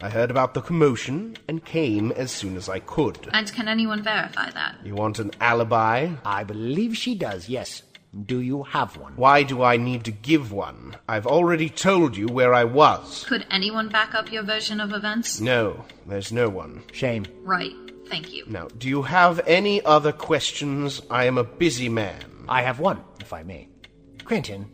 I 0.00 0.10
heard 0.10 0.30
about 0.30 0.52
the 0.52 0.60
commotion 0.60 1.36
and 1.48 1.64
came 1.64 2.12
as 2.12 2.30
soon 2.30 2.56
as 2.56 2.68
I 2.68 2.80
could. 2.80 3.30
And 3.32 3.50
can 3.50 3.66
anyone 3.66 4.02
verify 4.02 4.50
that? 4.50 4.76
You 4.84 4.94
want 4.94 5.18
an 5.18 5.30
alibi? 5.40 6.10
I 6.24 6.44
believe 6.44 6.96
she 6.96 7.14
does, 7.14 7.48
yes. 7.48 7.82
Do 8.26 8.40
you 8.40 8.62
have 8.64 8.96
one? 8.98 9.14
Why 9.16 9.42
do 9.42 9.62
I 9.62 9.78
need 9.78 10.04
to 10.04 10.10
give 10.10 10.52
one? 10.52 10.96
I've 11.08 11.26
already 11.26 11.70
told 11.70 12.14
you 12.16 12.26
where 12.26 12.52
I 12.52 12.64
was. 12.64 13.24
Could 13.26 13.46
anyone 13.50 13.88
back 13.88 14.14
up 14.14 14.30
your 14.30 14.42
version 14.42 14.80
of 14.80 14.92
events? 14.92 15.40
No, 15.40 15.84
there's 16.06 16.30
no 16.30 16.48
one. 16.50 16.82
Shame. 16.92 17.24
Right. 17.42 17.72
Thank 18.08 18.32
you. 18.32 18.44
Now, 18.46 18.68
do 18.78 18.88
you 18.88 19.02
have 19.02 19.40
any 19.46 19.82
other 19.84 20.12
questions? 20.12 21.00
I 21.10 21.24
am 21.24 21.38
a 21.38 21.44
busy 21.44 21.88
man. 21.88 22.22
I 22.48 22.62
have 22.62 22.80
one, 22.80 23.02
if 23.20 23.32
I 23.32 23.42
may. 23.42 23.68
Quentin, 24.24 24.66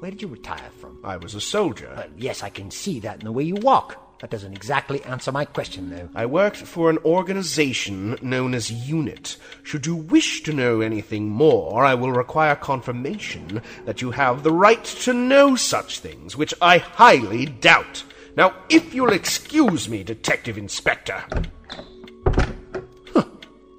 where 0.00 0.10
did 0.10 0.20
you 0.22 0.28
retire 0.28 0.70
from? 0.78 1.00
I 1.04 1.16
was 1.16 1.34
a 1.34 1.40
soldier. 1.40 1.92
Well, 1.96 2.06
yes, 2.16 2.42
I 2.42 2.50
can 2.50 2.70
see 2.70 3.00
that 3.00 3.18
in 3.20 3.24
the 3.24 3.32
way 3.32 3.44
you 3.44 3.56
walk. 3.56 4.02
That 4.20 4.30
doesn't 4.30 4.54
exactly 4.54 5.02
answer 5.04 5.30
my 5.30 5.44
question, 5.44 5.90
though. 5.90 6.08
I 6.14 6.24
worked 6.24 6.56
for 6.56 6.88
an 6.88 6.98
organization 7.04 8.16
known 8.22 8.54
as 8.54 8.70
UNIT. 8.70 9.36
Should 9.62 9.84
you 9.86 9.94
wish 9.94 10.42
to 10.44 10.54
know 10.54 10.80
anything 10.80 11.28
more, 11.28 11.84
I 11.84 11.94
will 11.94 12.12
require 12.12 12.56
confirmation 12.56 13.60
that 13.84 14.00
you 14.00 14.12
have 14.12 14.42
the 14.42 14.52
right 14.52 14.84
to 14.84 15.12
know 15.12 15.54
such 15.54 16.00
things, 16.00 16.36
which 16.36 16.54
I 16.62 16.78
highly 16.78 17.44
doubt. 17.44 18.04
Now, 18.36 18.54
if 18.70 18.94
you'll 18.94 19.12
excuse 19.12 19.88
me, 19.88 20.02
Detective 20.02 20.56
Inspector. 20.56 21.24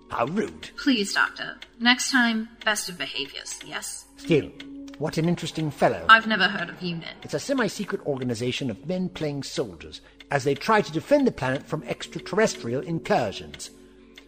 How 0.10 0.26
rude. 0.26 0.70
Please, 0.78 1.14
Doctor. 1.14 1.58
Next 1.80 2.12
time, 2.12 2.50
best 2.64 2.90
of 2.90 2.98
behaviors, 2.98 3.60
yes? 3.66 4.06
Still, 4.18 4.52
what 4.98 5.20
an 5.20 5.30
interesting 5.30 5.70
fellow. 5.70 6.04
I've 6.10 6.26
never 6.26 6.48
heard 6.48 6.70
of 6.70 6.82
UNIT. 6.82 7.18
It's 7.22 7.36
a 7.36 7.40
semi 7.40 7.68
secret 7.68 8.04
organization 8.08 8.72
of 8.72 8.88
men 8.88 9.10
playing 9.10 9.44
soldiers 9.44 10.02
as 10.32 10.44
they 10.44 10.56
try 10.56 10.82
to 10.82 10.92
defend 10.92 11.26
the 11.26 11.32
planet 11.32 11.64
from 11.64 11.84
extraterrestrial 11.84 12.82
incursions. 12.82 13.70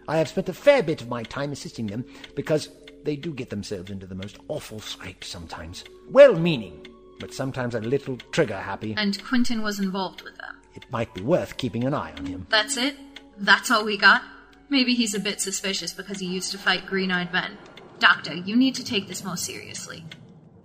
I 0.08 0.18
have 0.18 0.30
spent 0.30 0.50
a 0.50 0.54
fair 0.54 0.82
bit 0.82 1.02
of 1.02 1.10
my 1.10 1.24
time 1.24 1.52
assisting 1.52 1.88
them 1.88 2.06
because 2.36 2.70
they 3.04 3.16
do 3.16 3.34
get 3.34 3.50
themselves 3.50 3.91
into 3.91 4.08
the 4.08 4.16
most 4.16 4.38
awful 4.47 4.80
scrapes 4.80 5.28
sometimes. 5.28 5.84
Well 6.10 6.36
meaning, 6.36 6.88
but 7.20 7.34
sometimes 7.34 7.76
a 7.76 7.80
little 7.80 8.18
trigger 8.32 8.58
happy. 8.58 8.95
And 8.97 9.24
Quentin 9.24 9.62
was 9.62 9.80
involved 9.80 10.22
with 10.22 10.36
them. 10.38 10.56
It 10.76 10.86
might 10.91 11.14
be 11.14 11.22
worth 11.22 11.58
keeping 11.58 11.84
an 11.84 11.93
eye 11.93 12.14
on 12.18 12.26
him. 12.26 12.47
That's 12.50 12.78
it? 12.78 12.95
That's 13.38 13.72
all 13.72 13.86
we 13.86 13.97
got? 13.97 14.24
Maybe 14.70 14.93
he's 14.93 15.16
a 15.16 15.20
bit 15.20 15.41
suspicious 15.41 15.93
because 15.93 16.20
he 16.20 16.28
used 16.28 16.52
to 16.52 16.58
fight 16.58 16.86
green 16.86 17.12
eyed 17.12 17.34
men. 17.34 17.58
Doctor, 18.00 18.34
you 18.34 18.56
need 18.56 18.76
to 18.76 18.84
take 18.84 19.08
this 19.08 19.24
more 19.24 19.38
seriously. 19.38 20.06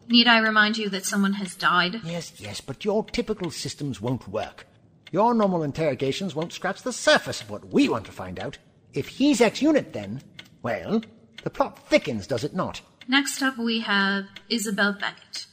Need 0.08 0.26
I 0.26 0.38
remind 0.38 0.76
you 0.76 0.88
that 0.90 1.04
someone 1.04 1.32
has 1.34 1.56
died? 1.56 2.00
Yes, 2.04 2.38
yes, 2.38 2.60
but 2.60 2.84
your 2.84 3.04
typical 3.04 3.50
systems 3.50 4.00
won't 4.00 4.28
work. 4.28 4.66
Your 5.12 5.34
normal 5.34 5.62
interrogations 5.62 6.34
won't 6.34 6.52
scratch 6.52 6.82
the 6.82 6.92
surface 6.92 7.40
of 7.40 7.50
what 7.50 7.72
we 7.72 7.88
want 7.88 8.06
to 8.06 8.12
find 8.12 8.40
out. 8.40 8.58
If 8.92 9.08
he's 9.08 9.40
ex 9.40 9.60
UNIT, 9.60 9.92
then, 9.92 10.22
well, 10.62 11.02
the 11.42 11.50
plot 11.50 11.78
thickens, 11.88 12.26
does 12.26 12.44
it 12.44 12.54
not? 12.54 12.80
Next 13.06 13.42
up, 13.42 13.58
we 13.58 13.80
have 13.80 14.24
Isabel 14.48 14.96
Beckett. 14.98 15.46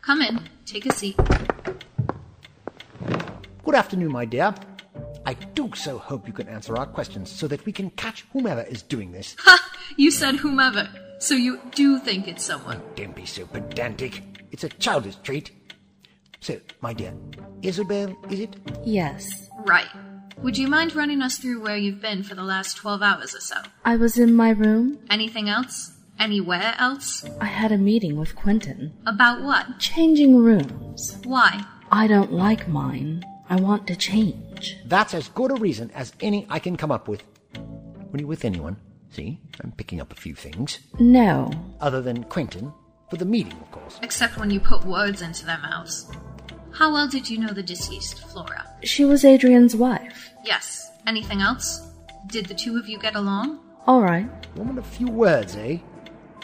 Come 0.00 0.22
in, 0.22 0.48
take 0.66 0.86
a 0.86 0.92
seat. 0.92 1.16
Good 3.64 3.74
afternoon, 3.74 4.12
my 4.12 4.24
dear. 4.24 4.54
I 5.24 5.34
do 5.34 5.70
so 5.74 5.98
hope 5.98 6.26
you 6.26 6.32
can 6.32 6.48
answer 6.48 6.76
our 6.76 6.86
questions 6.86 7.30
so 7.30 7.46
that 7.48 7.64
we 7.64 7.72
can 7.72 7.90
catch 7.90 8.24
whomever 8.32 8.62
is 8.62 8.82
doing 8.82 9.12
this. 9.12 9.36
Ha! 9.44 9.58
You 9.96 10.10
said 10.10 10.36
whomever, 10.36 10.88
so 11.18 11.34
you 11.34 11.60
do 11.74 11.98
think 11.98 12.26
it's 12.26 12.44
someone. 12.44 12.80
Don't 12.96 13.14
be 13.14 13.26
so 13.26 13.46
pedantic. 13.46 14.22
It's 14.50 14.64
a 14.64 14.68
childish 14.68 15.16
trait. 15.16 15.50
So, 16.42 16.58
my 16.80 16.92
dear, 16.92 17.14
Isabel, 17.62 18.16
is 18.28 18.40
it? 18.40 18.56
Yes. 18.84 19.48
Right. 19.60 19.86
Would 20.38 20.58
you 20.58 20.66
mind 20.66 20.96
running 20.96 21.22
us 21.22 21.38
through 21.38 21.62
where 21.62 21.76
you've 21.76 22.00
been 22.00 22.24
for 22.24 22.34
the 22.34 22.42
last 22.42 22.76
12 22.78 23.00
hours 23.00 23.32
or 23.32 23.38
so? 23.38 23.54
I 23.84 23.94
was 23.94 24.18
in 24.18 24.34
my 24.34 24.50
room. 24.50 24.98
Anything 25.08 25.48
else? 25.48 25.92
Anywhere 26.18 26.74
else? 26.78 27.24
I 27.40 27.44
had 27.44 27.70
a 27.70 27.78
meeting 27.78 28.16
with 28.18 28.34
Quentin. 28.34 28.92
About 29.06 29.42
what? 29.42 29.78
Changing 29.78 30.34
rooms. 30.36 31.16
Why? 31.22 31.64
I 31.92 32.08
don't 32.08 32.32
like 32.32 32.66
mine. 32.66 33.22
I 33.48 33.54
want 33.60 33.86
to 33.86 33.94
change. 33.94 34.76
That's 34.86 35.14
as 35.14 35.28
good 35.28 35.52
a 35.52 35.54
reason 35.54 35.92
as 35.92 36.12
any 36.20 36.44
I 36.50 36.58
can 36.58 36.76
come 36.76 36.90
up 36.90 37.06
with. 37.06 37.22
Were 38.10 38.18
you 38.18 38.26
with 38.26 38.44
anyone? 38.44 38.78
See, 39.10 39.38
I'm 39.62 39.70
picking 39.70 40.00
up 40.00 40.10
a 40.10 40.16
few 40.16 40.34
things. 40.34 40.80
No. 40.98 41.52
Other 41.80 42.00
than 42.02 42.24
Quentin, 42.24 42.72
for 43.10 43.16
the 43.16 43.26
meeting, 43.26 43.52
of 43.52 43.70
course. 43.70 44.00
Except 44.02 44.38
when 44.38 44.50
you 44.50 44.58
put 44.58 44.84
words 44.84 45.22
into 45.22 45.44
their 45.44 45.58
mouths. 45.58 46.10
How 46.74 46.92
well 46.92 47.06
did 47.06 47.28
you 47.28 47.38
know 47.38 47.52
the 47.52 47.62
deceased, 47.62 48.24
Flora? 48.28 48.66
She 48.82 49.04
was 49.04 49.24
Adrian's 49.24 49.76
wife. 49.76 50.30
Yes. 50.44 50.90
Anything 51.06 51.40
else? 51.40 51.86
Did 52.28 52.46
the 52.46 52.54
two 52.54 52.78
of 52.78 52.88
you 52.88 52.98
get 52.98 53.14
along? 53.14 53.60
All 53.86 54.00
right. 54.00 54.28
Woman 54.56 54.78
of 54.78 54.86
few 54.86 55.08
words, 55.08 55.56
eh? 55.56 55.78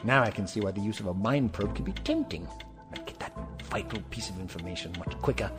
Now 0.05 0.23
I 0.23 0.31
can 0.31 0.47
see 0.47 0.61
why 0.61 0.71
the 0.73 0.81
use 0.81 1.01
of 1.01 1.07
a 1.07 1.15
mind 1.15 1.53
probe 1.53 1.75
can 1.75 1.85
be 1.85 1.93
tempting. 1.93 2.47
I'd 2.93 3.07
get 3.07 3.19
that 3.21 3.33
vital 3.65 4.01
piece 4.11 4.29
of 4.31 4.39
information 4.41 4.93
much 4.99 5.17
quicker. 5.21 5.51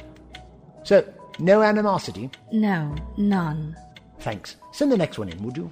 So, 0.83 1.03
no 1.39 1.61
animosity? 1.61 2.29
No, 2.51 2.95
none. 3.17 3.75
Thanks. 4.19 4.57
Send 4.71 4.91
the 4.91 4.97
next 4.97 5.17
one 5.17 5.29
in, 5.29 5.41
would 5.43 5.57
you? 5.57 5.69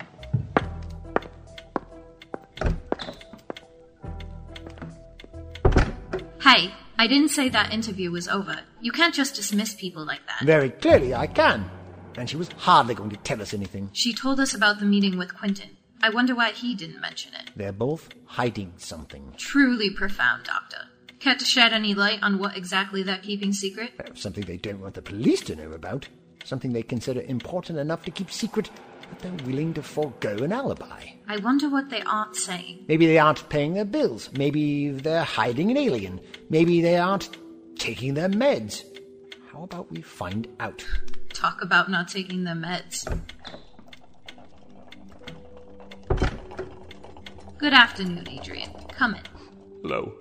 Hey, 6.41 6.72
I 7.00 7.08
didn't 7.08 7.30
say 7.30 7.50
that 7.50 7.74
interview 7.74 8.12
was 8.12 8.28
over. 8.28 8.60
You 8.82 8.91
can't 8.91 9.14
just 9.14 9.36
dismiss 9.36 9.76
people 9.76 10.04
like 10.06 10.22
that. 10.28 10.45
Very 10.45 10.72
clearly, 10.72 11.14
I 11.14 11.28
can. 11.28 11.70
And 12.18 12.28
she 12.30 12.38
was 12.38 12.50
hardly 12.58 12.95
going 12.95 13.12
to 13.12 13.18
tell 13.18 13.41
us 13.41 13.54
anything. 13.54 13.89
She 13.93 14.14
told 14.14 14.39
us 14.39 14.56
about 14.56 14.80
the 14.80 14.86
meeting 14.86 15.18
with 15.18 15.38
Quentin. 15.38 15.78
I 16.02 16.10
wonder 16.10 16.34
why 16.36 16.52
he 16.52 16.74
didn't 16.76 17.02
mention 17.02 17.34
it. 17.36 17.52
They're 17.56 17.72
both 17.72 18.10
hiding 18.26 18.74
something. 18.78 19.34
Truly 19.38 19.91
profound, 19.91 20.43
Doctor. 20.45 20.88
Care 21.20 21.36
to 21.36 21.45
shed 21.45 21.74
any 21.74 21.93
light 21.93 22.22
on 22.22 22.38
what 22.39 22.56
exactly 22.58 23.04
they're 23.04 23.18
keeping 23.18 23.54
secret? 23.54 23.91
Uh, 24.00 24.14
Something 24.14 24.45
they 24.45 24.58
don't 24.58 24.80
want 24.80 24.93
the 24.95 25.02
police 25.02 25.41
to 25.41 25.56
know 25.56 25.72
about. 25.72 26.08
Something 26.43 26.74
they 26.74 26.84
consider 26.84 27.22
important 27.22 27.78
enough 27.80 28.06
to 28.06 28.12
keep 28.12 28.32
secret, 28.32 28.70
but 29.10 29.20
they're 29.20 29.45
willing 29.47 29.74
to 29.74 29.84
forego 29.84 30.43
an 30.43 30.51
alibi. 30.51 31.03
I 31.28 31.38
wonder 31.38 31.70
what 31.70 31.89
they 31.89 32.01
aren't 32.01 32.36
saying. 32.36 32.86
Maybe 32.88 33.05
they 33.05 33.18
aren't 33.18 33.49
paying 33.49 33.74
their 33.74 33.86
bills. 33.86 34.30
Maybe 34.34 34.89
they're 34.91 35.24
hiding 35.24 35.72
an 35.72 35.78
alien. 35.78 36.22
Maybe 36.49 36.82
they 36.82 36.97
aren't 36.97 37.38
taking 37.78 38.14
their 38.14 38.30
meds. 38.30 38.84
How 39.51 39.64
about 39.64 39.91
we 39.91 40.01
find 40.01 40.47
out? 40.60 40.86
Talk 41.34 41.62
about 41.62 41.89
not 41.89 42.08
taking 42.08 42.43
their 42.43 42.55
meds. 42.55 43.05
Good 47.58 47.74
afternoon, 47.74 48.28
Adrian. 48.30 48.72
Come 48.91 49.16
in. 49.16 49.22
Hello. 49.82 50.14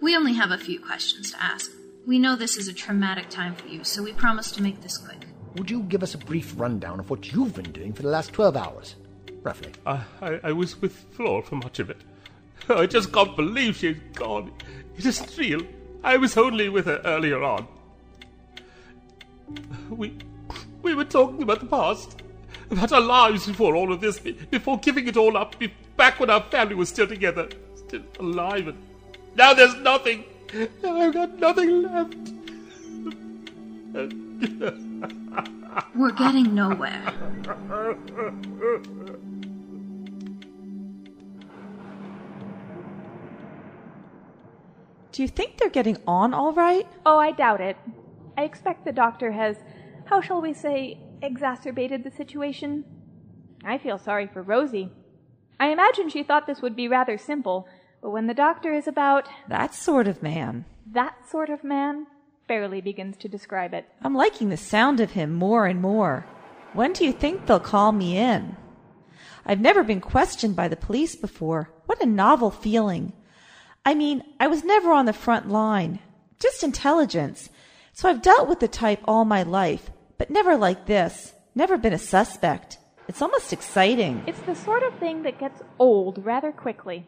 We 0.00 0.16
only 0.16 0.34
have 0.34 0.50
a 0.50 0.58
few 0.58 0.78
questions 0.80 1.32
to 1.32 1.42
ask. 1.42 1.70
We 2.06 2.18
know 2.18 2.36
this 2.36 2.56
is 2.56 2.68
a 2.68 2.72
traumatic 2.72 3.30
time 3.30 3.54
for 3.54 3.66
you, 3.66 3.82
so 3.84 4.02
we 4.02 4.12
promise 4.12 4.52
to 4.52 4.62
make 4.62 4.80
this 4.82 4.98
quick. 4.98 5.26
Would 5.54 5.70
you 5.70 5.82
give 5.82 6.02
us 6.02 6.14
a 6.14 6.18
brief 6.18 6.52
rundown 6.56 6.98
of 6.98 7.10
what 7.10 7.32
you've 7.32 7.54
been 7.54 7.70
doing 7.70 7.92
for 7.92 8.02
the 8.02 8.08
last 8.08 8.32
12 8.32 8.56
hours? 8.56 8.96
Roughly. 9.42 9.70
I, 9.86 10.02
I, 10.20 10.40
I 10.44 10.52
was 10.52 10.80
with 10.80 10.92
Flor 11.12 11.42
for 11.42 11.56
much 11.56 11.78
of 11.78 11.90
it. 11.90 12.00
I 12.68 12.86
just 12.86 13.12
can't 13.12 13.36
believe 13.36 13.76
she's 13.76 13.98
gone. 14.14 14.50
It 14.96 15.06
isn't 15.06 15.36
real. 15.38 15.60
I 16.02 16.16
was 16.16 16.36
only 16.36 16.68
with 16.68 16.86
her 16.86 17.00
earlier 17.04 17.42
on. 17.42 17.68
We, 19.90 20.16
we 20.82 20.94
were 20.94 21.04
talking 21.04 21.42
about 21.42 21.60
the 21.60 21.66
past, 21.66 22.22
about 22.70 22.92
our 22.92 23.00
lives 23.00 23.46
before 23.46 23.76
all 23.76 23.92
of 23.92 24.00
this, 24.00 24.18
before 24.18 24.78
giving 24.78 25.06
it 25.06 25.16
all 25.16 25.36
up, 25.36 25.54
back 25.96 26.18
when 26.18 26.30
our 26.30 26.42
family 26.42 26.74
was 26.74 26.88
still 26.88 27.06
together, 27.06 27.48
still 27.74 28.02
alive, 28.18 28.68
and 28.68 28.78
now 29.36 29.54
there's 29.54 29.74
nothing. 29.76 30.24
Now 30.82 30.96
I've 30.96 31.14
got 31.14 31.38
nothing 31.38 31.82
left. 31.82 32.14
We're 35.94 36.12
getting 36.12 36.54
nowhere. 36.54 37.02
Do 45.12 45.22
you 45.22 45.28
think 45.28 45.58
they're 45.58 45.70
getting 45.70 45.98
on 46.06 46.34
all 46.34 46.52
right? 46.52 46.86
Oh, 47.06 47.18
I 47.18 47.30
doubt 47.30 47.60
it. 47.60 47.76
I 48.36 48.42
expect 48.42 48.84
the 48.84 48.92
doctor 48.92 49.30
has, 49.32 49.56
how 50.06 50.20
shall 50.20 50.40
we 50.40 50.52
say, 50.52 50.98
exacerbated 51.22 52.02
the 52.02 52.10
situation. 52.10 52.84
I 53.64 53.78
feel 53.78 53.98
sorry 53.98 54.26
for 54.26 54.42
Rosie. 54.42 54.90
I 55.60 55.68
imagine 55.68 56.08
she 56.08 56.24
thought 56.24 56.46
this 56.46 56.60
would 56.62 56.74
be 56.74 56.88
rather 56.88 57.16
simple, 57.16 57.68
but 58.02 58.10
when 58.10 58.26
the 58.26 58.34
doctor 58.34 58.74
is 58.74 58.88
about 58.88 59.28
That 59.48 59.72
sort 59.72 60.08
of 60.08 60.22
man. 60.22 60.64
that 60.92 61.28
sort 61.30 61.48
of 61.48 61.62
man, 61.62 62.06
barely 62.46 62.80
begins 62.80 63.16
to 63.18 63.28
describe 63.28 63.74
it. 63.74 63.88
I'm 64.02 64.14
liking 64.14 64.48
the 64.48 64.56
sound 64.56 65.00
of 65.00 65.12
him 65.12 65.32
more 65.32 65.66
and 65.66 65.80
more. 65.80 66.26
When 66.72 66.92
do 66.92 67.04
you 67.04 67.12
think 67.12 67.46
they'll 67.46 67.60
call 67.60 67.92
me 67.92 68.18
in? 68.18 68.56
I've 69.46 69.60
never 69.60 69.84
been 69.84 70.00
questioned 70.00 70.56
by 70.56 70.68
the 70.68 70.76
police 70.76 71.14
before. 71.16 71.70
What 71.86 72.02
a 72.02 72.06
novel 72.06 72.50
feeling. 72.50 73.12
I 73.84 73.94
mean, 73.94 74.22
I 74.40 74.46
was 74.46 74.64
never 74.64 74.92
on 74.92 75.06
the 75.06 75.12
front 75.12 75.48
line, 75.48 76.00
just 76.40 76.62
intelligence. 76.62 77.50
So 77.92 78.08
I've 78.08 78.22
dealt 78.22 78.48
with 78.48 78.60
the 78.60 78.68
type 78.68 79.00
all 79.04 79.24
my 79.24 79.42
life, 79.42 79.90
but 80.18 80.30
never 80.30 80.56
like 80.56 80.86
this. 80.86 81.34
Never 81.54 81.76
been 81.76 81.92
a 81.92 81.98
suspect. 81.98 82.78
It's 83.06 83.20
almost 83.22 83.52
exciting. 83.52 84.24
It's 84.26 84.40
the 84.40 84.54
sort 84.54 84.82
of 84.82 84.98
thing 84.98 85.22
that 85.22 85.38
gets 85.38 85.62
old 85.78 86.24
rather 86.24 86.50
quickly. 86.50 87.06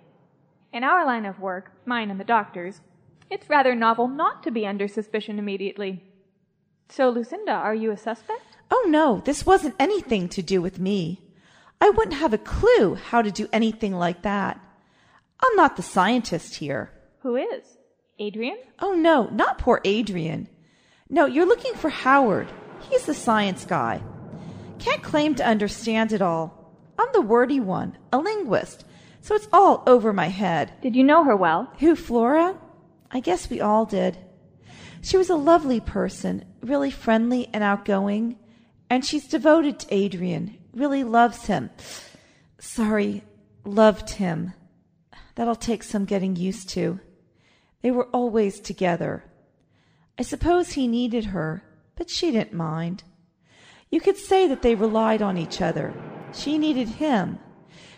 In 0.73 0.85
our 0.85 1.07
line 1.07 1.25
of 1.25 1.41
work, 1.41 1.73
mine 1.87 2.11
and 2.11 2.21
the 2.21 2.25
doctor's, 2.25 2.83
it's 3.31 3.49
rather 3.49 3.75
novel 3.75 4.09
not 4.09 4.43
to 4.45 4.51
be 4.51 4.67
under 4.67 4.89
suspicion 4.89 5.39
immediately. 5.39 6.03
So, 6.89 7.09
Lucinda, 7.09 7.53
are 7.53 7.75
you 7.75 7.91
a 7.91 7.97
suspect? 7.97 8.57
Oh 8.71 8.87
no, 8.89 9.23
this 9.25 9.47
wasn't 9.47 9.75
anything 9.79 10.29
to 10.31 10.43
do 10.43 10.61
with 10.63 10.79
me. 10.79 11.21
I 11.81 11.91
wouldn't 11.91 12.17
have 12.17 12.33
a 12.33 12.39
clue 12.39 12.95
how 12.95 13.23
to 13.23 13.31
do 13.31 13.49
anything 13.53 13.95
like 13.95 14.23
that. 14.23 14.61
I'm 15.43 15.57
not 15.57 15.77
the 15.77 15.83
scientist 15.83 16.57
here. 16.57 16.91
Who 17.21 17.37
is? 17.37 17.79
Adrian? 18.19 18.57
Oh 18.79 18.93
no, 18.93 19.29
not 19.29 19.59
poor 19.59 19.81
Adrian. 19.85 20.49
No, 21.09 21.27
you're 21.27 21.47
looking 21.47 21.75
for 21.75 21.91
Howard. 21.91 22.49
He's 22.89 23.05
the 23.05 23.15
science 23.15 23.65
guy. 23.65 24.01
Can't 24.79 25.03
claim 25.03 25.35
to 25.37 25.47
understand 25.47 26.13
it 26.13 26.23
all. 26.23 26.73
I'm 26.99 27.09
the 27.13 27.21
wordy 27.21 27.61
one, 27.61 27.99
a 28.13 28.19
linguist, 28.19 28.85
so 29.21 29.35
it's 29.35 29.49
all 29.53 29.83
over 29.87 30.13
my 30.13 30.29
head. 30.29 30.73
Did 30.83 30.97
you 30.97 31.05
know 31.05 31.25
her 31.25 31.37
well? 31.37 31.73
Who, 31.79 31.95
Flora? 31.95 32.57
I 33.11 33.21
guess 33.21 33.49
we 33.49 33.61
all 33.61 33.85
did. 33.85 34.19
She 35.03 35.17
was 35.17 35.31
a 35.31 35.37
lovely 35.37 35.81
person, 35.81 36.45
really 36.63 36.91
friendly 36.91 37.49
and 37.53 37.63
outgoing, 37.63 38.39
and 38.91 39.05
she's 39.05 39.29
devoted 39.29 39.79
to 39.79 39.95
Adrian, 39.95 40.59
really 40.75 41.05
loves 41.05 41.47
him. 41.47 41.71
Sorry, 42.59 43.23
loved 43.65 44.11
him. 44.11 44.53
That'll 45.35 45.55
take 45.55 45.83
some 45.83 46.05
getting 46.05 46.37
used 46.37 46.69
to. 46.71 46.99
They 47.83 47.91
were 47.91 48.09
always 48.09 48.59
together. 48.59 49.25
I 50.19 50.23
suppose 50.23 50.73
he 50.73 50.89
needed 50.89 51.27
her, 51.27 51.63
but 51.95 52.11
she 52.11 52.31
didn't 52.31 52.53
mind. 52.53 53.05
You 53.91 54.01
could 54.01 54.17
say 54.17 54.49
that 54.49 54.63
they 54.63 54.75
relied 54.75 55.23
on 55.23 55.37
each 55.37 55.61
other. 55.61 55.95
She 56.33 56.59
needed 56.59 56.89
him. 56.89 57.39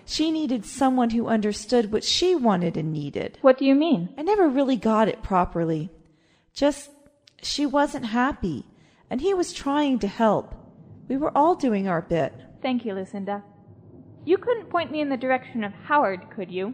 She 0.08 0.30
needed 0.30 0.64
someone 0.64 1.10
who 1.10 1.26
understood 1.26 1.92
what 1.92 2.02
she 2.02 2.34
wanted 2.34 2.78
and 2.78 2.90
needed. 2.90 3.36
What 3.42 3.58
do 3.58 3.66
you 3.66 3.74
mean? 3.74 4.08
I 4.16 4.22
never 4.22 4.48
really 4.48 4.76
got 4.76 5.06
it 5.06 5.22
properly. 5.22 5.90
Just, 6.54 6.88
she 7.42 7.66
wasn't 7.66 8.06
happy, 8.06 8.64
and 9.10 9.20
he 9.20 9.34
was 9.34 9.52
trying 9.52 9.98
to 9.98 10.08
help. 10.08 10.54
We 11.08 11.18
were 11.18 11.36
all 11.36 11.54
doing 11.54 11.88
our 11.88 12.00
bit. 12.00 12.32
Thank 12.62 12.86
you, 12.86 12.94
Lucinda. 12.94 13.44
You 14.24 14.38
couldn't 14.38 14.70
point 14.70 14.90
me 14.90 15.02
in 15.02 15.10
the 15.10 15.16
direction 15.18 15.62
of 15.62 15.74
Howard, 15.74 16.30
could 16.34 16.50
you? 16.50 16.72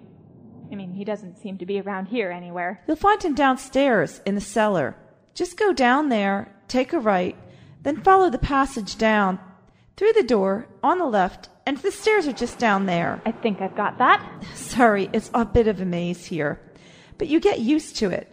I 0.71 0.77
mean, 0.77 0.93
he 0.93 1.05
doesn't 1.05 1.39
seem 1.39 1.59
to 1.59 1.67
be 1.67 1.81
around 1.81 2.07
here 2.07 2.31
anywhere. 2.31 2.85
You'll 2.87 2.97
find 2.97 3.21
him 3.21 3.35
downstairs 3.35 4.21
in 4.25 4.37
the 4.37 4.41
cellar. 4.41 4.97
Just 5.35 5.59
go 5.59 5.73
down 5.73 6.09
there, 6.09 6.55
take 6.69 6.93
a 6.93 7.01
right, 7.01 7.37
then 7.83 8.01
follow 8.01 8.31
the 8.31 8.39
passage 8.39 8.97
down, 8.97 9.41
through 9.97 10.13
the 10.13 10.23
door, 10.23 10.69
on 10.85 10.99
the 10.99 11.05
left, 11.05 11.49
and 11.67 11.77
the 11.79 11.91
stairs 11.91 12.27
are 12.27 12.33
just 12.33 12.59
down 12.59 12.87
there. 12.87 13.21
I 13.25 13.33
think 13.33 13.61
I've 13.61 13.77
got 13.77 13.99
that. 13.99 14.23
Sorry, 14.55 15.09
it's 15.13 15.31
a 15.35 15.45
bit 15.45 15.69
of 15.69 15.81
a 15.81 15.85
maze 15.85 16.27
here, 16.27 16.61
but 17.19 17.29
you 17.29 17.41
get 17.41 17.61
used 17.61 17.97
to 17.97 18.11
it. 18.11 18.31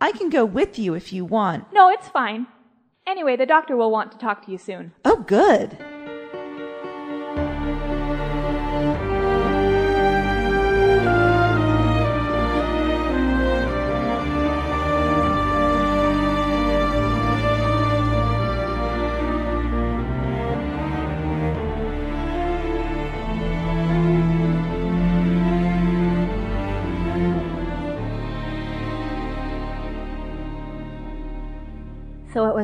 I 0.00 0.12
can 0.12 0.28
go 0.28 0.44
with 0.44 0.78
you 0.78 0.94
if 0.94 1.12
you 1.12 1.24
want. 1.24 1.72
No, 1.72 1.88
it's 1.88 2.08
fine. 2.08 2.46
Anyway, 3.06 3.36
the 3.36 3.46
doctor 3.46 3.76
will 3.76 3.90
want 3.90 4.12
to 4.12 4.18
talk 4.18 4.44
to 4.46 4.52
you 4.52 4.58
soon. 4.58 4.92
Oh, 5.04 5.16
good. 5.16 5.78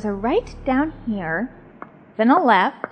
Was 0.00 0.06
a 0.06 0.12
right 0.12 0.56
down 0.64 0.94
here, 1.06 1.50
then 2.16 2.30
a 2.30 2.42
left, 2.42 2.86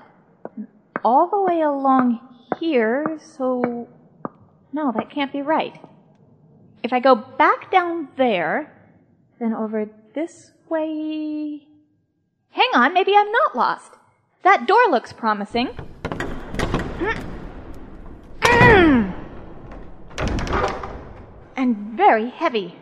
all 1.03 1.27
the 1.27 1.41
way 1.41 1.63
along 1.63 2.21
here, 2.61 3.19
so. 3.19 3.89
No, 4.75 4.93
that 4.95 5.09
can't 5.09 5.33
be 5.33 5.41
right. 5.41 5.81
If 6.83 6.93
I 6.93 7.01
go 7.01 7.15
back 7.15 7.71
down 7.71 8.09
there, 8.19 8.75
then 9.41 9.55
over 9.55 9.89
this 10.15 10.53
way. 10.69 11.67
Hang 12.51 12.69
on, 12.75 12.93
maybe 12.93 13.17
I'm 13.17 13.33
not 13.33 13.57
lost. 13.57 13.93
That 14.43 14.67
door 14.67 14.91
looks 14.91 15.15
promising. 15.15 15.69
and 21.57 21.77
very 21.97 22.29
heavy. 22.29 22.77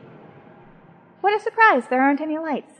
What 1.20 1.32
a 1.32 1.40
surprise, 1.40 1.84
there 1.88 2.02
aren't 2.02 2.20
any 2.20 2.38
lights. 2.38 2.75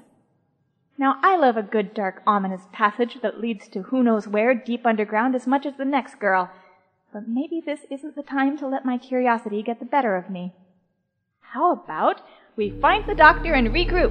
Now, 0.99 1.17
I 1.23 1.37
love 1.37 1.59
a 1.59 1.63
good, 1.63 1.93
dark, 1.93 2.23
ominous 2.27 2.63
passage 2.73 3.19
that 3.23 3.41
leads 3.41 3.69
to 3.69 3.83
who 3.83 4.03
knows 4.03 4.27
where 4.27 4.55
deep 4.55 4.87
underground 4.87 5.35
as 5.35 5.47
much 5.47 5.67
as 5.67 5.75
the 5.77 5.85
next 5.85 6.19
girl. 6.19 6.51
But 7.13 7.29
maybe 7.29 7.63
this 7.65 7.81
isn't 7.91 8.17
the 8.17 8.23
time 8.23 8.57
to 8.59 8.67
let 8.67 8.87
my 8.87 8.97
curiosity 8.97 9.63
get 9.63 9.79
the 9.79 9.85
better 9.85 10.17
of 10.17 10.31
me. 10.31 10.55
How 11.41 11.73
about 11.73 12.23
we 12.57 12.71
find 12.81 13.07
the 13.07 13.15
doctor 13.15 13.53
and 13.53 13.69
regroup? 13.69 14.11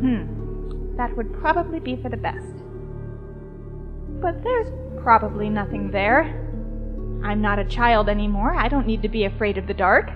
Hmm, 0.00 0.96
that 0.96 1.14
would 1.16 1.32
probably 1.34 1.80
be 1.80 1.96
for 1.96 2.08
the 2.08 2.16
best. 2.16 2.54
But 4.22 4.42
there's 4.42 4.72
probably 5.02 5.50
nothing 5.50 5.90
there. 5.90 6.22
I'm 7.22 7.42
not 7.42 7.58
a 7.58 7.64
child 7.64 8.08
anymore. 8.08 8.54
I 8.54 8.68
don't 8.68 8.86
need 8.86 9.02
to 9.02 9.08
be 9.08 9.24
afraid 9.24 9.58
of 9.58 9.66
the 9.66 9.74
dark. 9.74 10.10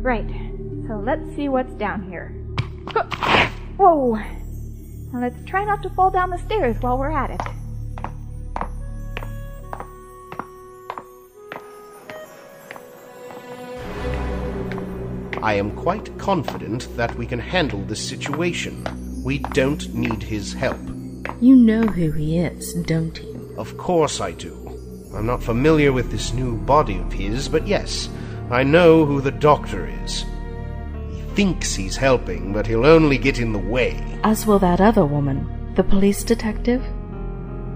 Right, 0.00 0.30
so 0.86 0.94
let's 0.94 1.34
see 1.34 1.48
what's 1.48 1.74
down 1.74 2.08
here. 2.08 2.36
Whoa! 3.76 4.14
Now 5.12 5.20
let's 5.20 5.44
try 5.44 5.64
not 5.64 5.82
to 5.82 5.90
fall 5.90 6.10
down 6.10 6.30
the 6.30 6.38
stairs 6.38 6.76
while 6.80 6.98
we're 6.98 7.10
at 7.10 7.30
it. 7.30 7.40
I 15.42 15.54
am 15.54 15.72
quite 15.72 16.16
confident 16.18 16.88
that 16.96 17.16
we 17.16 17.26
can 17.26 17.40
handle 17.40 17.82
this 17.82 18.00
situation. 18.00 18.86
We 19.24 19.38
don't 19.38 19.92
need 19.92 20.22
his 20.22 20.52
help. 20.52 20.80
You 21.40 21.56
know 21.56 21.82
who 21.82 22.12
he 22.12 22.38
is, 22.38 22.74
don't 22.84 23.20
you? 23.20 23.54
Of 23.58 23.76
course 23.76 24.20
I 24.20 24.30
do. 24.30 24.56
I'm 25.12 25.26
not 25.26 25.42
familiar 25.42 25.92
with 25.92 26.12
this 26.12 26.32
new 26.32 26.56
body 26.58 26.98
of 26.98 27.12
his, 27.12 27.48
but 27.48 27.66
yes, 27.66 28.08
I 28.50 28.62
know 28.62 29.04
who 29.04 29.20
the 29.20 29.32
doctor 29.32 29.88
is. 30.04 30.24
Thinks 31.34 31.74
he's 31.74 31.96
helping, 31.96 32.52
but 32.52 32.66
he'll 32.66 32.84
only 32.84 33.16
get 33.16 33.38
in 33.38 33.52
the 33.52 33.58
way. 33.58 33.98
As 34.22 34.46
will 34.46 34.58
that 34.58 34.80
other 34.80 35.04
woman, 35.04 35.72
the 35.76 35.84
police 35.84 36.24
detective. 36.24 36.84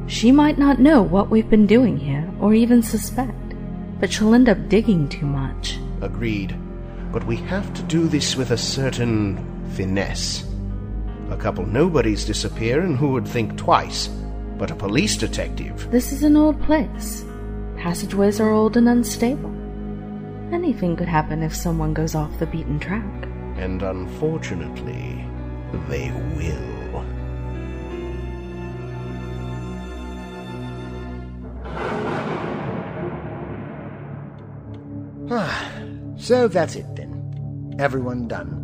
She 0.07 0.31
might 0.31 0.59
not 0.59 0.79
know 0.79 1.03
what 1.03 1.31
we've 1.31 1.49
been 1.49 1.67
doing 1.67 1.97
here, 1.97 2.31
or 2.39 2.53
even 2.53 2.83
suspect, 2.83 3.55
but 3.99 4.13
she'll 4.13 4.35
end 4.35 4.49
up 4.49 4.69
digging 4.69 5.09
too 5.09 5.27
much. 5.27 5.79
Agreed. 6.03 6.55
But 7.13 7.25
we 7.25 7.37
have 7.37 7.73
to 7.75 7.83
do 7.83 8.09
this 8.09 8.37
with 8.37 8.51
a 8.51 8.59
certain 8.59 9.39
finesse. 9.73 10.45
A 11.31 11.37
couple 11.37 11.65
nobodies 11.65 12.25
disappear, 12.25 12.83
and 12.83 12.97
who 12.97 13.09
would 13.13 13.27
think 13.27 13.57
twice? 13.57 14.09
But 14.59 14.71
a 14.71 14.77
police 14.77 15.17
detective. 15.17 15.91
This 15.91 16.13
is 16.13 16.23
an 16.23 16.37
old 16.37 16.61
place. 16.63 17.25
Passageways 17.79 18.39
are 18.39 18.51
old 18.51 18.77
and 18.77 18.89
unstable. 18.89 19.51
Anything 20.53 20.95
could 20.95 21.09
happen 21.09 21.43
if 21.43 21.55
someone 21.55 21.95
goes 21.95 22.15
off 22.15 22.39
the 22.39 22.47
beaten 22.47 22.79
track. 22.79 23.26
And 23.59 23.83
unfortunately, 23.83 25.25
they 25.89 26.11
will. 26.37 27.05
Ah, 35.31 35.73
so 36.17 36.49
that's 36.49 36.77
it 36.77 36.87
then. 36.95 37.75
Everyone 37.79 38.29
done. 38.29 38.63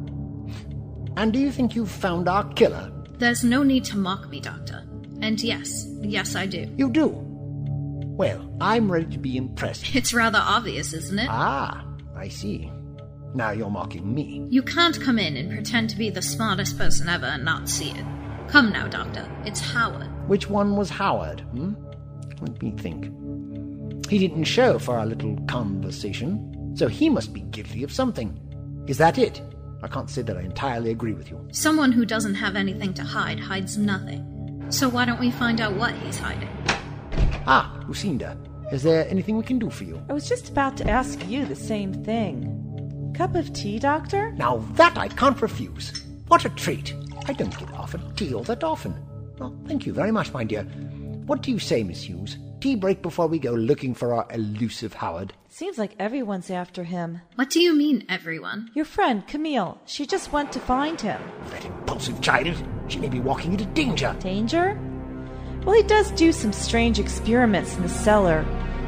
And 1.17 1.33
do 1.33 1.39
you 1.39 1.51
think 1.51 1.75
you've 1.75 1.91
found 1.91 2.29
our 2.29 2.51
killer? 2.55 2.91
There's 3.19 3.45
no 3.45 3.63
need 3.63 3.85
to 3.87 3.97
mock 3.97 4.29
me, 4.31 4.41
Doctor. 4.41 4.85
And 5.21 5.41
yes, 5.43 5.87
yes, 6.01 6.35
I 6.35 6.47
do. 6.47 6.73
You 6.77 6.91
do? 6.91 7.13
Well, 7.15 8.55
I'm 8.61 8.91
ready 8.91 9.07
to 9.07 9.19
be 9.19 9.37
impressed. 9.37 9.95
It's 9.95 10.15
rather 10.15 10.41
obvious, 10.41 10.93
isn't 10.93 11.19
it? 11.19 11.29
Ah, 11.31 11.85
I 12.17 12.29
see. 12.29 12.71
Now 13.35 13.51
you're 13.51 13.71
mocking 13.71 14.15
me. 14.15 14.47
You 14.51 14.63
can't 14.63 15.01
come 15.01 15.19
in 15.19 15.37
and 15.37 15.51
pretend 15.51 15.91
to 15.91 15.97
be 15.97 16.11
the 16.11 16.23
smartest 16.23 16.77
person 16.77 17.09
ever 17.09 17.27
and 17.27 17.45
not 17.45 17.69
see 17.69 17.91
it. 17.91 18.05
Come 18.49 18.71
now, 18.73 18.89
Doctor. 18.89 19.27
It's 19.47 19.61
Howard. 19.61 20.09
Which 20.29 20.51
one 20.51 20.77
was 20.77 20.91
Howard? 20.91 21.41
Hmm? 21.53 21.75
Let 22.41 22.61
me 22.63 22.73
think. 22.73 23.11
He 24.09 24.19
didn't 24.19 24.45
show 24.45 24.79
for 24.79 24.99
our 24.99 25.07
little 25.07 25.39
conversation, 25.47 26.75
so 26.77 26.89
he 26.89 27.09
must 27.09 27.33
be 27.33 27.41
guilty 27.41 27.83
of 27.83 27.93
something. 27.93 28.39
Is 28.87 28.99
that 28.99 29.17
it? 29.17 29.41
I 29.83 29.89
can't 29.89 30.11
say 30.11 30.23
that 30.23 30.37
I 30.37 30.43
entirely 30.43 30.91
agree 30.91 31.15
with 31.15 31.31
you. 31.31 31.49
Someone 31.53 31.93
who 31.93 32.05
doesn't 32.05 32.35
have 32.35 32.55
anything 32.55 32.93
to 32.95 33.03
hide 33.03 33.41
hides 33.41 33.79
nothing. 33.79 34.67
So 34.69 34.89
why 34.89 35.07
don't 35.07 35.21
we 35.21 35.31
find 35.31 35.61
out 35.61 35.75
what 35.75 35.95
he's 35.95 36.19
hiding? 36.19 36.49
Ah, 37.47 37.83
Lucinda, 37.89 38.37
is 38.71 38.83
there 38.83 39.09
anything 39.09 39.37
we 39.37 39.43
can 39.45 39.59
do 39.59 39.71
for 39.71 39.85
you? 39.85 40.01
I 40.09 40.13
was 40.13 40.29
just 40.29 40.51
about 40.51 40.77
to 40.79 40.89
ask 40.89 41.27
you 41.27 41.45
the 41.47 41.57
same 41.57 41.93
thing. 42.05 42.62
Cup 43.15 43.35
of 43.35 43.53
tea, 43.53 43.79
Doctor? 43.79 44.33
Now 44.33 44.59
that 44.75 44.97
I 44.97 45.09
can't 45.09 45.41
refuse. 45.43 46.03
What 46.29 46.45
a 46.45 46.49
treat. 46.51 46.95
I 47.27 47.33
don't 47.35 47.57
get 47.59 47.73
offered 47.75 48.17
tea 48.17 48.35
all 48.35 48.43
that 48.45 48.65
often. 48.65 48.95
Well, 49.39 49.55
thank 49.67 49.87
you 49.87 49.93
very 49.93 50.11
much, 50.11 50.33
my 50.33 50.45
dear. 50.45 50.65
What 51.27 51.43
do 51.43 51.51
you 51.51 51.59
say, 51.59 51.83
Miss 51.83 52.03
Hughes? 52.03 52.39
Tea 52.61 52.75
break 52.75 53.03
before 53.03 53.27
we 53.27 53.39
go 53.39 53.53
looking 53.53 53.95
for 53.95 54.15
our 54.15 54.27
elusive 54.33 54.95
Howard. 54.95 55.33
Seems 55.49 55.79
like 55.79 55.95
everyone's 55.99 56.51
after 56.51 56.85
him. 56.85 57.21
What 57.35 57.51
do 57.51 57.61
you 57.61 57.77
mean, 57.77 58.05
everyone? 58.09 58.71
Your 58.75 58.85
friend, 58.85 59.27
Camille. 59.27 59.79
She 59.85 60.07
just 60.07 60.33
went 60.33 60.53
to 60.53 60.61
find 60.61 61.01
him. 61.01 61.21
That 61.51 61.65
impulsive 61.65 62.21
child. 62.21 62.57
She 62.89 62.99
may 62.99 63.09
be 63.09 63.21
walking 63.21 63.53
into 63.53 63.67
danger. 63.67 64.17
Danger? 64.21 64.81
Well, 65.65 65.77
he 65.77 65.83
does 65.83 66.11
do 66.13 66.33
some 66.33 66.53
strange 66.53 66.99
experiments 66.99 67.77
in 67.77 67.83
the 67.83 67.89
cellar, 67.89 68.39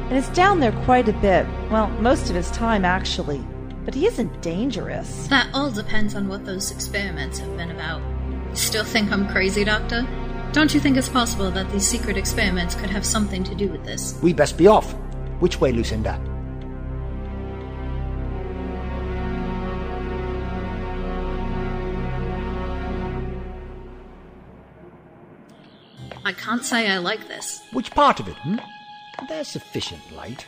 and 0.09 0.17
is 0.17 0.27
down 0.29 0.59
there 0.59 0.73
quite 0.83 1.07
a 1.07 1.13
bit. 1.13 1.45
Well, 1.69 1.87
most 2.01 2.29
of 2.29 2.35
his 2.35 2.51
time, 2.51 2.83
actually. 2.83 3.45
But 3.85 3.93
he 3.93 4.07
isn't 4.07 4.41
dangerous. 4.41 5.27
That 5.27 5.47
all 5.53 5.69
depends 5.69 6.15
on 6.15 6.27
what 6.27 6.43
those 6.43 6.71
experiments 6.71 7.37
have 7.37 7.55
been 7.55 7.69
about. 7.69 8.01
Still 8.57 8.83
think 8.83 9.11
I'm 9.11 9.27
crazy, 9.29 9.63
Doctor? 9.63 10.07
Don't 10.53 10.73
you 10.73 10.79
think 10.79 10.97
it's 10.97 11.07
possible 11.07 11.51
that 11.51 11.69
these 11.71 11.85
secret 11.87 12.17
experiments 12.17 12.73
could 12.73 12.89
have 12.89 13.05
something 13.05 13.43
to 13.43 13.53
do 13.53 13.67
with 13.69 13.85
this? 13.85 14.17
We 14.23 14.33
best 14.33 14.57
be 14.57 14.65
off. 14.65 14.93
Which 15.39 15.61
way, 15.61 15.71
Lucinda? 15.71 16.19
I 26.23 26.33
can't 26.33 26.65
say 26.65 26.89
I 26.89 26.97
like 26.97 27.27
this. 27.27 27.61
Which 27.71 27.91
part 27.91 28.19
of 28.19 28.27
it, 28.27 28.37
hmm? 28.37 28.57
There's 29.27 29.47
sufficient 29.47 30.11
light. 30.11 30.47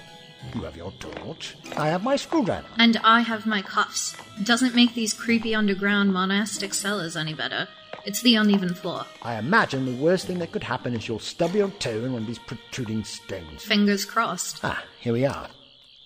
You 0.53 0.61
have 0.63 0.77
your 0.77 0.91
torch. 0.93 1.55
I 1.75 1.89
have 1.89 2.03
my 2.03 2.15
screwdriver. 2.15 2.67
And 2.77 2.97
I 3.03 3.21
have 3.21 3.45
my 3.45 3.61
cuffs. 3.61 4.15
It 4.39 4.45
doesn't 4.45 4.75
make 4.75 4.93
these 4.93 5.13
creepy 5.13 5.53
underground 5.53 6.13
monastic 6.13 6.73
cellars 6.73 7.17
any 7.17 7.33
better. 7.33 7.67
It's 8.05 8.21
the 8.21 8.35
uneven 8.35 8.73
floor. 8.73 9.05
I 9.21 9.35
imagine 9.35 9.85
the 9.85 10.01
worst 10.03 10.27
thing 10.27 10.39
that 10.39 10.51
could 10.51 10.63
happen 10.63 10.93
is 10.93 11.07
you'll 11.07 11.19
stub 11.19 11.53
your 11.53 11.69
toe 11.71 12.05
in 12.05 12.13
one 12.13 12.21
of 12.21 12.27
these 12.27 12.39
protruding 12.39 13.03
stones. 13.03 13.63
Fingers 13.63 14.05
crossed. 14.05 14.59
Ah, 14.63 14.83
here 14.99 15.13
we 15.13 15.25
are. 15.25 15.49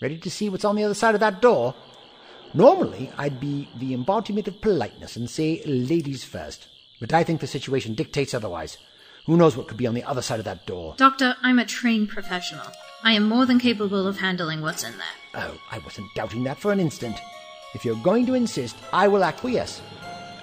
Ready 0.02 0.18
to 0.18 0.32
see 0.32 0.50
what's 0.50 0.66
on 0.66 0.76
the 0.76 0.84
other 0.84 0.96
side 0.96 1.14
of 1.14 1.20
that 1.22 1.42
door? 1.42 1.76
Normally, 2.54 3.12
I'd 3.18 3.40
be 3.40 3.70
the 3.78 3.94
embodiment 3.94 4.48
of 4.48 4.62
politeness 4.62 5.16
and 5.16 5.30
say 5.30 5.62
ladies 5.66 6.24
first. 6.24 6.68
But 7.00 7.14
I 7.14 7.24
think 7.24 7.40
the 7.40 7.48
situation 7.48 7.94
dictates 7.94 8.34
otherwise. 8.34 8.78
Who 9.28 9.38
knows 9.38 9.56
what 9.56 9.68
could 9.68 9.78
be 9.78 9.88
on 9.88 9.94
the 9.94 10.04
other 10.04 10.22
side 10.22 10.40
of 10.40 10.46
that 10.46 10.66
door? 10.66 10.96
Doctor, 10.98 11.36
I'm 11.44 11.60
a 11.60 11.66
trained 11.66 12.10
professional. 12.10 12.66
I 13.04 13.14
am 13.14 13.28
more 13.28 13.46
than 13.46 13.60
capable 13.60 14.08
of 14.08 14.20
handling 14.20 14.62
what's 14.62 14.84
in 14.84 14.94
there. 14.98 15.44
Oh, 15.44 15.60
I 15.72 15.80
wasn't 15.80 16.14
doubting 16.14 16.44
that 16.44 16.60
for 16.60 16.72
an 16.72 16.80
instant. 16.80 17.18
If 17.74 17.84
you're 17.84 17.96
going 17.98 18.26
to 18.28 18.34
insist, 18.36 18.76
I 18.94 19.08
will 19.08 19.24
acquiesce. 19.24 19.82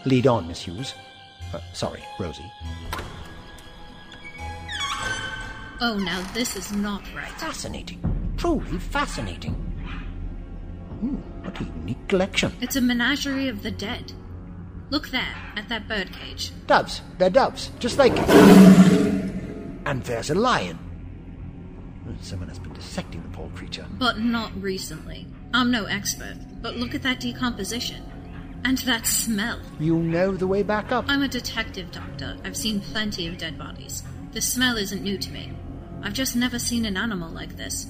Lead 0.04 0.26
on, 0.26 0.48
Miss 0.48 0.62
Hughes. 0.62 0.94
Uh, 1.52 1.60
sorry, 1.72 2.02
Rosie. 2.18 2.50
Oh, 5.80 5.96
now 5.96 6.20
this 6.34 6.56
is 6.56 6.72
not 6.72 7.02
right. 7.14 7.30
Fascinating. 7.32 8.34
Truly 8.36 8.78
fascinating. 8.78 9.54
Hmm, 11.00 11.16
what 11.44 11.60
a 11.60 11.64
unique 11.64 12.08
collection. 12.08 12.52
It's 12.60 12.76
a 12.76 12.80
menagerie 12.80 13.48
of 13.48 13.62
the 13.62 13.70
dead. 13.70 14.12
Look 14.90 15.10
there, 15.10 15.34
at 15.56 15.68
that 15.68 15.86
birdcage. 15.86 16.50
Doves. 16.66 17.02
They're 17.18 17.30
doves, 17.30 17.70
just 17.78 17.98
like. 17.98 18.16
And 19.86 20.02
there's 20.02 20.30
a 20.30 20.34
lion. 20.34 20.78
Someone 22.20 22.48
has 22.48 22.58
been 22.58 22.72
dissecting 22.72 23.22
the 23.22 23.28
poor 23.28 23.48
creature. 23.50 23.86
But 23.98 24.18
not 24.18 24.52
recently. 24.60 25.26
I'm 25.54 25.70
no 25.70 25.84
expert, 25.84 26.36
but 26.60 26.76
look 26.76 26.94
at 26.94 27.02
that 27.02 27.20
decomposition. 27.20 28.02
And 28.64 28.78
that 28.78 29.06
smell. 29.06 29.60
You 29.78 29.98
know 29.98 30.34
the 30.36 30.46
way 30.46 30.62
back 30.62 30.90
up. 30.90 31.04
I'm 31.08 31.22
a 31.22 31.28
detective, 31.28 31.92
Doctor. 31.92 32.36
I've 32.44 32.56
seen 32.56 32.80
plenty 32.80 33.28
of 33.28 33.38
dead 33.38 33.56
bodies. 33.56 34.02
The 34.32 34.40
smell 34.40 34.76
isn't 34.76 35.02
new 35.02 35.16
to 35.18 35.30
me. 35.30 35.52
I've 36.02 36.12
just 36.12 36.36
never 36.36 36.58
seen 36.58 36.84
an 36.84 36.96
animal 36.96 37.30
like 37.30 37.56
this. 37.56 37.86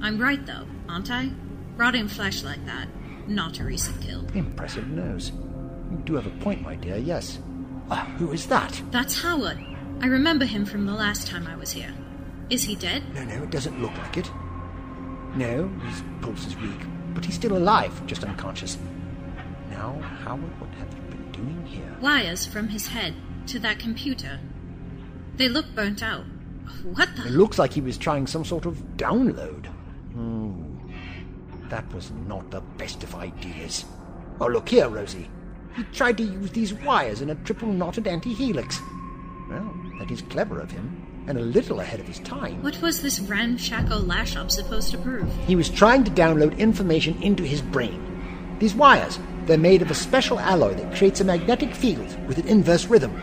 I'm 0.00 0.20
right, 0.20 0.44
though, 0.44 0.66
aren't 0.88 1.10
I? 1.10 1.30
Rotting 1.76 2.08
flesh 2.08 2.42
like 2.42 2.64
that. 2.66 2.88
Not 3.26 3.60
a 3.60 3.64
recent 3.64 4.00
kill. 4.02 4.26
Impressive 4.34 4.88
nose. 4.88 5.32
You 5.90 5.98
do 6.04 6.14
have 6.14 6.26
a 6.26 6.42
point, 6.42 6.62
my 6.62 6.74
dear, 6.74 6.96
yes. 6.96 7.38
Ah, 7.90 8.04
who 8.18 8.32
is 8.32 8.46
that? 8.46 8.80
That's 8.90 9.20
Howard. 9.22 9.58
I 10.00 10.06
remember 10.06 10.44
him 10.44 10.64
from 10.64 10.86
the 10.86 10.94
last 10.94 11.26
time 11.26 11.46
I 11.46 11.56
was 11.56 11.70
here. 11.72 11.92
Is 12.52 12.64
he 12.64 12.74
dead? 12.76 13.02
No, 13.14 13.24
no, 13.24 13.44
it 13.44 13.50
doesn't 13.50 13.80
look 13.80 13.96
like 13.96 14.18
it. 14.18 14.30
No, 15.34 15.68
his 15.86 16.02
pulse 16.20 16.46
is 16.46 16.54
weak, 16.58 16.80
but 17.14 17.24
he's 17.24 17.34
still 17.34 17.56
alive, 17.56 18.06
just 18.06 18.24
unconscious. 18.24 18.76
Now, 19.70 19.98
Howard, 20.22 20.60
what 20.60 20.68
have 20.74 20.92
you 20.92 21.00
been 21.08 21.32
doing 21.32 21.64
here? 21.64 21.96
Wires 22.02 22.44
from 22.44 22.68
his 22.68 22.88
head 22.88 23.14
to 23.46 23.58
that 23.60 23.78
computer. 23.78 24.38
They 25.36 25.48
look 25.48 25.74
burnt 25.74 26.02
out. 26.02 26.26
What 26.84 27.16
the? 27.16 27.28
It 27.28 27.30
looks 27.30 27.58
like 27.58 27.72
he 27.72 27.80
was 27.80 27.96
trying 27.96 28.26
some 28.26 28.44
sort 28.44 28.66
of 28.66 28.76
download. 28.98 29.64
Hmm. 30.12 30.76
That 31.70 31.90
was 31.94 32.10
not 32.28 32.50
the 32.50 32.60
best 32.60 33.02
of 33.02 33.14
ideas. 33.14 33.86
Oh, 34.42 34.46
look 34.46 34.68
here, 34.68 34.90
Rosie. 34.90 35.30
He 35.74 35.84
tried 35.84 36.18
to 36.18 36.22
use 36.22 36.50
these 36.50 36.74
wires 36.74 37.22
in 37.22 37.30
a 37.30 37.34
triple 37.34 37.72
knotted 37.72 38.06
anti 38.06 38.34
helix. 38.34 38.78
Well, 39.48 39.74
that 39.98 40.10
is 40.10 40.20
clever 40.20 40.60
of 40.60 40.70
him, 40.70 41.01
and 41.26 41.38
a 41.38 41.42
little 41.42 41.80
ahead 41.80 42.00
of 42.00 42.06
his 42.06 42.18
time. 42.20 42.62
What 42.62 42.80
was 42.82 43.02
this 43.02 43.20
ramshackle 43.20 44.00
lash 44.00 44.36
up 44.36 44.50
supposed 44.50 44.90
to 44.90 44.98
prove? 44.98 45.30
He 45.46 45.56
was 45.56 45.68
trying 45.68 46.04
to 46.04 46.10
download 46.10 46.58
information 46.58 47.20
into 47.22 47.44
his 47.44 47.62
brain. 47.62 48.08
These 48.58 48.74
wires, 48.74 49.18
they're 49.46 49.58
made 49.58 49.82
of 49.82 49.90
a 49.90 49.94
special 49.94 50.38
alloy 50.38 50.74
that 50.74 50.94
creates 50.94 51.20
a 51.20 51.24
magnetic 51.24 51.74
field 51.74 52.16
with 52.26 52.38
an 52.38 52.46
inverse 52.46 52.86
rhythm. 52.86 53.14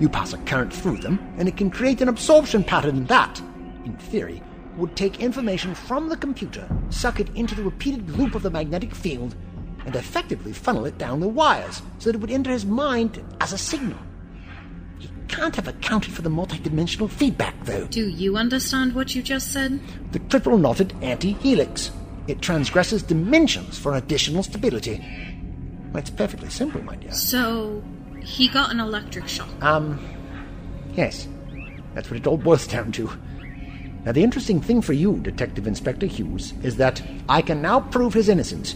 You 0.00 0.08
pass 0.08 0.32
a 0.32 0.38
current 0.38 0.72
through 0.72 0.98
them, 0.98 1.18
and 1.36 1.46
it 1.48 1.56
can 1.56 1.70
create 1.70 2.00
an 2.00 2.08
absorption 2.08 2.64
pattern 2.64 3.04
that, 3.06 3.40
in 3.84 3.96
theory, 3.96 4.42
would 4.76 4.96
take 4.96 5.20
information 5.20 5.74
from 5.74 6.08
the 6.08 6.16
computer, 6.16 6.66
suck 6.88 7.20
it 7.20 7.28
into 7.36 7.54
the 7.54 7.62
repeated 7.62 8.08
loop 8.10 8.34
of 8.34 8.42
the 8.42 8.50
magnetic 8.50 8.94
field, 8.94 9.34
and 9.84 9.94
effectively 9.96 10.52
funnel 10.52 10.86
it 10.86 10.96
down 10.98 11.20
the 11.20 11.28
wires 11.28 11.82
so 11.98 12.08
that 12.08 12.16
it 12.16 12.20
would 12.20 12.30
enter 12.30 12.50
his 12.50 12.64
mind 12.64 13.22
as 13.40 13.52
a 13.52 13.58
signal. 13.58 13.98
Can't 15.30 15.54
have 15.54 15.68
accounted 15.68 16.12
for 16.12 16.22
the 16.22 16.28
multidimensional 16.28 17.08
feedback, 17.08 17.54
though. 17.64 17.86
Do 17.86 18.08
you 18.08 18.36
understand 18.36 18.96
what 18.96 19.14
you 19.14 19.22
just 19.22 19.52
said? 19.52 19.78
The 20.10 20.18
triple 20.18 20.58
knotted 20.58 20.92
anti 21.02 21.34
helix. 21.34 21.92
It 22.26 22.42
transgresses 22.42 23.04
dimensions 23.04 23.78
for 23.78 23.94
additional 23.94 24.42
stability. 24.42 24.98
Well, 25.92 26.00
it's 26.00 26.10
perfectly 26.10 26.50
simple, 26.50 26.82
my 26.82 26.96
dear. 26.96 27.12
So, 27.12 27.80
he 28.20 28.48
got 28.48 28.72
an 28.72 28.80
electric 28.80 29.28
shock. 29.28 29.48
Um, 29.62 30.00
yes, 30.94 31.28
that's 31.94 32.10
what 32.10 32.18
it 32.18 32.26
all 32.26 32.36
boils 32.36 32.66
down 32.66 32.90
to. 32.92 33.08
Now, 34.04 34.10
the 34.10 34.24
interesting 34.24 34.60
thing 34.60 34.82
for 34.82 34.94
you, 34.94 35.18
Detective 35.18 35.68
Inspector 35.68 36.06
Hughes, 36.06 36.54
is 36.64 36.76
that 36.78 37.00
I 37.28 37.40
can 37.40 37.62
now 37.62 37.80
prove 37.80 38.14
his 38.14 38.28
innocence. 38.28 38.74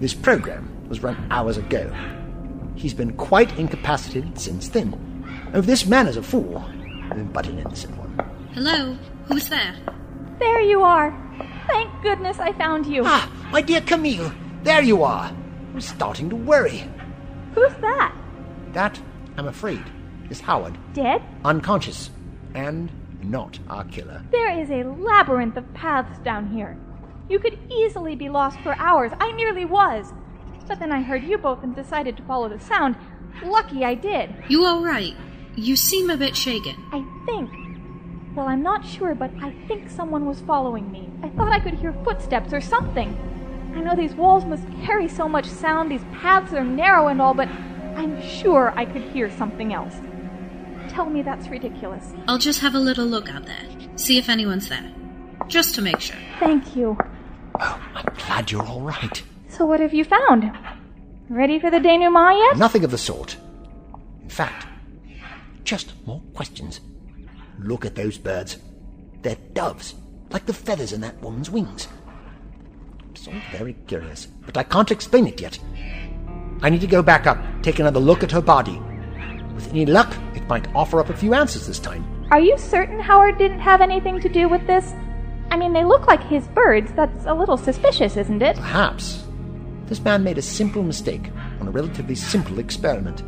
This 0.00 0.14
program 0.14 0.88
was 0.88 1.02
run 1.02 1.26
hours 1.30 1.58
ago. 1.58 1.92
He's 2.76 2.94
been 2.94 3.12
quite 3.12 3.58
incapacitated 3.58 4.38
since 4.38 4.68
then. 4.68 5.15
Oh, 5.54 5.60
this 5.60 5.86
man 5.86 6.06
is 6.06 6.16
a 6.16 6.22
fool, 6.22 6.64
but 7.32 7.46
an 7.46 7.58
innocent 7.58 7.96
one. 7.96 8.30
Hello? 8.52 8.96
Who's 9.26 9.48
there? 9.48 9.74
There 10.38 10.60
you 10.60 10.82
are. 10.82 11.14
Thank 11.68 11.90
goodness 12.02 12.38
I 12.38 12.52
found 12.52 12.86
you. 12.86 13.02
Ah, 13.04 13.30
my 13.50 13.60
dear 13.62 13.80
Camille, 13.80 14.32
there 14.62 14.82
you 14.82 15.02
are. 15.02 15.32
I'm 15.72 15.80
starting 15.80 16.28
to 16.30 16.36
worry. 16.36 16.84
Who's 17.54 17.72
that? 17.80 18.14
That, 18.72 19.00
I'm 19.36 19.48
afraid, 19.48 19.82
is 20.30 20.40
Howard, 20.40 20.76
Dead? 20.92 21.22
unconscious, 21.44 22.10
and 22.54 22.90
not 23.22 23.58
our 23.68 23.84
killer. 23.84 24.22
There 24.30 24.58
is 24.60 24.70
a 24.70 24.84
labyrinth 24.84 25.56
of 25.56 25.72
paths 25.74 26.18
down 26.20 26.48
here. 26.50 26.76
You 27.28 27.38
could 27.38 27.58
easily 27.72 28.14
be 28.14 28.28
lost 28.28 28.58
for 28.60 28.74
hours. 28.78 29.12
I 29.20 29.32
nearly 29.32 29.64
was. 29.64 30.12
But 30.68 30.78
then 30.80 30.92
I 30.92 31.00
heard 31.02 31.24
you 31.24 31.38
both 31.38 31.62
and 31.62 31.74
decided 31.74 32.16
to 32.16 32.22
follow 32.24 32.48
the 32.48 32.60
sound. 32.60 32.96
Lucky 33.44 33.84
I 33.84 33.94
did. 33.94 34.34
You 34.48 34.66
alright? 34.66 35.14
You 35.56 35.74
seem 35.74 36.10
a 36.10 36.16
bit 36.16 36.36
shaken. 36.36 36.76
I 36.92 37.04
think. 37.24 37.50
Well, 38.36 38.46
I'm 38.46 38.62
not 38.62 38.84
sure, 38.84 39.14
but 39.14 39.30
I 39.40 39.52
think 39.66 39.88
someone 39.88 40.26
was 40.26 40.40
following 40.40 40.92
me. 40.92 41.08
I 41.22 41.30
thought 41.30 41.50
I 41.50 41.58
could 41.58 41.74
hear 41.74 41.94
footsteps 42.04 42.52
or 42.52 42.60
something. 42.60 43.16
I 43.74 43.80
know 43.80 43.94
these 43.96 44.14
walls 44.14 44.44
must 44.44 44.64
carry 44.84 45.08
so 45.08 45.28
much 45.28 45.46
sound, 45.46 45.90
these 45.90 46.04
paths 46.20 46.52
are 46.52 46.64
narrow 46.64 47.08
and 47.08 47.20
all, 47.20 47.32
but 47.34 47.48
I'm 47.48 48.20
sure 48.22 48.72
I 48.76 48.84
could 48.84 49.02
hear 49.02 49.30
something 49.30 49.72
else. 49.72 49.94
Tell 50.90 51.06
me 51.06 51.22
that's 51.22 51.48
ridiculous. 51.48 52.12
I'll 52.28 52.38
just 52.38 52.60
have 52.60 52.74
a 52.74 52.78
little 52.78 53.06
look 53.06 53.30
out 53.30 53.46
there. 53.46 53.66
See 53.96 54.18
if 54.18 54.28
anyone's 54.28 54.68
there. 54.68 54.92
Just 55.48 55.74
to 55.76 55.82
make 55.82 56.00
sure. 56.00 56.16
Thank 56.38 56.76
you. 56.76 56.96
Oh, 57.58 57.80
I'm 57.94 58.14
glad 58.16 58.50
you're 58.50 58.64
all 58.66 58.82
right. 58.82 59.22
So, 59.48 59.64
what 59.64 59.80
have 59.80 59.94
you 59.94 60.04
found? 60.04 60.50
Ready 61.30 61.58
for 61.58 61.70
the 61.70 61.80
denouement 61.80 62.38
yet? 62.38 62.58
Nothing 62.58 62.84
of 62.84 62.90
the 62.90 62.98
sort. 62.98 63.36
In 64.22 64.28
fact, 64.28 64.66
just 65.66 65.92
more 66.06 66.22
questions. 66.32 66.80
Look 67.58 67.84
at 67.84 67.96
those 67.96 68.16
birds. 68.16 68.58
They're 69.22 69.36
doves, 69.52 69.94
like 70.30 70.46
the 70.46 70.54
feathers 70.54 70.92
in 70.92 71.00
that 71.02 71.20
woman's 71.20 71.50
wings. 71.50 71.88
It's 73.10 73.26
all 73.26 73.34
very 73.50 73.74
curious, 73.86 74.26
but 74.26 74.56
I 74.56 74.62
can't 74.62 74.90
explain 74.90 75.26
it 75.26 75.40
yet. 75.40 75.58
I 76.62 76.70
need 76.70 76.80
to 76.82 76.86
go 76.86 77.02
back 77.02 77.26
up, 77.26 77.38
take 77.62 77.80
another 77.80 78.00
look 78.00 78.22
at 78.22 78.30
her 78.30 78.40
body. 78.40 78.80
With 79.54 79.68
any 79.70 79.86
luck, 79.86 80.14
it 80.34 80.46
might 80.48 80.72
offer 80.74 81.00
up 81.00 81.10
a 81.10 81.16
few 81.16 81.34
answers 81.34 81.66
this 81.66 81.78
time. 81.78 82.04
Are 82.30 82.40
you 82.40 82.56
certain 82.56 83.00
Howard 83.00 83.38
didn't 83.38 83.60
have 83.60 83.80
anything 83.80 84.20
to 84.20 84.28
do 84.28 84.48
with 84.48 84.66
this? 84.66 84.94
I 85.50 85.56
mean, 85.56 85.72
they 85.72 85.84
look 85.84 86.06
like 86.06 86.22
his 86.22 86.46
birds. 86.48 86.92
That's 86.92 87.26
a 87.26 87.34
little 87.34 87.56
suspicious, 87.56 88.16
isn't 88.16 88.42
it? 88.42 88.56
Perhaps. 88.56 89.24
This 89.86 90.00
man 90.00 90.24
made 90.24 90.38
a 90.38 90.42
simple 90.42 90.82
mistake 90.82 91.30
on 91.60 91.68
a 91.68 91.70
relatively 91.70 92.14
simple 92.14 92.58
experiment. 92.58 93.22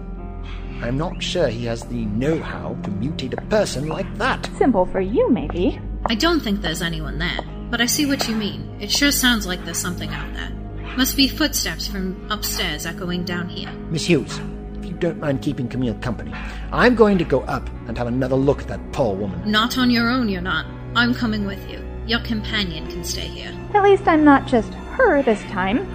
I'm 0.80 0.96
not 0.96 1.22
sure 1.22 1.48
he 1.48 1.64
has 1.66 1.82
the 1.84 2.04
know 2.06 2.40
how 2.40 2.74
to 2.82 2.90
mutate 2.90 3.32
a 3.36 3.46
person 3.46 3.88
like 3.88 4.12
that. 4.18 4.48
Simple 4.56 4.86
for 4.86 5.00
you, 5.00 5.28
maybe. 5.30 5.80
I 6.06 6.14
don't 6.14 6.40
think 6.40 6.60
there's 6.60 6.82
anyone 6.82 7.18
there, 7.18 7.40
but 7.70 7.80
I 7.80 7.86
see 7.86 8.06
what 8.06 8.28
you 8.28 8.36
mean. 8.36 8.76
It 8.80 8.90
sure 8.90 9.10
sounds 9.10 9.46
like 9.46 9.64
there's 9.64 9.78
something 9.78 10.10
out 10.10 10.32
there. 10.34 10.50
Must 10.96 11.16
be 11.16 11.28
footsteps 11.28 11.86
from 11.86 12.30
upstairs 12.30 12.86
echoing 12.86 13.24
down 13.24 13.48
here. 13.48 13.70
Miss 13.90 14.06
Hughes, 14.06 14.40
if 14.78 14.84
you 14.86 14.92
don't 14.92 15.18
mind 15.18 15.42
keeping 15.42 15.68
Camille 15.68 15.94
company, 15.94 16.32
I'm 16.72 16.94
going 16.94 17.18
to 17.18 17.24
go 17.24 17.40
up 17.42 17.68
and 17.88 17.98
have 17.98 18.06
another 18.06 18.36
look 18.36 18.60
at 18.62 18.68
that 18.68 18.92
poor 18.92 19.14
woman. 19.14 19.50
Not 19.50 19.78
on 19.78 19.90
your 19.90 20.08
own, 20.08 20.28
you're 20.28 20.40
not. 20.40 20.66
I'm 20.94 21.12
coming 21.12 21.44
with 21.44 21.68
you. 21.68 21.84
Your 22.06 22.20
companion 22.20 22.86
can 22.86 23.04
stay 23.04 23.26
here. 23.26 23.52
At 23.74 23.82
least 23.82 24.06
I'm 24.06 24.24
not 24.24 24.46
just 24.46 24.72
her 24.72 25.22
this 25.22 25.42
time. 25.44 25.86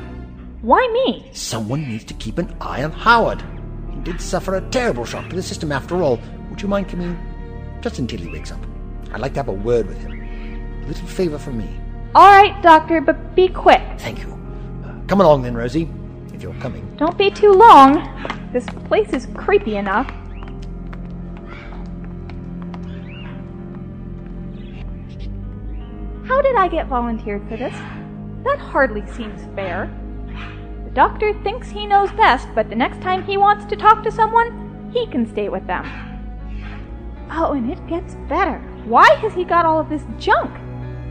Why 0.62 0.88
me? 0.94 1.30
Someone 1.34 1.88
needs 1.88 2.06
to 2.06 2.14
keep 2.14 2.38
an 2.38 2.56
eye 2.62 2.84
on 2.84 2.92
Howard. 2.92 3.44
Did 4.04 4.20
suffer 4.20 4.56
a 4.56 4.62
terrible 4.70 5.06
shock 5.06 5.30
to 5.30 5.36
the 5.36 5.42
system 5.44 5.72
after 5.72 6.04
all. 6.04 6.20
Would 6.50 6.62
you 6.62 6.68
mind 6.68 6.90
coming 6.90 7.18
just 7.82 8.00
until 8.00 8.20
he 8.20 8.28
wakes 8.28 8.52
up? 8.52 8.60
I'd 9.14 9.22
like 9.22 9.34
to 9.34 9.40
have 9.40 9.48
a 9.48 9.54
word 9.54 9.88
with 9.88 9.98
him. 9.98 10.22
A 10.84 10.88
little 10.88 11.08
favor 11.08 11.38
from 11.38 11.58
me. 11.60 11.70
All 12.14 12.30
right, 12.30 12.62
Doctor, 12.62 13.00
but 13.00 13.36
be 13.36 13.48
quick. 13.48 13.82
Thank 13.98 14.20
you. 14.20 14.32
Uh, 14.86 14.94
come 15.08 15.22
along 15.22 15.44
then, 15.44 15.56
Rosie, 15.56 15.90
if 16.34 16.44
you're 16.44 16.54
coming. 16.56 16.86
Don't 16.98 17.18
be 17.18 17.32
too 17.32 17.54
long. 17.54 18.10
This 18.52 18.66
place 18.88 19.14
is 19.14 19.28
creepy 19.34 19.78
enough. 19.78 20.08
How 26.28 26.42
did 26.42 26.56
I 26.56 26.68
get 26.68 26.88
volunteered 26.88 27.42
for 27.48 27.56
this? 27.58 27.74
That 28.44 28.60
hardly 28.60 29.06
seems 29.14 29.44
fair. 29.56 29.90
Doctor 30.94 31.34
thinks 31.42 31.70
he 31.70 31.88
knows 31.88 32.12
best, 32.12 32.48
but 32.54 32.70
the 32.70 32.76
next 32.76 33.02
time 33.02 33.24
he 33.24 33.36
wants 33.36 33.66
to 33.66 33.76
talk 33.76 34.04
to 34.04 34.12
someone, 34.12 34.92
he 34.94 35.08
can 35.08 35.26
stay 35.26 35.50
with 35.50 35.66
them. 35.66 35.86
Oh, 37.32 37.54
and 37.54 37.72
it 37.72 37.86
gets 37.88 38.14
better. 38.30 38.60
Why 38.86 39.10
has 39.16 39.34
he 39.34 39.44
got 39.44 39.66
all 39.66 39.80
of 39.80 39.90
this 39.90 40.04
junk? 40.20 40.52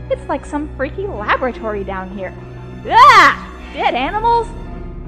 It's 0.09 0.27
like 0.29 0.45
some 0.45 0.73
freaky 0.77 1.05
laboratory 1.05 1.83
down 1.83 2.17
here. 2.17 2.33
Ah! 2.87 3.49
Dead 3.73 3.93
animals? 3.93 4.47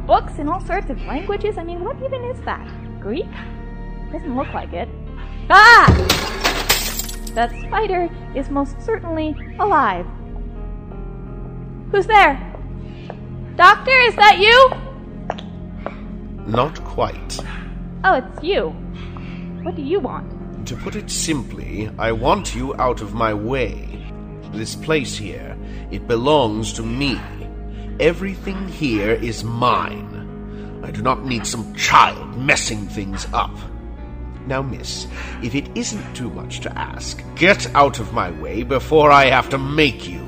Books 0.05 0.39
in 0.39 0.49
all 0.49 0.59
sorts 0.59 0.89
of 0.89 1.01
languages? 1.03 1.57
I 1.57 1.63
mean, 1.63 1.83
what 1.83 1.95
even 2.03 2.23
is 2.25 2.41
that? 2.41 2.67
Greek? 2.99 3.31
Doesn't 4.11 4.35
look 4.35 4.53
like 4.53 4.73
it. 4.73 4.89
Ah! 5.49 5.85
That 7.33 7.51
spider 7.51 8.09
is 8.35 8.49
most 8.49 8.81
certainly 8.81 9.35
alive. 9.59 10.05
Who's 11.91 12.07
there? 12.07 12.44
Doctor, 13.55 13.97
is 14.01 14.15
that 14.17 14.37
you? 14.39 14.69
Not 16.45 16.83
quite. 16.83 17.39
Oh, 18.03 18.15
it's 18.15 18.43
you. 18.43 18.69
What 19.63 19.75
do 19.75 19.81
you 19.81 20.01
want? 20.01 20.67
To 20.67 20.75
put 20.75 20.97
it 20.97 21.09
simply, 21.09 21.89
I 21.97 22.11
want 22.11 22.53
you 22.53 22.75
out 22.75 23.01
of 23.01 23.13
my 23.13 23.33
way. 23.33 24.11
This 24.51 24.75
place 24.75 25.15
here, 25.15 25.57
it 25.89 26.05
belongs 26.05 26.73
to 26.73 26.83
me. 26.83 27.17
Everything 28.01 28.67
here 28.67 29.11
is 29.11 29.45
mine. 29.45 30.81
I 30.83 30.91
do 30.91 31.01
not 31.01 31.25
need 31.25 31.47
some 31.47 31.73
child 31.75 32.37
messing 32.37 32.87
things 32.87 33.25
up. 33.31 33.55
Now, 34.47 34.61
miss, 34.61 35.07
if 35.41 35.55
it 35.55 35.69
isn't 35.75 36.13
too 36.13 36.29
much 36.29 36.59
to 36.61 36.77
ask, 36.77 37.23
get 37.35 37.73
out 37.73 37.99
of 37.99 38.11
my 38.11 38.31
way 38.31 38.63
before 38.63 39.11
I 39.11 39.27
have 39.27 39.49
to 39.49 39.57
make 39.57 40.09
you. 40.09 40.24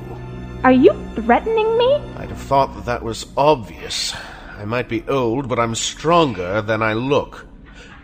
Are 0.64 0.72
you 0.72 0.92
threatening 1.14 1.78
me? 1.78 1.94
I'd 2.16 2.30
have 2.30 2.40
thought 2.40 2.74
that 2.74 2.84
that 2.86 3.02
was 3.04 3.26
obvious. 3.36 4.12
I 4.56 4.64
might 4.64 4.88
be 4.88 5.04
old, 5.08 5.48
but 5.48 5.60
I'm 5.60 5.76
stronger 5.76 6.60
than 6.62 6.82
I 6.82 6.94
look. 6.94 7.46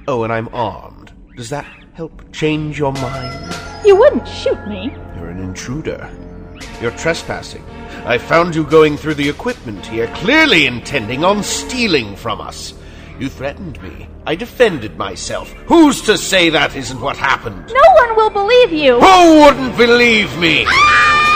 Oh, 0.06 0.22
and 0.22 0.32
I'm 0.32 0.48
armed. 0.54 1.12
Does 1.36 1.50
that 1.50 1.66
help 1.94 2.32
change 2.32 2.78
your 2.78 2.92
mind? 2.92 3.56
You 3.84 3.96
wouldn't 3.96 4.28
shoot 4.28 4.64
me. 4.68 4.92
You're 5.16 5.30
an 5.30 5.42
intruder. 5.42 6.08
You're 6.80 6.92
trespassing. 6.92 7.64
I 8.04 8.18
found 8.18 8.54
you 8.54 8.62
going 8.62 8.96
through 8.96 9.14
the 9.14 9.28
equipment 9.28 9.84
here, 9.86 10.06
clearly 10.14 10.66
intending 10.66 11.24
on 11.24 11.42
stealing 11.42 12.14
from 12.14 12.40
us. 12.40 12.72
You 13.18 13.28
threatened 13.28 13.82
me. 13.82 14.08
I 14.26 14.36
defended 14.36 14.96
myself. 14.96 15.50
Who's 15.66 16.02
to 16.02 16.16
say 16.16 16.50
that 16.50 16.76
isn't 16.76 17.00
what 17.00 17.16
happened? 17.16 17.66
No 17.66 17.94
one 17.94 18.16
will 18.16 18.30
believe 18.30 18.72
you. 18.72 19.00
Who 19.00 19.40
wouldn't 19.40 19.76
believe 19.76 20.38
me? 20.38 20.64
Ah! 20.68 21.33